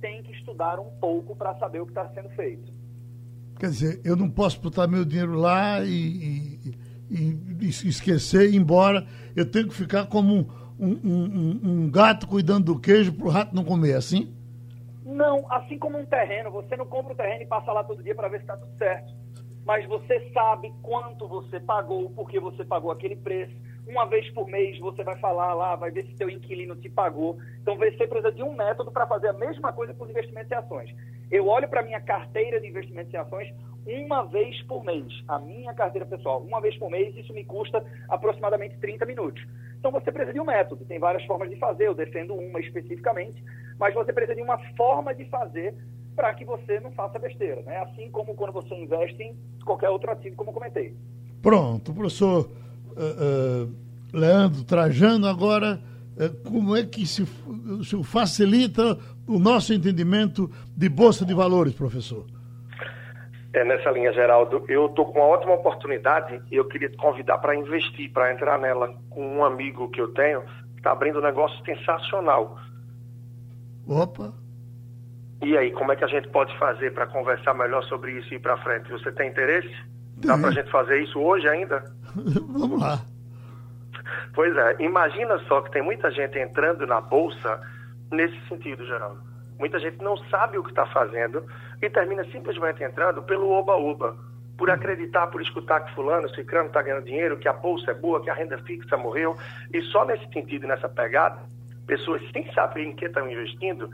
tem 0.00 0.22
que 0.22 0.32
estudar 0.32 0.78
um 0.78 0.90
pouco 0.98 1.34
para 1.34 1.54
saber 1.58 1.80
o 1.80 1.86
que 1.86 1.92
está 1.92 2.08
sendo 2.10 2.28
feito. 2.30 2.72
Quer 3.58 3.70
dizer, 3.70 4.00
eu 4.04 4.16
não 4.16 4.30
posso 4.30 4.60
botar 4.60 4.86
meu 4.86 5.04
dinheiro 5.04 5.34
lá 5.34 5.82
e, 5.82 6.74
e, 7.10 7.38
e 7.60 7.68
esquecer 7.68 8.50
e 8.50 8.54
ir 8.54 8.56
embora. 8.56 9.06
Eu 9.34 9.50
tenho 9.50 9.68
que 9.68 9.74
ficar 9.74 10.06
como 10.06 10.46
um, 10.78 10.90
um, 10.90 11.24
um, 11.24 11.60
um 11.64 11.90
gato 11.90 12.28
cuidando 12.28 12.66
do 12.66 12.78
queijo 12.80 13.12
para 13.12 13.26
o 13.26 13.30
rato 13.30 13.54
não 13.54 13.64
comer, 13.64 13.94
assim? 13.94 14.34
Não, 15.04 15.50
assim 15.50 15.78
como 15.78 15.98
um 15.98 16.04
terreno. 16.04 16.50
Você 16.50 16.76
não 16.76 16.84
compra 16.84 17.14
o 17.14 17.16
terreno 17.16 17.42
e 17.42 17.46
passa 17.46 17.72
lá 17.72 17.82
todo 17.82 18.02
dia 18.02 18.14
para 18.14 18.28
ver 18.28 18.38
se 18.38 18.42
está 18.42 18.56
tudo 18.56 18.76
certo. 18.76 19.14
Mas 19.64 19.86
você 19.86 20.30
sabe 20.32 20.72
quanto 20.82 21.26
você 21.26 21.58
pagou, 21.58 22.10
porque 22.10 22.38
você 22.38 22.64
pagou 22.64 22.90
aquele 22.90 23.16
preço 23.16 23.54
uma 23.86 24.04
vez 24.04 24.28
por 24.30 24.48
mês 24.48 24.78
você 24.78 25.04
vai 25.04 25.16
falar 25.18 25.54
lá, 25.54 25.76
vai 25.76 25.90
ver 25.90 26.04
se 26.06 26.16
teu 26.16 26.28
inquilino 26.28 26.74
te 26.76 26.88
pagou. 26.88 27.38
Então 27.62 27.76
você 27.76 28.06
precisa 28.06 28.32
de 28.32 28.42
um 28.42 28.54
método 28.54 28.90
para 28.90 29.06
fazer 29.06 29.28
a 29.28 29.32
mesma 29.32 29.72
coisa 29.72 29.94
com 29.94 30.04
os 30.04 30.10
investimentos 30.10 30.50
em 30.50 30.54
ações. 30.56 30.94
Eu 31.30 31.46
olho 31.46 31.68
para 31.68 31.80
a 31.80 31.84
minha 31.84 32.00
carteira 32.00 32.60
de 32.60 32.66
investimentos 32.66 33.12
em 33.14 33.16
ações 33.16 33.54
uma 33.86 34.24
vez 34.24 34.60
por 34.62 34.84
mês. 34.84 35.06
A 35.28 35.38
minha 35.38 35.72
carteira 35.72 36.04
pessoal, 36.04 36.42
uma 36.42 36.60
vez 36.60 36.76
por 36.76 36.90
mês, 36.90 37.16
isso 37.16 37.32
me 37.32 37.44
custa 37.44 37.84
aproximadamente 38.08 38.76
30 38.78 39.06
minutos. 39.06 39.42
Então 39.78 39.92
você 39.92 40.10
precisa 40.10 40.32
de 40.32 40.40
um 40.40 40.44
método. 40.44 40.84
Tem 40.84 40.98
várias 40.98 41.24
formas 41.24 41.48
de 41.48 41.56
fazer, 41.56 41.86
eu 41.86 41.94
defendo 41.94 42.34
uma 42.34 42.58
especificamente, 42.58 43.42
mas 43.78 43.94
você 43.94 44.12
precisa 44.12 44.34
de 44.34 44.42
uma 44.42 44.58
forma 44.74 45.14
de 45.14 45.24
fazer 45.26 45.74
para 46.16 46.34
que 46.34 46.44
você 46.44 46.80
não 46.80 46.90
faça 46.92 47.18
besteira. 47.18 47.62
Né? 47.62 47.76
Assim 47.78 48.10
como 48.10 48.34
quando 48.34 48.52
você 48.52 48.74
investe 48.74 49.22
em 49.22 49.36
qualquer 49.64 49.90
outro 49.90 50.10
ativo, 50.10 50.34
como 50.34 50.50
eu 50.50 50.54
comentei. 50.54 50.96
Pronto, 51.40 51.92
professor 51.92 52.50
uh, 52.96 53.72
Leandro 54.12 54.64
Trajano, 54.64 55.26
agora 55.26 55.80
uh, 56.16 56.50
como 56.50 56.76
é 56.76 56.84
que 56.84 57.06
se, 57.06 57.26
se 57.84 58.04
facilita 58.04 58.98
o 59.26 59.38
nosso 59.38 59.72
entendimento 59.72 60.50
de 60.76 60.88
Bolsa 60.88 61.24
de 61.24 61.34
Valores, 61.34 61.74
professor? 61.74 62.26
É, 63.52 63.64
nessa 63.64 63.90
linha, 63.90 64.12
Geraldo, 64.12 64.64
eu 64.68 64.84
estou 64.84 65.06
com 65.06 65.18
uma 65.18 65.28
ótima 65.28 65.54
oportunidade 65.54 66.42
e 66.50 66.56
eu 66.56 66.66
queria 66.66 66.90
te 66.90 66.96
convidar 66.98 67.38
para 67.38 67.54
investir, 67.56 68.12
para 68.12 68.30
entrar 68.30 68.58
nela 68.58 68.94
com 69.08 69.38
um 69.38 69.42
amigo 69.42 69.88
que 69.90 70.00
eu 70.00 70.12
tenho, 70.12 70.42
que 70.42 70.78
está 70.78 70.92
abrindo 70.92 71.20
um 71.20 71.22
negócio 71.22 71.58
sensacional. 71.64 72.58
Opa! 73.88 74.34
E 75.42 75.56
aí, 75.56 75.70
como 75.72 75.90
é 75.90 75.96
que 75.96 76.04
a 76.04 76.08
gente 76.08 76.28
pode 76.28 76.56
fazer 76.58 76.92
para 76.92 77.06
conversar 77.06 77.54
melhor 77.54 77.82
sobre 77.84 78.12
isso 78.12 78.32
e 78.32 78.36
ir 78.36 78.40
para 78.40 78.58
frente? 78.58 78.90
Você 78.90 79.10
tem 79.12 79.30
interesse? 79.30 79.74
Dá 80.18 80.36
para 80.36 80.48
a 80.48 80.52
gente 80.52 80.70
fazer 80.70 81.02
isso 81.02 81.18
hoje 81.18 81.48
ainda? 81.48 81.84
Vamos 82.48 82.80
lá. 82.80 83.00
Pois 84.34 84.54
é, 84.56 84.76
imagina 84.80 85.38
só 85.48 85.62
que 85.62 85.70
tem 85.70 85.82
muita 85.82 86.10
gente 86.10 86.38
entrando 86.38 86.86
na 86.86 87.00
bolsa 87.00 87.60
nesse 88.10 88.38
sentido, 88.48 88.84
Geraldo. 88.86 89.20
Muita 89.58 89.78
gente 89.78 90.02
não 90.02 90.16
sabe 90.28 90.58
o 90.58 90.62
que 90.62 90.70
está 90.70 90.86
fazendo 90.86 91.44
e 91.80 91.88
termina 91.88 92.24
simplesmente 92.26 92.82
entrando 92.82 93.22
pelo 93.22 93.50
oba-oba. 93.50 94.16
Por 94.58 94.70
acreditar, 94.70 95.26
por 95.26 95.42
escutar 95.42 95.80
que 95.80 95.94
fulano, 95.94 96.28
ciclano 96.30 96.68
está 96.68 96.82
ganhando 96.82 97.04
dinheiro, 97.04 97.38
que 97.38 97.48
a 97.48 97.52
bolsa 97.52 97.90
é 97.90 97.94
boa, 97.94 98.22
que 98.22 98.30
a 98.30 98.34
renda 98.34 98.58
fixa 98.58 98.96
morreu. 98.96 99.36
E 99.72 99.82
só 99.82 100.04
nesse 100.04 100.26
sentido 100.32 100.66
nessa 100.66 100.88
pegada, 100.88 101.40
pessoas 101.86 102.22
sem 102.32 102.50
saber 102.52 102.84
em 102.84 102.94
que 102.94 103.04
estão 103.04 103.30
investindo, 103.30 103.90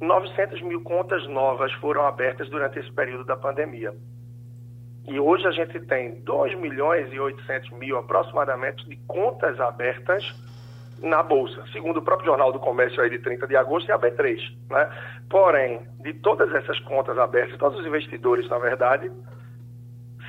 900 0.00 0.62
mil 0.62 0.82
contas 0.82 1.26
novas 1.28 1.72
foram 1.74 2.06
abertas 2.06 2.48
durante 2.48 2.78
esse 2.78 2.92
período 2.92 3.24
da 3.24 3.36
pandemia. 3.36 3.92
E 5.06 5.20
hoje 5.20 5.46
a 5.46 5.50
gente 5.50 5.78
tem 5.80 6.20
2 6.22 6.58
milhões 6.58 7.12
e 7.12 7.20
800 7.20 7.70
mil 7.72 7.98
aproximadamente 7.98 8.88
de 8.88 8.96
contas 9.06 9.60
abertas 9.60 10.34
na 11.02 11.22
Bolsa, 11.22 11.62
segundo 11.72 11.98
o 11.98 12.02
próprio 12.02 12.28
Jornal 12.28 12.52
do 12.52 12.58
Comércio 12.58 13.02
aí 13.02 13.10
de 13.10 13.18
30 13.18 13.46
de 13.46 13.56
agosto 13.56 13.88
e 13.88 13.92
a 13.92 13.98
B3. 13.98 14.38
Né? 14.70 14.90
Porém, 15.28 15.80
de 16.00 16.14
todas 16.14 16.52
essas 16.54 16.80
contas 16.80 17.18
abertas, 17.18 17.58
todos 17.58 17.78
os 17.78 17.86
investidores, 17.86 18.48
na 18.48 18.58
verdade, 18.58 19.10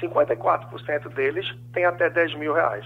54% 0.02 1.14
deles 1.14 1.50
têm 1.72 1.86
até 1.86 2.10
10 2.10 2.36
mil 2.36 2.54
reais. 2.54 2.86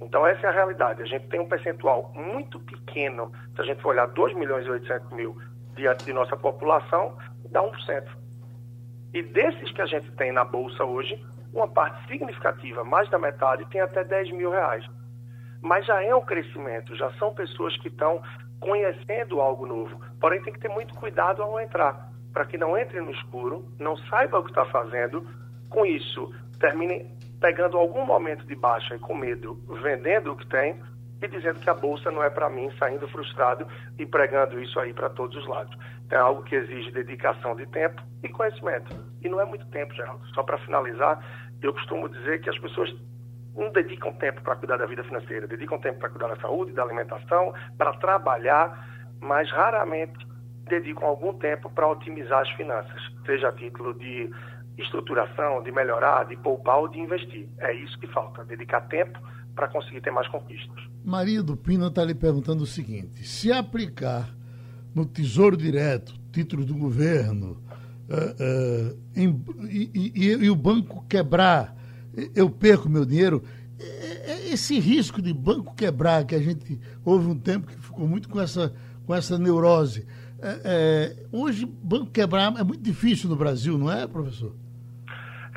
Então, 0.00 0.26
essa 0.26 0.46
é 0.46 0.50
a 0.50 0.52
realidade. 0.52 1.02
A 1.02 1.06
gente 1.06 1.28
tem 1.28 1.40
um 1.40 1.48
percentual 1.48 2.12
muito 2.14 2.58
pequeno, 2.60 3.32
se 3.54 3.60
a 3.60 3.64
gente 3.64 3.80
for 3.82 3.90
olhar 3.90 4.06
2 4.06 4.34
milhões 4.34 4.66
e 4.66 4.70
800 4.70 5.12
mil 5.12 5.36
diante 5.76 6.04
de 6.04 6.12
nossa 6.12 6.36
população, 6.36 7.16
dá 7.50 7.62
1%. 7.62 8.04
E 9.12 9.22
desses 9.22 9.70
que 9.72 9.82
a 9.82 9.86
gente 9.86 10.10
tem 10.12 10.32
na 10.32 10.44
Bolsa 10.44 10.84
hoje, 10.84 11.22
uma 11.52 11.68
parte 11.68 12.06
significativa, 12.08 12.84
mais 12.84 13.08
da 13.10 13.18
metade, 13.18 13.64
tem 13.66 13.80
até 13.80 14.04
10 14.04 14.32
mil 14.32 14.50
reais. 14.50 14.84
Mas 15.62 15.86
já 15.86 16.02
é 16.02 16.14
um 16.14 16.20
crescimento, 16.20 16.94
já 16.94 17.10
são 17.12 17.34
pessoas 17.34 17.76
que 17.78 17.88
estão 17.88 18.22
conhecendo 18.60 19.40
algo 19.40 19.66
novo. 19.66 20.00
Porém, 20.20 20.42
tem 20.42 20.52
que 20.52 20.60
ter 20.60 20.68
muito 20.68 20.94
cuidado 20.94 21.42
ao 21.42 21.60
entrar, 21.60 22.10
para 22.32 22.44
que 22.44 22.58
não 22.58 22.76
entre 22.76 23.00
no 23.00 23.10
escuro, 23.10 23.64
não 23.78 23.96
saiba 23.96 24.38
o 24.38 24.44
que 24.44 24.50
está 24.50 24.64
fazendo, 24.66 25.26
com 25.68 25.84
isso 25.84 26.32
termine 26.58 27.06
pegando 27.40 27.78
algum 27.78 28.04
momento 28.04 28.44
de 28.44 28.54
baixa 28.54 28.96
e 28.96 28.98
com 28.98 29.14
medo, 29.14 29.60
vendendo 29.82 30.32
o 30.32 30.36
que 30.36 30.46
tem 30.46 30.80
e 31.20 31.28
dizendo 31.28 31.60
que 31.60 31.68
a 31.68 31.74
bolsa 31.74 32.10
não 32.10 32.22
é 32.22 32.30
para 32.30 32.48
mim, 32.48 32.70
saindo 32.78 33.08
frustrado 33.08 33.66
e 33.98 34.06
pregando 34.06 34.60
isso 34.60 34.78
aí 34.78 34.92
para 34.92 35.10
todos 35.10 35.36
os 35.36 35.46
lados. 35.46 35.76
É 36.10 36.16
algo 36.16 36.42
que 36.42 36.54
exige 36.54 36.90
dedicação 36.92 37.56
de 37.56 37.66
tempo 37.66 38.02
e 38.22 38.28
conhecimento. 38.28 38.94
E 39.22 39.28
não 39.28 39.40
é 39.40 39.44
muito 39.44 39.66
tempo, 39.66 39.92
Geraldo. 39.94 40.24
Só 40.28 40.42
para 40.42 40.58
finalizar, 40.58 41.18
eu 41.60 41.72
costumo 41.72 42.08
dizer 42.08 42.40
que 42.40 42.48
as 42.48 42.58
pessoas 42.58 42.94
não 43.56 43.70
dedicam 43.72 44.12
tempo 44.14 44.40
para 44.42 44.54
cuidar 44.54 44.76
da 44.76 44.86
vida 44.86 45.02
financeira, 45.02 45.46
dedicam 45.46 45.78
tempo 45.80 45.98
para 45.98 46.10
cuidar 46.10 46.28
da 46.28 46.36
saúde, 46.36 46.72
da 46.72 46.82
alimentação, 46.84 47.52
para 47.76 47.92
trabalhar, 47.94 48.86
mas 49.20 49.50
raramente 49.50 50.26
dedicam 50.68 51.08
algum 51.08 51.36
tempo 51.38 51.68
para 51.70 51.88
otimizar 51.88 52.40
as 52.42 52.50
finanças, 52.50 53.00
seja 53.26 53.48
a 53.48 53.52
título 53.52 53.94
de 53.94 54.30
estruturação, 54.82 55.62
de 55.62 55.72
melhorar, 55.72 56.24
de 56.24 56.36
poupar 56.36 56.78
ou 56.78 56.88
de 56.88 56.98
investir. 56.98 57.48
É 57.58 57.74
isso 57.74 57.98
que 57.98 58.06
falta, 58.08 58.44
dedicar 58.44 58.82
tempo 58.82 59.18
para 59.54 59.68
conseguir 59.68 60.00
ter 60.00 60.12
mais 60.12 60.28
conquistas. 60.28 60.84
Maria 61.04 61.42
do 61.42 61.56
Pina 61.56 61.88
está 61.88 62.04
lhe 62.04 62.14
perguntando 62.14 62.62
o 62.62 62.66
seguinte: 62.66 63.24
se 63.24 63.52
aplicar 63.52 64.32
no 64.94 65.04
Tesouro 65.04 65.56
Direto, 65.56 66.14
títulos 66.32 66.66
do 66.66 66.74
governo, 66.74 67.60
uh, 68.08 68.92
uh, 68.92 68.98
em, 69.16 69.44
e, 69.68 70.12
e, 70.14 70.26
e, 70.44 70.50
o 70.50 70.56
banco 70.56 71.04
quebrar, 71.08 71.74
eu 72.34 72.48
perco 72.48 72.88
meu 72.88 73.04
dinheiro. 73.04 73.42
É, 73.80 74.32
é 74.32 74.48
esse 74.48 74.78
risco 74.78 75.22
de 75.22 75.32
banco 75.32 75.74
quebrar, 75.74 76.24
que 76.24 76.34
a 76.34 76.40
gente 76.40 76.80
houve 77.04 77.28
um 77.28 77.38
tempo 77.38 77.68
que 77.68 77.76
ficou 77.80 78.08
muito 78.08 78.28
com 78.28 78.40
essa, 78.40 78.74
com 79.06 79.14
essa 79.14 79.38
neurose. 79.38 80.06
É, 80.40 80.60
é, 80.64 81.26
hoje, 81.32 81.66
banco 81.66 82.10
quebrar 82.10 82.54
é 82.58 82.62
muito 82.62 82.82
difícil 82.82 83.28
no 83.28 83.36
Brasil, 83.36 83.76
não 83.76 83.90
é, 83.90 84.06
professor? 84.06 84.54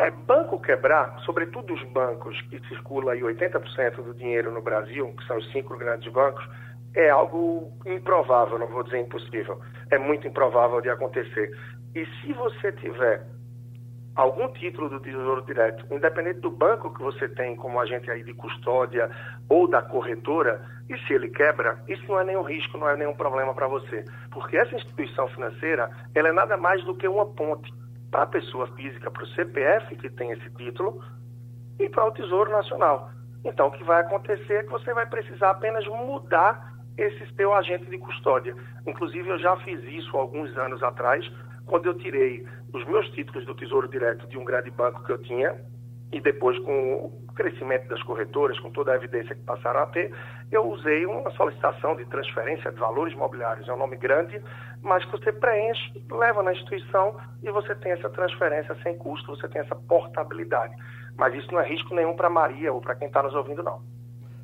É, 0.02 0.10
banco 0.10 0.60
quebrar, 0.60 1.16
sobretudo 1.20 1.76
os 1.76 1.84
bancos 1.92 2.36
que 2.50 2.60
circulam 2.68 3.10
aí 3.10 3.22
80% 3.22 3.98
do 3.98 4.16
dinheiro 4.16 4.52
no 4.52 4.60
Brasil, 4.60 5.14
que 5.16 5.28
são 5.28 5.38
os 5.38 5.52
cinco 5.52 5.78
grandes 5.78 6.12
bancos, 6.12 6.44
é 6.96 7.12
algo 7.12 7.72
improvável, 7.86 8.58
não 8.58 8.66
vou 8.66 8.82
dizer 8.82 8.98
impossível. 8.98 9.62
É 9.92 10.00
muito 10.00 10.28
improvável 10.28 10.82
de 10.82 10.90
acontecer. 10.90 11.56
E 11.94 12.04
se 12.04 12.34
você 12.34 12.72
tiver 12.72 13.28
algum 14.16 14.52
título 14.54 14.90
do 14.90 15.00
Tesouro 15.00 15.46
Direto, 15.46 15.86
independente 15.94 16.40
do 16.40 16.50
banco 16.50 16.92
que 16.92 17.04
você 17.04 17.30
tem 17.30 17.56
como 17.56 17.80
agente 17.80 18.10
aí 18.10 18.24
de 18.24 18.34
custódia 18.34 19.08
ou 19.48 19.68
da 19.68 19.84
corretora, 19.84 20.66
e 20.90 20.98
se 21.06 21.14
ele 21.14 21.30
quebra, 21.30 21.78
isso 21.88 22.04
não 22.08 22.20
é 22.20 22.24
nenhum 22.24 22.42
risco, 22.42 22.76
não 22.76 22.90
é 22.90 22.98
nenhum 22.98 23.14
problema 23.14 23.54
para 23.54 23.68
você. 23.68 24.04
Porque 24.32 24.58
essa 24.58 24.76
instituição 24.76 25.28
financeira, 25.28 25.92
ela 26.16 26.30
é 26.30 26.34
nada 26.34 26.58
mais 26.58 26.84
do 26.86 26.96
que 26.96 27.08
uma 27.08 27.28
ponte 27.28 27.72
para 28.12 28.24
a 28.24 28.28
pessoa 28.28 28.68
física, 28.76 29.10
para 29.10 29.24
o 29.24 29.28
CPF 29.28 29.96
que 29.96 30.10
tem 30.10 30.32
esse 30.32 30.50
título 30.52 31.02
e 31.80 31.90
para 31.90 32.06
o 32.06 32.12
Tesouro 32.12 32.52
Nacional. 32.52 33.10
Então, 33.44 33.68
o 33.68 33.72
que 33.72 33.84
vai 33.84 34.02
acontecer 34.02 34.54
é 34.54 34.64
que 34.64 34.70
você 34.70 34.94
vai 34.94 35.08
precisar 35.08 35.52
apenas 35.52 35.88
mudar 35.88 36.76
esse 36.98 37.26
seu 37.36 37.54
agente 37.54 37.86
de 37.86 37.98
custódia. 37.98 38.56
Inclusive, 38.86 39.30
eu 39.30 39.40
já 39.40 39.56
fiz 39.58 39.82
isso 39.86 40.16
alguns 40.16 40.56
anos 40.58 40.84
atrás, 40.84 41.26
quando 41.66 41.86
eu 41.86 41.98
tirei 41.98 42.46
os 42.74 42.86
meus 42.86 43.10
títulos 43.12 43.46
do 43.46 43.56
Tesouro 43.56 43.88
Direto 43.88 44.28
de 44.28 44.38
um 44.38 44.44
grande 44.44 44.70
banco 44.70 45.04
que 45.04 45.12
eu 45.12 45.18
tinha, 45.20 45.56
e 46.12 46.20
depois 46.20 46.60
com 46.60 47.06
o 47.06 47.34
crescimento 47.34 47.88
das 47.88 48.04
corretoras, 48.04 48.60
com 48.60 48.70
toda 48.72 48.92
a 48.92 48.96
evidência 48.96 49.34
que 49.34 49.42
passaram 49.44 49.80
a 49.80 49.86
ter, 49.88 50.14
eu 50.52 50.68
usei 50.68 51.06
uma 51.06 51.32
solicitação 51.32 51.96
de 51.96 52.06
transferência 52.06 52.72
de 52.72 52.78
valores 52.78 53.14
imobiliários. 53.14 53.68
É 53.68 53.74
um 53.74 53.78
nome 53.78 53.96
grande, 53.96 54.42
mas 54.82 55.06
que 55.06 55.12
você 55.12 55.32
preenche, 55.32 56.04
leva 56.10 56.42
na 56.42 56.54
instituição 56.54 57.16
e 57.44 57.52
você 57.52 57.76
tem 57.76 57.92
essa 57.92 58.10
transferência 58.10 58.76
sem 58.82 58.98
custo, 58.98 59.36
você 59.36 59.48
tem 59.48 59.62
essa 59.62 59.76
portabilidade. 59.76 60.74
Mas 61.18 61.36
isso 61.36 61.52
não 61.52 61.60
é 61.60 61.68
risco 61.68 61.94
nenhum 61.94 62.16
para 62.16 62.30
Maria 62.30 62.74
ou 62.74 62.82
para 62.82 62.96
quem 62.96 63.08
está 63.08 63.22
nos 63.22 63.34
ouvindo, 63.34 63.62
não. 63.62 63.82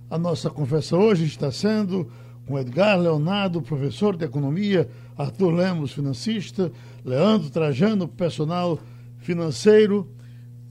A 0.10 0.18
nossa 0.18 0.50
conversa 0.50 0.96
hoje 0.96 1.26
está 1.26 1.52
sendo 1.52 2.10
com 2.48 2.58
Edgar 2.58 2.98
Leonardo, 2.98 3.62
professor 3.62 4.16
de 4.16 4.24
economia, 4.24 4.90
Arthur 5.18 5.52
Lemos, 5.52 5.92
financista, 5.92 6.72
Leandro 7.04 7.50
Trajano, 7.50 8.08
personal 8.08 8.80
financeiro. 9.18 10.10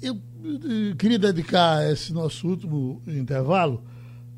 Eu 0.01 0.15
eh, 0.15 0.95
queria 0.97 1.19
dedicar 1.19 1.85
esse 1.91 2.15
nosso 2.15 2.49
último 2.49 3.03
intervalo 3.07 3.83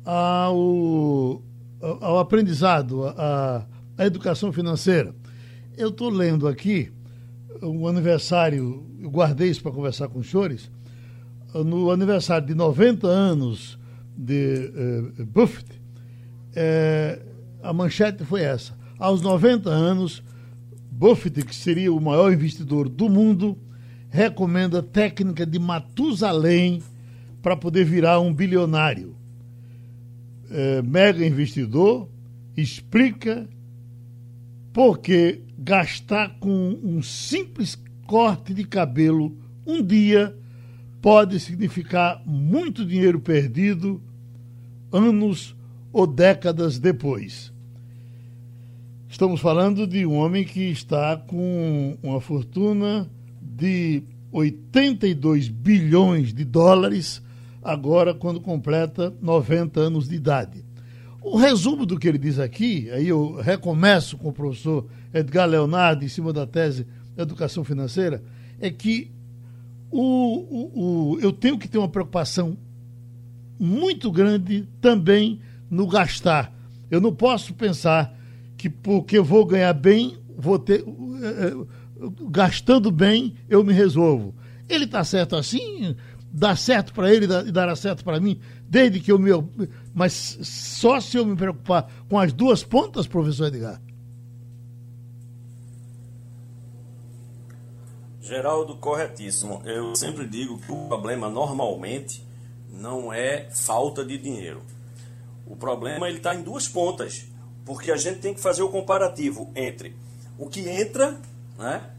ao, 0.03 1.41
ao 2.01 2.19
aprendizado, 2.19 3.05
à, 3.05 3.65
à 3.97 4.05
educação 4.05 4.51
financeira. 4.51 5.13
Eu 5.79 5.87
estou 5.87 6.09
lendo 6.09 6.45
aqui 6.45 6.91
o 7.61 7.87
aniversário, 7.87 8.85
eu 8.99 9.09
guardei 9.09 9.49
isso 9.49 9.63
para 9.63 9.71
conversar 9.71 10.09
com 10.09 10.19
os 10.19 10.29
senhores, 10.29 10.69
no 11.53 11.89
aniversário 11.89 12.45
de 12.45 12.53
90 12.53 13.07
anos 13.07 13.79
de 14.13 14.73
uh, 15.17 15.25
Buffett, 15.25 15.81
é, 16.53 17.21
a 17.63 17.71
manchete 17.71 18.25
foi 18.25 18.41
essa. 18.41 18.77
Aos 18.97 19.21
90 19.21 19.69
anos, 19.69 20.21
Buffett, 20.91 21.45
que 21.45 21.55
seria 21.55 21.93
o 21.93 22.01
maior 22.01 22.33
investidor 22.33 22.89
do 22.89 23.07
mundo, 23.07 23.57
recomenda 24.09 24.83
técnica 24.83 25.45
de 25.45 25.59
Matusalém 25.59 26.83
para 27.41 27.55
poder 27.55 27.85
virar 27.85 28.19
um 28.19 28.33
bilionário. 28.33 29.15
É, 30.51 30.81
mega 30.81 31.25
investidor 31.25 32.09
explica 32.57 33.47
por 34.73 34.99
que 34.99 35.47
gastar 35.61 36.39
com 36.39 36.79
um 36.81 37.01
simples 37.01 37.77
corte 38.07 38.53
de 38.53 38.63
cabelo 38.63 39.37
um 39.65 39.83
dia 39.83 40.35
pode 41.01 41.39
significar 41.39 42.21
muito 42.25 42.85
dinheiro 42.85 43.19
perdido 43.19 44.01
anos 44.91 45.55
ou 45.91 46.07
décadas 46.07 46.79
depois. 46.79 47.53
Estamos 49.07 49.41
falando 49.41 49.85
de 49.85 50.05
um 50.05 50.15
homem 50.15 50.45
que 50.45 50.61
está 50.61 51.17
com 51.17 51.97
uma 52.01 52.21
fortuna 52.21 53.09
de 53.41 54.03
82 54.31 55.49
bilhões 55.49 56.33
de 56.33 56.45
dólares, 56.45 57.21
agora 57.61 58.13
quando 58.13 58.39
completa 58.39 59.13
90 59.21 59.79
anos 59.79 60.07
de 60.07 60.15
idade. 60.15 60.68
O 61.21 61.37
resumo 61.37 61.85
do 61.85 61.99
que 61.99 62.07
ele 62.07 62.17
diz 62.17 62.39
aqui, 62.39 62.89
aí 62.91 63.07
eu 63.07 63.35
recomeço 63.35 64.17
com 64.17 64.29
o 64.29 64.33
professor 64.33 64.85
Edgar 65.13 65.47
Leonardo, 65.47 66.05
em 66.05 66.07
cima 66.07 66.31
da 66.31 66.47
tese 66.47 66.87
Educação 67.17 67.63
Financeira, 67.63 68.23
é 68.59 68.69
que 68.69 69.11
o, 69.91 70.01
o, 70.01 71.13
o, 71.13 71.19
eu 71.19 71.33
tenho 71.33 71.57
que 71.57 71.67
ter 71.67 71.77
uma 71.77 71.89
preocupação 71.89 72.57
muito 73.59 74.11
grande 74.11 74.67
também 74.79 75.41
no 75.69 75.87
gastar. 75.87 76.53
Eu 76.89 77.01
não 77.01 77.13
posso 77.13 77.53
pensar 77.53 78.17
que 78.57 78.69
porque 78.69 79.19
vou 79.19 79.45
ganhar 79.45 79.73
bem, 79.73 80.17
vou 80.37 80.57
ter. 80.57 80.81
Uh, 80.83 81.67
gastando 82.29 82.89
bem, 82.91 83.35
eu 83.49 83.63
me 83.63 83.73
resolvo. 83.73 84.33
Ele 84.69 84.85
está 84.85 85.03
certo 85.03 85.35
assim? 85.35 85.95
Dá 86.31 86.55
certo 86.55 86.93
para 86.93 87.13
ele 87.13 87.25
e 87.25 87.51
dará 87.51 87.75
certo 87.75 88.03
para 88.03 88.19
mim, 88.19 88.39
desde 88.67 88.99
que 88.99 89.11
eu 89.11 89.17
me. 89.17 89.31
Mas 89.93 90.37
só 90.41 90.99
se 90.99 91.17
eu 91.17 91.25
me 91.25 91.35
preocupar 91.35 91.91
com 92.07 92.19
as 92.19 92.31
duas 92.31 92.63
pontas, 92.63 93.07
professor 93.07 93.47
Edgar. 93.47 93.81
Geraldo, 98.21 98.75
corretíssimo. 98.75 99.63
Eu 99.65 99.95
sempre 99.95 100.27
digo 100.27 100.59
que 100.59 100.71
o 100.71 100.87
problema 100.87 101.29
normalmente 101.29 102.23
não 102.71 103.11
é 103.11 103.49
falta 103.49 104.05
de 104.05 104.19
dinheiro. 104.19 104.61
O 105.47 105.55
problema 105.55 106.07
ele 106.07 106.17
está 106.17 106.35
em 106.35 106.43
duas 106.43 106.67
pontas, 106.67 107.25
porque 107.65 107.91
a 107.91 107.97
gente 107.97 108.19
tem 108.19 108.35
que 108.35 108.39
fazer 108.39 108.61
o 108.61 108.69
comparativo 108.69 109.51
entre 109.55 109.95
o 110.37 110.47
que 110.47 110.69
entra, 110.69 111.19
né? 111.57 111.89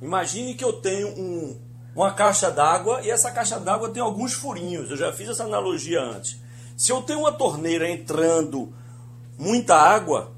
Imagine 0.00 0.54
que 0.54 0.64
eu 0.64 0.72
tenho 0.74 1.08
um, 1.08 1.60
uma 1.94 2.12
caixa 2.12 2.50
d'água 2.50 3.02
e 3.02 3.10
essa 3.10 3.30
caixa 3.30 3.60
d'água 3.60 3.90
tem 3.90 4.02
alguns 4.02 4.32
furinhos. 4.32 4.90
Eu 4.90 4.96
já 4.96 5.12
fiz 5.12 5.28
essa 5.28 5.44
analogia 5.44 6.00
antes. 6.00 6.40
Se 6.76 6.90
eu 6.90 7.02
tenho 7.02 7.20
uma 7.20 7.32
torneira 7.32 7.88
entrando 7.88 8.72
muita 9.38 9.76
água, 9.76 10.32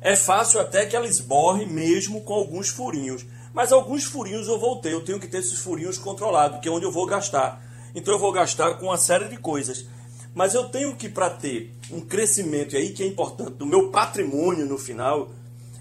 é 0.00 0.16
fácil 0.16 0.60
até 0.60 0.84
que 0.84 0.96
ela 0.96 1.06
esborre 1.06 1.64
mesmo 1.64 2.22
com 2.22 2.34
alguns 2.34 2.68
furinhos. 2.68 3.24
Mas 3.54 3.70
alguns 3.70 4.04
furinhos 4.04 4.48
eu 4.48 4.58
vou 4.58 4.80
ter, 4.80 4.92
eu 4.92 5.04
tenho 5.04 5.20
que 5.20 5.28
ter 5.28 5.38
esses 5.38 5.58
furinhos 5.58 5.98
controlados, 5.98 6.60
que 6.60 6.68
é 6.68 6.72
onde 6.72 6.84
eu 6.84 6.92
vou 6.92 7.06
gastar. 7.06 7.62
Então 7.94 8.14
eu 8.14 8.18
vou 8.18 8.32
gastar 8.32 8.74
com 8.74 8.86
uma 8.86 8.96
série 8.96 9.28
de 9.28 9.36
coisas. 9.36 9.86
Mas 10.34 10.54
eu 10.54 10.64
tenho 10.64 10.96
que, 10.96 11.08
para 11.08 11.28
ter 11.28 11.74
um 11.90 12.00
crescimento, 12.00 12.74
e 12.74 12.78
aí 12.78 12.90
que 12.90 13.02
é 13.02 13.06
importante, 13.06 13.52
do 13.52 13.66
meu 13.66 13.90
patrimônio 13.90 14.64
no 14.64 14.78
final, 14.78 15.30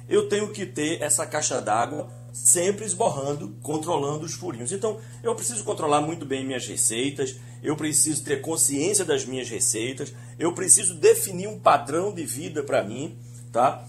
eu 0.10 0.28
tenho 0.28 0.50
que 0.50 0.66
ter 0.66 1.02
essa 1.02 1.26
caixa 1.26 1.62
d'água 1.62 2.10
sempre 2.32 2.86
esborrando, 2.86 3.56
controlando 3.62 4.26
os 4.26 4.34
furinhos. 4.34 4.72
Então, 4.72 5.00
eu 5.24 5.36
preciso 5.36 5.64
controlar 5.64 6.02
muito 6.02 6.26
bem 6.26 6.46
minhas 6.46 6.66
receitas, 6.66 7.36
eu 7.62 7.76
preciso 7.76 8.24
ter 8.24 8.42
consciência 8.42 9.06
das 9.06 9.26
minhas 9.26 9.50
receitas, 9.50 10.14
eu 10.40 10.54
preciso 10.54 10.96
definir 10.96 11.48
um 11.48 11.60
padrão 11.60 12.14
de 12.14 12.26
vida 12.26 12.64
para 12.64 12.84
mim, 12.84 13.18
tá? 13.52 13.86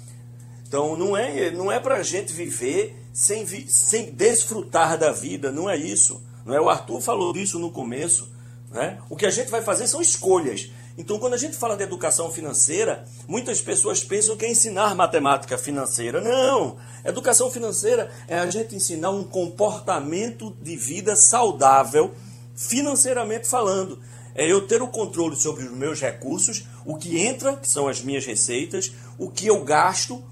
Então, 0.66 0.96
não 0.96 1.16
é, 1.16 1.50
não 1.50 1.70
é 1.70 1.78
para 1.78 1.96
a 1.96 2.02
gente 2.02 2.32
viver 2.32 2.96
sem, 3.12 3.46
sem 3.68 4.10
desfrutar 4.10 4.98
da 4.98 5.12
vida, 5.12 5.52
não 5.52 5.68
é 5.68 5.76
isso. 5.76 6.22
Não 6.44 6.54
é? 6.54 6.60
O 6.60 6.68
Arthur 6.68 7.00
falou 7.00 7.32
disso 7.32 7.58
no 7.58 7.70
começo. 7.70 8.32
Né? 8.70 8.98
O 9.10 9.16
que 9.16 9.26
a 9.26 9.30
gente 9.30 9.50
vai 9.50 9.62
fazer 9.62 9.86
são 9.86 10.00
escolhas. 10.00 10.70
Então, 10.96 11.18
quando 11.18 11.34
a 11.34 11.38
gente 11.38 11.56
fala 11.56 11.76
de 11.76 11.82
educação 11.82 12.30
financeira, 12.30 13.04
muitas 13.26 13.60
pessoas 13.62 14.04
pensam 14.04 14.36
que 14.36 14.44
é 14.44 14.50
ensinar 14.50 14.94
matemática 14.94 15.56
financeira. 15.56 16.20
Não! 16.20 16.76
Educação 17.04 17.50
financeira 17.50 18.10
é 18.28 18.38
a 18.38 18.50
gente 18.50 18.76
ensinar 18.76 19.10
um 19.10 19.24
comportamento 19.24 20.54
de 20.60 20.76
vida 20.76 21.16
saudável, 21.16 22.12
financeiramente 22.54 23.48
falando. 23.48 23.98
É 24.34 24.50
eu 24.50 24.66
ter 24.66 24.82
o 24.82 24.88
controle 24.88 25.36
sobre 25.36 25.64
os 25.64 25.72
meus 25.72 26.00
recursos, 26.00 26.66
o 26.84 26.96
que 26.96 27.20
entra, 27.20 27.56
que 27.56 27.68
são 27.68 27.88
as 27.88 28.02
minhas 28.02 28.26
receitas, 28.26 28.92
o 29.18 29.30
que 29.30 29.46
eu 29.46 29.64
gasto, 29.64 30.22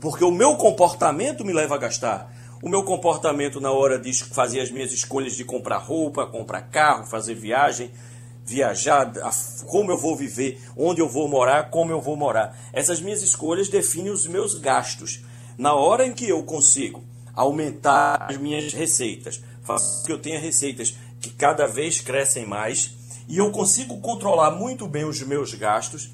porque 0.00 0.24
o 0.24 0.30
meu 0.30 0.56
comportamento 0.56 1.44
me 1.44 1.52
leva 1.52 1.76
a 1.76 1.78
gastar. 1.78 2.32
O 2.62 2.68
meu 2.68 2.82
comportamento 2.82 3.60
na 3.60 3.70
hora 3.70 3.98
de 3.98 4.12
fazer 4.12 4.60
as 4.60 4.70
minhas 4.70 4.92
escolhas 4.92 5.34
de 5.34 5.44
comprar 5.44 5.78
roupa, 5.78 6.26
comprar 6.26 6.62
carro, 6.62 7.06
fazer 7.06 7.34
viagem, 7.34 7.90
viajar, 8.50 9.12
como 9.68 9.92
eu 9.92 9.96
vou 9.96 10.16
viver, 10.16 10.60
onde 10.76 11.00
eu 11.00 11.08
vou 11.08 11.28
morar, 11.28 11.70
como 11.70 11.92
eu 11.92 12.00
vou 12.00 12.16
morar. 12.16 12.58
Essas 12.72 13.00
minhas 13.00 13.22
escolhas 13.22 13.68
definem 13.68 14.10
os 14.10 14.26
meus 14.26 14.56
gastos. 14.56 15.20
Na 15.56 15.72
hora 15.74 16.04
em 16.04 16.12
que 16.12 16.28
eu 16.28 16.42
consigo 16.42 17.04
aumentar 17.32 18.26
as 18.28 18.36
minhas 18.36 18.72
receitas, 18.72 19.40
faço 19.62 20.04
que 20.04 20.10
eu 20.10 20.18
tenha 20.18 20.40
receitas 20.40 20.96
que 21.20 21.30
cada 21.30 21.68
vez 21.68 22.00
crescem 22.00 22.44
mais 22.44 22.92
e 23.28 23.38
eu 23.38 23.52
consigo 23.52 24.00
controlar 24.00 24.50
muito 24.50 24.88
bem 24.88 25.04
os 25.04 25.22
meus 25.22 25.54
gastos, 25.54 26.12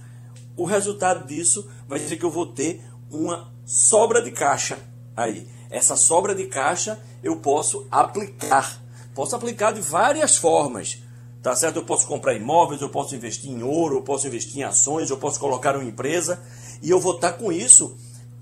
o 0.55 0.66
resultado 0.66 1.26
disso 1.26 1.66
vai 1.89 1.99
ser 1.99 2.18
que 2.18 2.24
eu 2.24 2.30
vou 2.30 2.47
ter 2.47 2.82
uma 3.11 3.51
sobra 3.64 4.20
de 4.20 4.30
caixa 4.30 4.78
aí. 5.16 5.49
Essa 5.70 5.97
sobra 5.97 6.34
de 6.34 6.49
caixa 6.49 6.99
eu 7.22 7.37
posso 7.37 7.87
aplicar. 7.91 8.78
Posso 9.14 9.34
aplicar 9.34 9.72
de 9.72 9.80
várias 9.80 10.37
formas. 10.37 11.05
Tá 11.47 11.55
certo? 11.55 11.76
Eu 11.76 11.84
posso 11.84 12.09
comprar 12.09 12.34
imóveis, 12.34 12.80
eu 12.82 12.88
posso 12.88 13.14
investir 13.14 13.53
em 13.53 13.62
ouro, 13.62 13.99
eu 13.99 14.03
posso 14.03 14.26
investir 14.26 14.59
em 14.59 14.64
ações, 14.64 15.11
eu 15.11 15.16
posso 15.16 15.38
colocar 15.38 15.76
uma 15.76 15.84
empresa 15.84 16.42
e 16.82 16.90
eu 16.90 16.99
vou 16.99 17.14
estar 17.14 17.34
com 17.34 17.53
isso 17.53 17.97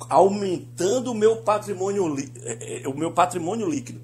aumentando 0.08 1.10
o 1.10 1.14
meu 1.14 1.36
patrimônio, 1.36 2.16
eh, 2.18 2.80
eh, 2.82 2.88
o 2.88 2.96
meu 2.96 3.12
patrimônio 3.12 3.68
líquido. 3.68 4.00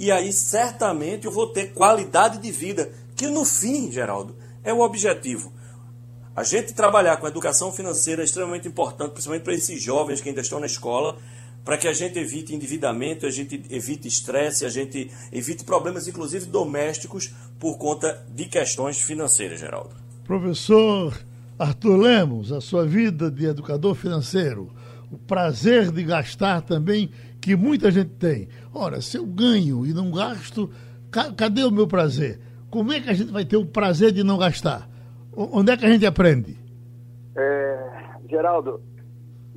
E 0.00 0.10
aí 0.10 0.32
certamente 0.32 1.26
eu 1.26 1.30
vou 1.30 1.46
ter 1.46 1.72
qualidade 1.72 2.38
de 2.38 2.50
vida, 2.50 2.92
que 3.14 3.28
no 3.28 3.44
fim, 3.44 3.88
Geraldo, 3.92 4.34
é 4.64 4.74
o 4.74 4.80
objetivo. 4.80 5.52
A 6.34 6.42
gente 6.42 6.74
trabalhar 6.74 7.18
com 7.18 7.28
educação 7.28 7.70
financeira 7.70 8.22
é 8.22 8.24
extremamente 8.24 8.66
importante, 8.66 9.12
principalmente 9.12 9.44
para 9.44 9.54
esses 9.54 9.80
jovens 9.80 10.20
que 10.20 10.28
ainda 10.28 10.40
estão 10.40 10.58
na 10.58 10.66
escola, 10.66 11.16
para 11.64 11.76
que 11.76 11.86
a 11.86 11.92
gente 11.92 12.18
evite 12.18 12.54
endividamento, 12.54 13.26
a 13.26 13.30
gente 13.30 13.62
evite 13.70 14.08
estresse, 14.08 14.64
a 14.64 14.68
gente 14.68 15.10
evite 15.32 15.64
problemas, 15.64 16.08
inclusive 16.08 16.46
domésticos, 16.46 17.32
por 17.58 17.76
conta 17.78 18.24
de 18.34 18.46
questões 18.46 19.00
financeiras, 19.00 19.60
Geraldo. 19.60 19.94
Professor 20.24 21.18
Arthur 21.58 21.96
Lemos, 21.96 22.52
a 22.52 22.60
sua 22.60 22.86
vida 22.86 23.30
de 23.30 23.44
educador 23.44 23.94
financeiro, 23.94 24.72
o 25.10 25.18
prazer 25.18 25.90
de 25.90 26.02
gastar 26.02 26.62
também, 26.62 27.10
que 27.40 27.54
muita 27.54 27.90
gente 27.90 28.10
tem. 28.10 28.48
Ora, 28.72 29.00
se 29.00 29.16
eu 29.16 29.26
ganho 29.26 29.84
e 29.84 29.92
não 29.92 30.10
gasto, 30.10 30.70
cadê 31.36 31.64
o 31.64 31.70
meu 31.70 31.86
prazer? 31.86 32.40
Como 32.70 32.92
é 32.92 33.00
que 33.00 33.10
a 33.10 33.12
gente 33.12 33.32
vai 33.32 33.44
ter 33.44 33.56
o 33.56 33.66
prazer 33.66 34.12
de 34.12 34.22
não 34.22 34.38
gastar? 34.38 34.88
Onde 35.32 35.72
é 35.72 35.76
que 35.76 35.84
a 35.84 35.90
gente 35.90 36.06
aprende? 36.06 36.56
É, 37.36 37.78
Geraldo, 38.28 38.80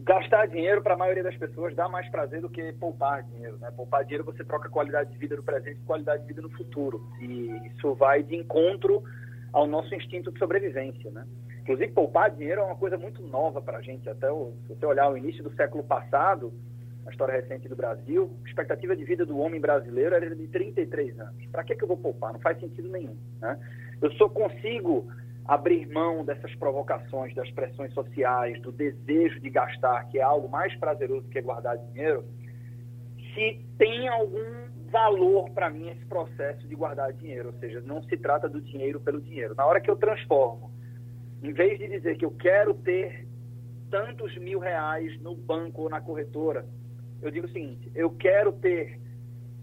gastar 0.03 0.47
dinheiro 0.47 0.81
para 0.81 0.93
a 0.93 0.97
maioria 0.97 1.23
das 1.23 1.35
pessoas 1.37 1.75
dá 1.75 1.87
mais 1.87 2.07
prazer 2.09 2.41
do 2.41 2.49
que 2.49 2.73
poupar 2.73 3.23
dinheiro. 3.23 3.57
Né? 3.57 3.71
Poupar 3.71 4.03
dinheiro 4.03 4.23
você 4.23 4.43
troca 4.43 4.69
qualidade 4.69 5.11
de 5.11 5.17
vida 5.17 5.35
no 5.35 5.43
presente 5.43 5.79
por 5.79 5.87
qualidade 5.87 6.21
de 6.23 6.27
vida 6.27 6.41
no 6.41 6.49
futuro. 6.49 7.01
E 7.21 7.49
isso 7.67 7.93
vai 7.95 8.21
de 8.21 8.35
encontro 8.35 9.03
ao 9.51 9.65
nosso 9.65 9.93
instinto 9.95 10.31
de 10.31 10.39
sobrevivência. 10.39 11.09
Né? 11.09 11.25
Inclusive, 11.61 11.93
poupar 11.93 12.31
dinheiro 12.31 12.61
é 12.61 12.63
uma 12.65 12.75
coisa 12.75 12.97
muito 12.97 13.21
nova 13.21 13.61
para 13.61 13.77
a 13.77 13.81
gente. 13.81 14.09
Até 14.09 14.29
o, 14.29 14.53
se 14.67 14.75
você 14.75 14.85
olhar 14.85 15.09
o 15.09 15.17
início 15.17 15.41
do 15.41 15.55
século 15.55 15.83
passado, 15.83 16.53
a 17.05 17.09
história 17.09 17.35
recente 17.35 17.69
do 17.69 17.75
Brasil, 17.75 18.29
a 18.43 18.47
expectativa 18.47 18.95
de 18.95 19.05
vida 19.05 19.25
do 19.25 19.37
homem 19.37 19.61
brasileiro 19.61 20.15
era 20.15 20.35
de 20.35 20.47
33 20.47 21.17
anos. 21.19 21.45
Para 21.51 21.63
que, 21.63 21.75
que 21.75 21.83
eu 21.83 21.87
vou 21.87 21.97
poupar? 21.97 22.33
Não 22.33 22.39
faz 22.39 22.59
sentido 22.59 22.89
nenhum. 22.89 23.15
Né? 23.39 23.57
Eu 24.01 24.11
só 24.13 24.27
consigo 24.27 25.09
abrir 25.45 25.87
mão 25.87 26.23
dessas 26.23 26.53
provocações, 26.55 27.33
das 27.35 27.49
pressões 27.51 27.93
sociais, 27.93 28.61
do 28.61 28.71
desejo 28.71 29.39
de 29.39 29.49
gastar, 29.49 30.07
que 30.09 30.19
é 30.19 30.21
algo 30.21 30.47
mais 30.47 30.73
prazeroso 30.77 31.27
que 31.29 31.41
guardar 31.41 31.77
dinheiro, 31.77 32.23
se 33.33 33.65
tem 33.77 34.07
algum 34.07 34.63
valor 34.89 35.49
para 35.49 35.69
mim 35.69 35.89
esse 35.89 36.05
processo 36.05 36.67
de 36.67 36.75
guardar 36.75 37.11
dinheiro, 37.13 37.49
ou 37.49 37.59
seja, 37.59 37.81
não 37.81 38.03
se 38.03 38.15
trata 38.15 38.47
do 38.47 38.61
dinheiro 38.61 38.99
pelo 38.99 39.19
dinheiro. 39.19 39.55
Na 39.55 39.65
hora 39.65 39.81
que 39.81 39.89
eu 39.89 39.95
transformo, 39.95 40.71
em 41.41 41.51
vez 41.51 41.79
de 41.79 41.87
dizer 41.87 42.15
que 42.15 42.23
eu 42.23 42.31
quero 42.31 42.73
ter 42.75 43.27
tantos 43.89 44.37
mil 44.37 44.59
reais 44.59 45.19
no 45.21 45.35
banco 45.35 45.83
ou 45.83 45.89
na 45.89 45.99
corretora, 45.99 46.65
eu 47.21 47.31
digo 47.31 47.47
o 47.47 47.49
seguinte: 47.49 47.91
eu 47.95 48.11
quero 48.11 48.53
ter 48.53 48.99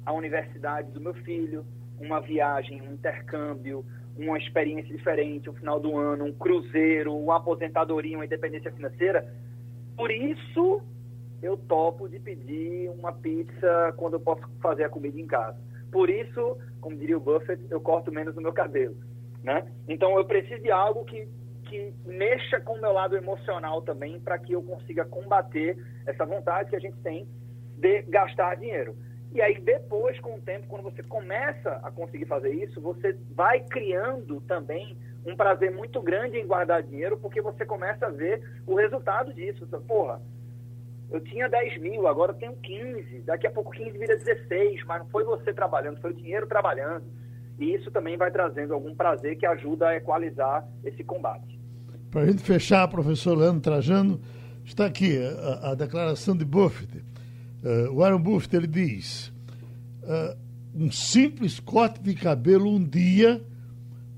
a 0.04 0.12
universidade 0.12 0.90
do 0.90 1.00
meu 1.00 1.14
filho, 1.14 1.64
uma 1.98 2.20
viagem, 2.20 2.82
um 2.82 2.92
intercâmbio, 2.92 3.84
uma 4.16 4.38
experiência 4.38 4.94
diferente, 4.94 5.48
um 5.48 5.54
final 5.54 5.80
do 5.80 5.96
ano, 5.96 6.24
um 6.24 6.32
cruzeiro, 6.32 7.16
uma 7.16 7.36
aposentadoria, 7.36 8.16
uma 8.16 8.24
independência 8.24 8.72
financeira. 8.72 9.32
Por 9.96 10.10
isso, 10.10 10.82
eu 11.42 11.56
topo 11.56 12.08
de 12.08 12.18
pedir 12.18 12.90
uma 12.90 13.12
pizza 13.12 13.94
quando 13.96 14.14
eu 14.14 14.20
posso 14.20 14.42
fazer 14.60 14.84
a 14.84 14.88
comida 14.88 15.18
em 15.18 15.26
casa. 15.26 15.58
Por 15.90 16.08
isso, 16.08 16.56
como 16.80 16.96
diria 16.96 17.16
o 17.16 17.20
Buffett, 17.20 17.62
eu 17.70 17.80
corto 17.80 18.12
menos 18.12 18.36
o 18.36 18.40
meu 18.40 18.52
cabelo. 18.52 18.96
Né? 19.42 19.66
Então, 19.88 20.16
eu 20.16 20.24
preciso 20.24 20.62
de 20.62 20.70
algo 20.70 21.04
que, 21.04 21.26
que 21.64 21.92
mexa 22.04 22.60
com 22.60 22.74
o 22.74 22.80
meu 22.80 22.92
lado 22.92 23.16
emocional 23.16 23.82
também, 23.82 24.20
para 24.20 24.38
que 24.38 24.52
eu 24.52 24.62
consiga 24.62 25.04
combater 25.04 25.76
essa 26.06 26.24
vontade 26.26 26.70
que 26.70 26.76
a 26.76 26.80
gente 26.80 26.98
tem 26.98 27.26
de 27.76 28.02
gastar 28.02 28.56
dinheiro. 28.56 28.94
E 29.32 29.40
aí, 29.40 29.60
depois, 29.60 30.18
com 30.20 30.34
o 30.34 30.40
tempo, 30.40 30.66
quando 30.66 30.82
você 30.82 31.02
começa 31.02 31.80
a 31.82 31.90
conseguir 31.90 32.26
fazer 32.26 32.50
isso, 32.50 32.80
você 32.80 33.16
vai 33.30 33.60
criando 33.60 34.40
também 34.40 34.96
um 35.24 35.36
prazer 35.36 35.70
muito 35.70 36.00
grande 36.00 36.38
em 36.38 36.46
guardar 36.46 36.82
dinheiro, 36.82 37.16
porque 37.16 37.40
você 37.40 37.64
começa 37.64 38.06
a 38.06 38.10
ver 38.10 38.42
o 38.66 38.74
resultado 38.74 39.32
disso. 39.32 39.66
Porra, 39.86 40.20
eu 41.10 41.20
tinha 41.20 41.48
10 41.48 41.80
mil, 41.80 42.08
agora 42.08 42.32
eu 42.32 42.36
tenho 42.36 42.56
15, 42.56 43.20
daqui 43.20 43.46
a 43.46 43.50
pouco 43.50 43.70
15 43.70 43.98
vira 43.98 44.16
16, 44.16 44.84
mas 44.84 45.00
não 45.00 45.08
foi 45.08 45.22
você 45.22 45.52
trabalhando, 45.52 46.00
foi 46.00 46.10
o 46.10 46.14
dinheiro 46.14 46.46
trabalhando. 46.46 47.04
E 47.58 47.74
isso 47.74 47.90
também 47.90 48.16
vai 48.16 48.30
trazendo 48.30 48.74
algum 48.74 48.94
prazer 48.94 49.36
que 49.36 49.46
ajuda 49.46 49.88
a 49.88 49.96
equalizar 49.96 50.66
esse 50.82 51.04
combate. 51.04 51.60
Para 52.10 52.22
a 52.22 52.26
gente 52.26 52.42
fechar, 52.42 52.88
professor 52.88 53.36
Leandro 53.36 53.60
Trajano, 53.60 54.20
está 54.64 54.86
aqui 54.86 55.20
a, 55.22 55.70
a 55.70 55.74
declaração 55.74 56.36
de 56.36 56.44
Buffett 56.44 57.09
Uh, 57.62 57.94
Warren 57.94 58.20
Buffett 58.20 58.56
ele 58.56 58.66
diz: 58.66 59.28
uh, 60.02 60.36
um 60.74 60.90
simples 60.90 61.60
corte 61.60 62.00
de 62.00 62.14
cabelo 62.14 62.70
um 62.70 62.82
dia 62.82 63.42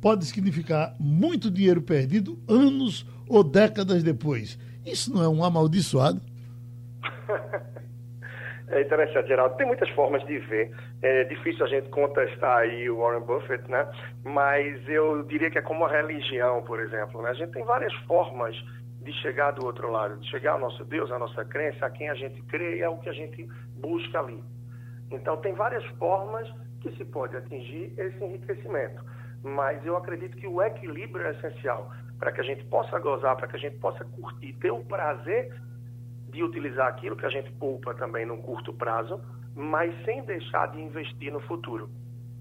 pode 0.01 0.25
significar 0.25 0.95
muito 0.99 1.51
dinheiro 1.51 1.83
perdido 1.83 2.39
anos 2.49 3.07
ou 3.29 3.43
décadas 3.43 4.03
depois. 4.03 4.59
Isso 4.85 5.13
não 5.15 5.23
é 5.23 5.29
um 5.29 5.45
amaldiçoado? 5.45 6.21
É 8.73 8.81
interessante, 8.81 9.29
Geraldo. 9.29 9.55
Tem 9.57 9.67
muitas 9.67 9.89
formas 9.91 10.27
de 10.27 10.39
ver. 10.39 10.75
É 11.03 11.25
difícil 11.25 11.67
a 11.67 11.69
gente 11.69 11.91
contestar 11.91 12.57
aí 12.57 12.89
o 12.89 13.01
Warren 13.01 13.21
Buffett, 13.21 13.71
né? 13.71 13.87
Mas 14.25 14.89
eu 14.89 15.23
diria 15.25 15.51
que 15.51 15.59
é 15.59 15.63
como 15.63 15.85
a 15.85 15.91
religião, 15.91 16.63
por 16.63 16.81
exemplo. 16.81 17.21
Né? 17.21 17.31
A 17.31 17.35
gente 17.35 17.53
tem 17.53 17.63
várias 17.65 17.93
formas 18.07 18.57
de 19.03 19.13
chegar 19.21 19.53
do 19.53 19.65
outro 19.65 19.91
lado, 19.91 20.17
de 20.19 20.31
chegar 20.31 20.53
ao 20.53 20.61
nosso 20.61 20.85
Deus, 20.85 21.11
à 21.11 21.19
nossa 21.19 21.45
crença, 21.45 21.87
a 21.87 21.91
quem 21.91 22.09
a 22.09 22.15
gente 22.15 22.41
crê 22.43 22.79
e 22.79 22.83
é 22.83 22.89
o 22.89 22.99
que 22.99 23.09
a 23.09 23.13
gente 23.13 23.45
busca 23.77 24.21
ali. 24.21 24.43
Então, 25.11 25.37
tem 25.39 25.53
várias 25.55 25.85
formas 25.97 26.49
que 26.81 26.91
se 26.97 27.05
pode 27.05 27.37
atingir 27.37 27.93
esse 27.99 28.25
enriquecimento, 28.25 29.05
mas 29.43 29.85
eu 29.85 29.97
acredito 29.97 30.37
que 30.37 30.47
o 30.47 30.63
equilíbrio 30.63 31.27
é 31.27 31.31
essencial. 31.33 31.91
para 32.23 32.31
que 32.31 32.41
a 32.41 32.45
gente 32.45 32.65
possa 32.67 33.01
gozar, 33.01 33.37
para 33.37 33.49
que 33.49 33.57
a 33.57 33.59
gente 33.59 33.79
possa 33.79 34.05
curtir, 34.05 34.53
ter 34.61 34.71
o 34.71 34.85
prazer 34.85 35.61
de 36.31 36.41
utilizar 36.41 36.87
aquilo 36.87 37.17
que 37.17 37.27
a 37.27 37.29
gente 37.29 37.51
poupa 37.55 37.95
também 37.95 38.25
no 38.25 38.39
curto 38.39 38.73
prazo, 38.73 39.21
mas 39.57 39.93
sem 40.05 40.23
deixar 40.23 40.67
de 40.69 40.81
investir 40.81 41.33
no 41.33 41.41
futuro. 41.41 41.91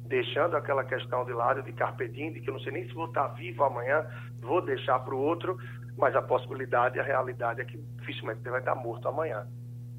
Deixando 0.05 0.55
aquela 0.55 0.84
questão 0.84 1.26
de 1.26 1.34
lado 1.34 1.64
de 1.64 1.74
carpe 1.74 2.07
diem, 2.09 2.32
de 2.32 2.41
que 2.41 2.49
eu 2.51 2.53
não 2.53 2.62
sei 2.62 2.74
nem 2.74 2.88
se 2.88 2.93
vou 2.93 3.07
estar 3.07 3.30
vivo 3.30 3.64
amanhã, 3.64 4.05
vou 4.39 4.62
deixar 4.62 4.99
para 4.99 5.16
o 5.16 5.20
outro, 5.20 5.57
mas 6.02 6.16
a 6.16 6.22
possibilidade, 6.22 6.99
a 6.99 7.04
realidade 7.04 7.62
é 7.62 7.66
que 7.66 7.78
dificilmente 7.99 8.41
você 8.41 8.49
vai 8.49 8.60
estar 8.60 8.74
morto 8.74 9.08
amanhã. 9.08 9.45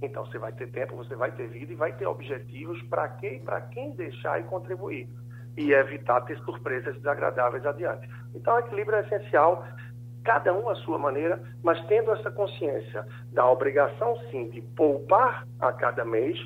Então 0.03 0.27
você 0.27 0.37
vai 0.37 0.53
ter 0.53 0.67
tempo, 0.73 0.97
você 0.97 1.15
vai 1.15 1.31
ter 1.31 1.47
vida 1.47 1.73
e 1.73 1.77
vai 1.77 1.93
ter 1.93 2.07
objetivos 2.07 2.83
para 2.89 3.09
quem, 3.09 3.41
para 3.45 3.61
quem 3.61 3.95
deixar 3.95 4.41
e 4.41 4.43
contribuir 4.43 5.09
e 5.57 5.73
evitar 5.73 6.23
ter 6.23 6.37
surpresas 6.41 6.97
desagradáveis 6.97 7.65
adiante. 7.65 8.09
Então, 8.35 8.57
o 8.57 8.59
equilíbrio 8.59 8.99
é 8.99 9.03
essencial 9.03 9.65
cada 10.25 10.53
um 10.53 10.69
à 10.69 10.75
sua 10.77 10.99
maneira, 10.99 11.41
mas 11.63 11.81
tendo 11.87 12.11
essa 12.13 12.31
consciência 12.31 13.07
da 13.33 13.49
obrigação, 13.49 14.17
sim, 14.31 14.49
de 14.51 14.61
poupar 14.61 15.47
a 15.61 15.73
cada 15.73 16.05
mês, 16.05 16.39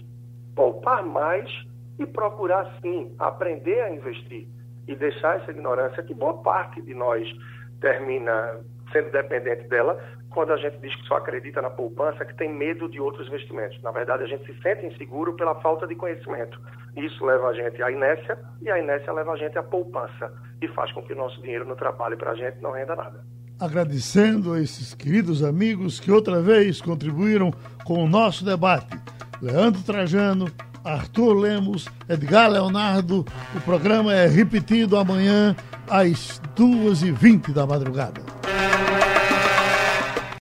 poupar 0.54 1.02
mais 1.02 1.48
e 1.98 2.04
procurar, 2.04 2.78
sim, 2.82 3.14
aprender 3.18 3.80
a 3.80 3.94
investir 3.94 4.48
e 4.88 4.94
deixar 4.94 5.40
essa 5.40 5.50
ignorância 5.50 6.02
que 6.02 6.14
boa 6.14 6.42
parte 6.42 6.82
de 6.82 6.94
nós 6.94 7.26
termina 7.80 8.60
sendo 8.96 9.10
dependente 9.10 9.68
dela 9.68 10.02
quando 10.30 10.52
a 10.52 10.56
gente 10.56 10.78
diz 10.78 10.94
que 10.94 11.06
só 11.06 11.16
acredita 11.16 11.62
na 11.62 11.70
poupança, 11.70 12.24
que 12.24 12.34
tem 12.34 12.52
medo 12.52 12.88
de 12.88 13.00
outros 13.00 13.26
investimentos. 13.28 13.80
Na 13.82 13.90
verdade, 13.90 14.24
a 14.24 14.26
gente 14.26 14.44
se 14.44 14.62
sente 14.62 14.86
inseguro 14.86 15.34
pela 15.34 15.54
falta 15.56 15.86
de 15.86 15.94
conhecimento. 15.94 16.60
Isso 16.96 17.24
leva 17.24 17.48
a 17.48 17.54
gente 17.54 17.82
à 17.82 17.90
inércia 17.90 18.38
e 18.60 18.70
a 18.70 18.78
inércia 18.78 19.12
leva 19.12 19.32
a 19.32 19.36
gente 19.36 19.56
à 19.56 19.62
poupança 19.62 20.32
e 20.60 20.68
faz 20.68 20.92
com 20.92 21.02
que 21.02 21.12
o 21.12 21.16
nosso 21.16 21.40
dinheiro 21.40 21.64
não 21.64 21.76
trabalhe 21.76 22.16
para 22.16 22.32
a 22.32 22.34
gente 22.34 22.60
não 22.60 22.72
renda 22.72 22.94
nada 22.94 23.24
agradecendo 23.58 24.52
a 24.52 24.60
esses 24.60 24.92
queridos 24.92 25.42
amigos 25.42 25.98
que 25.98 26.12
outra 26.12 26.42
vez 26.42 26.82
contribuíram 26.82 27.50
com 27.84 28.04
o 28.04 28.06
nosso 28.06 28.44
debate. 28.44 29.00
Leandro 29.40 29.82
Trajano, 29.82 30.52
Arthur 30.84 31.32
Lemos, 31.32 31.88
Edgar 32.06 32.50
Leonardo. 32.50 33.24
O 33.54 33.60
programa 33.62 34.12
é 34.12 34.26
repetido 34.26 34.98
amanhã 34.98 35.56
às 35.88 36.38
2h20 36.54 37.54
da 37.54 37.66
madrugada. 37.66 38.35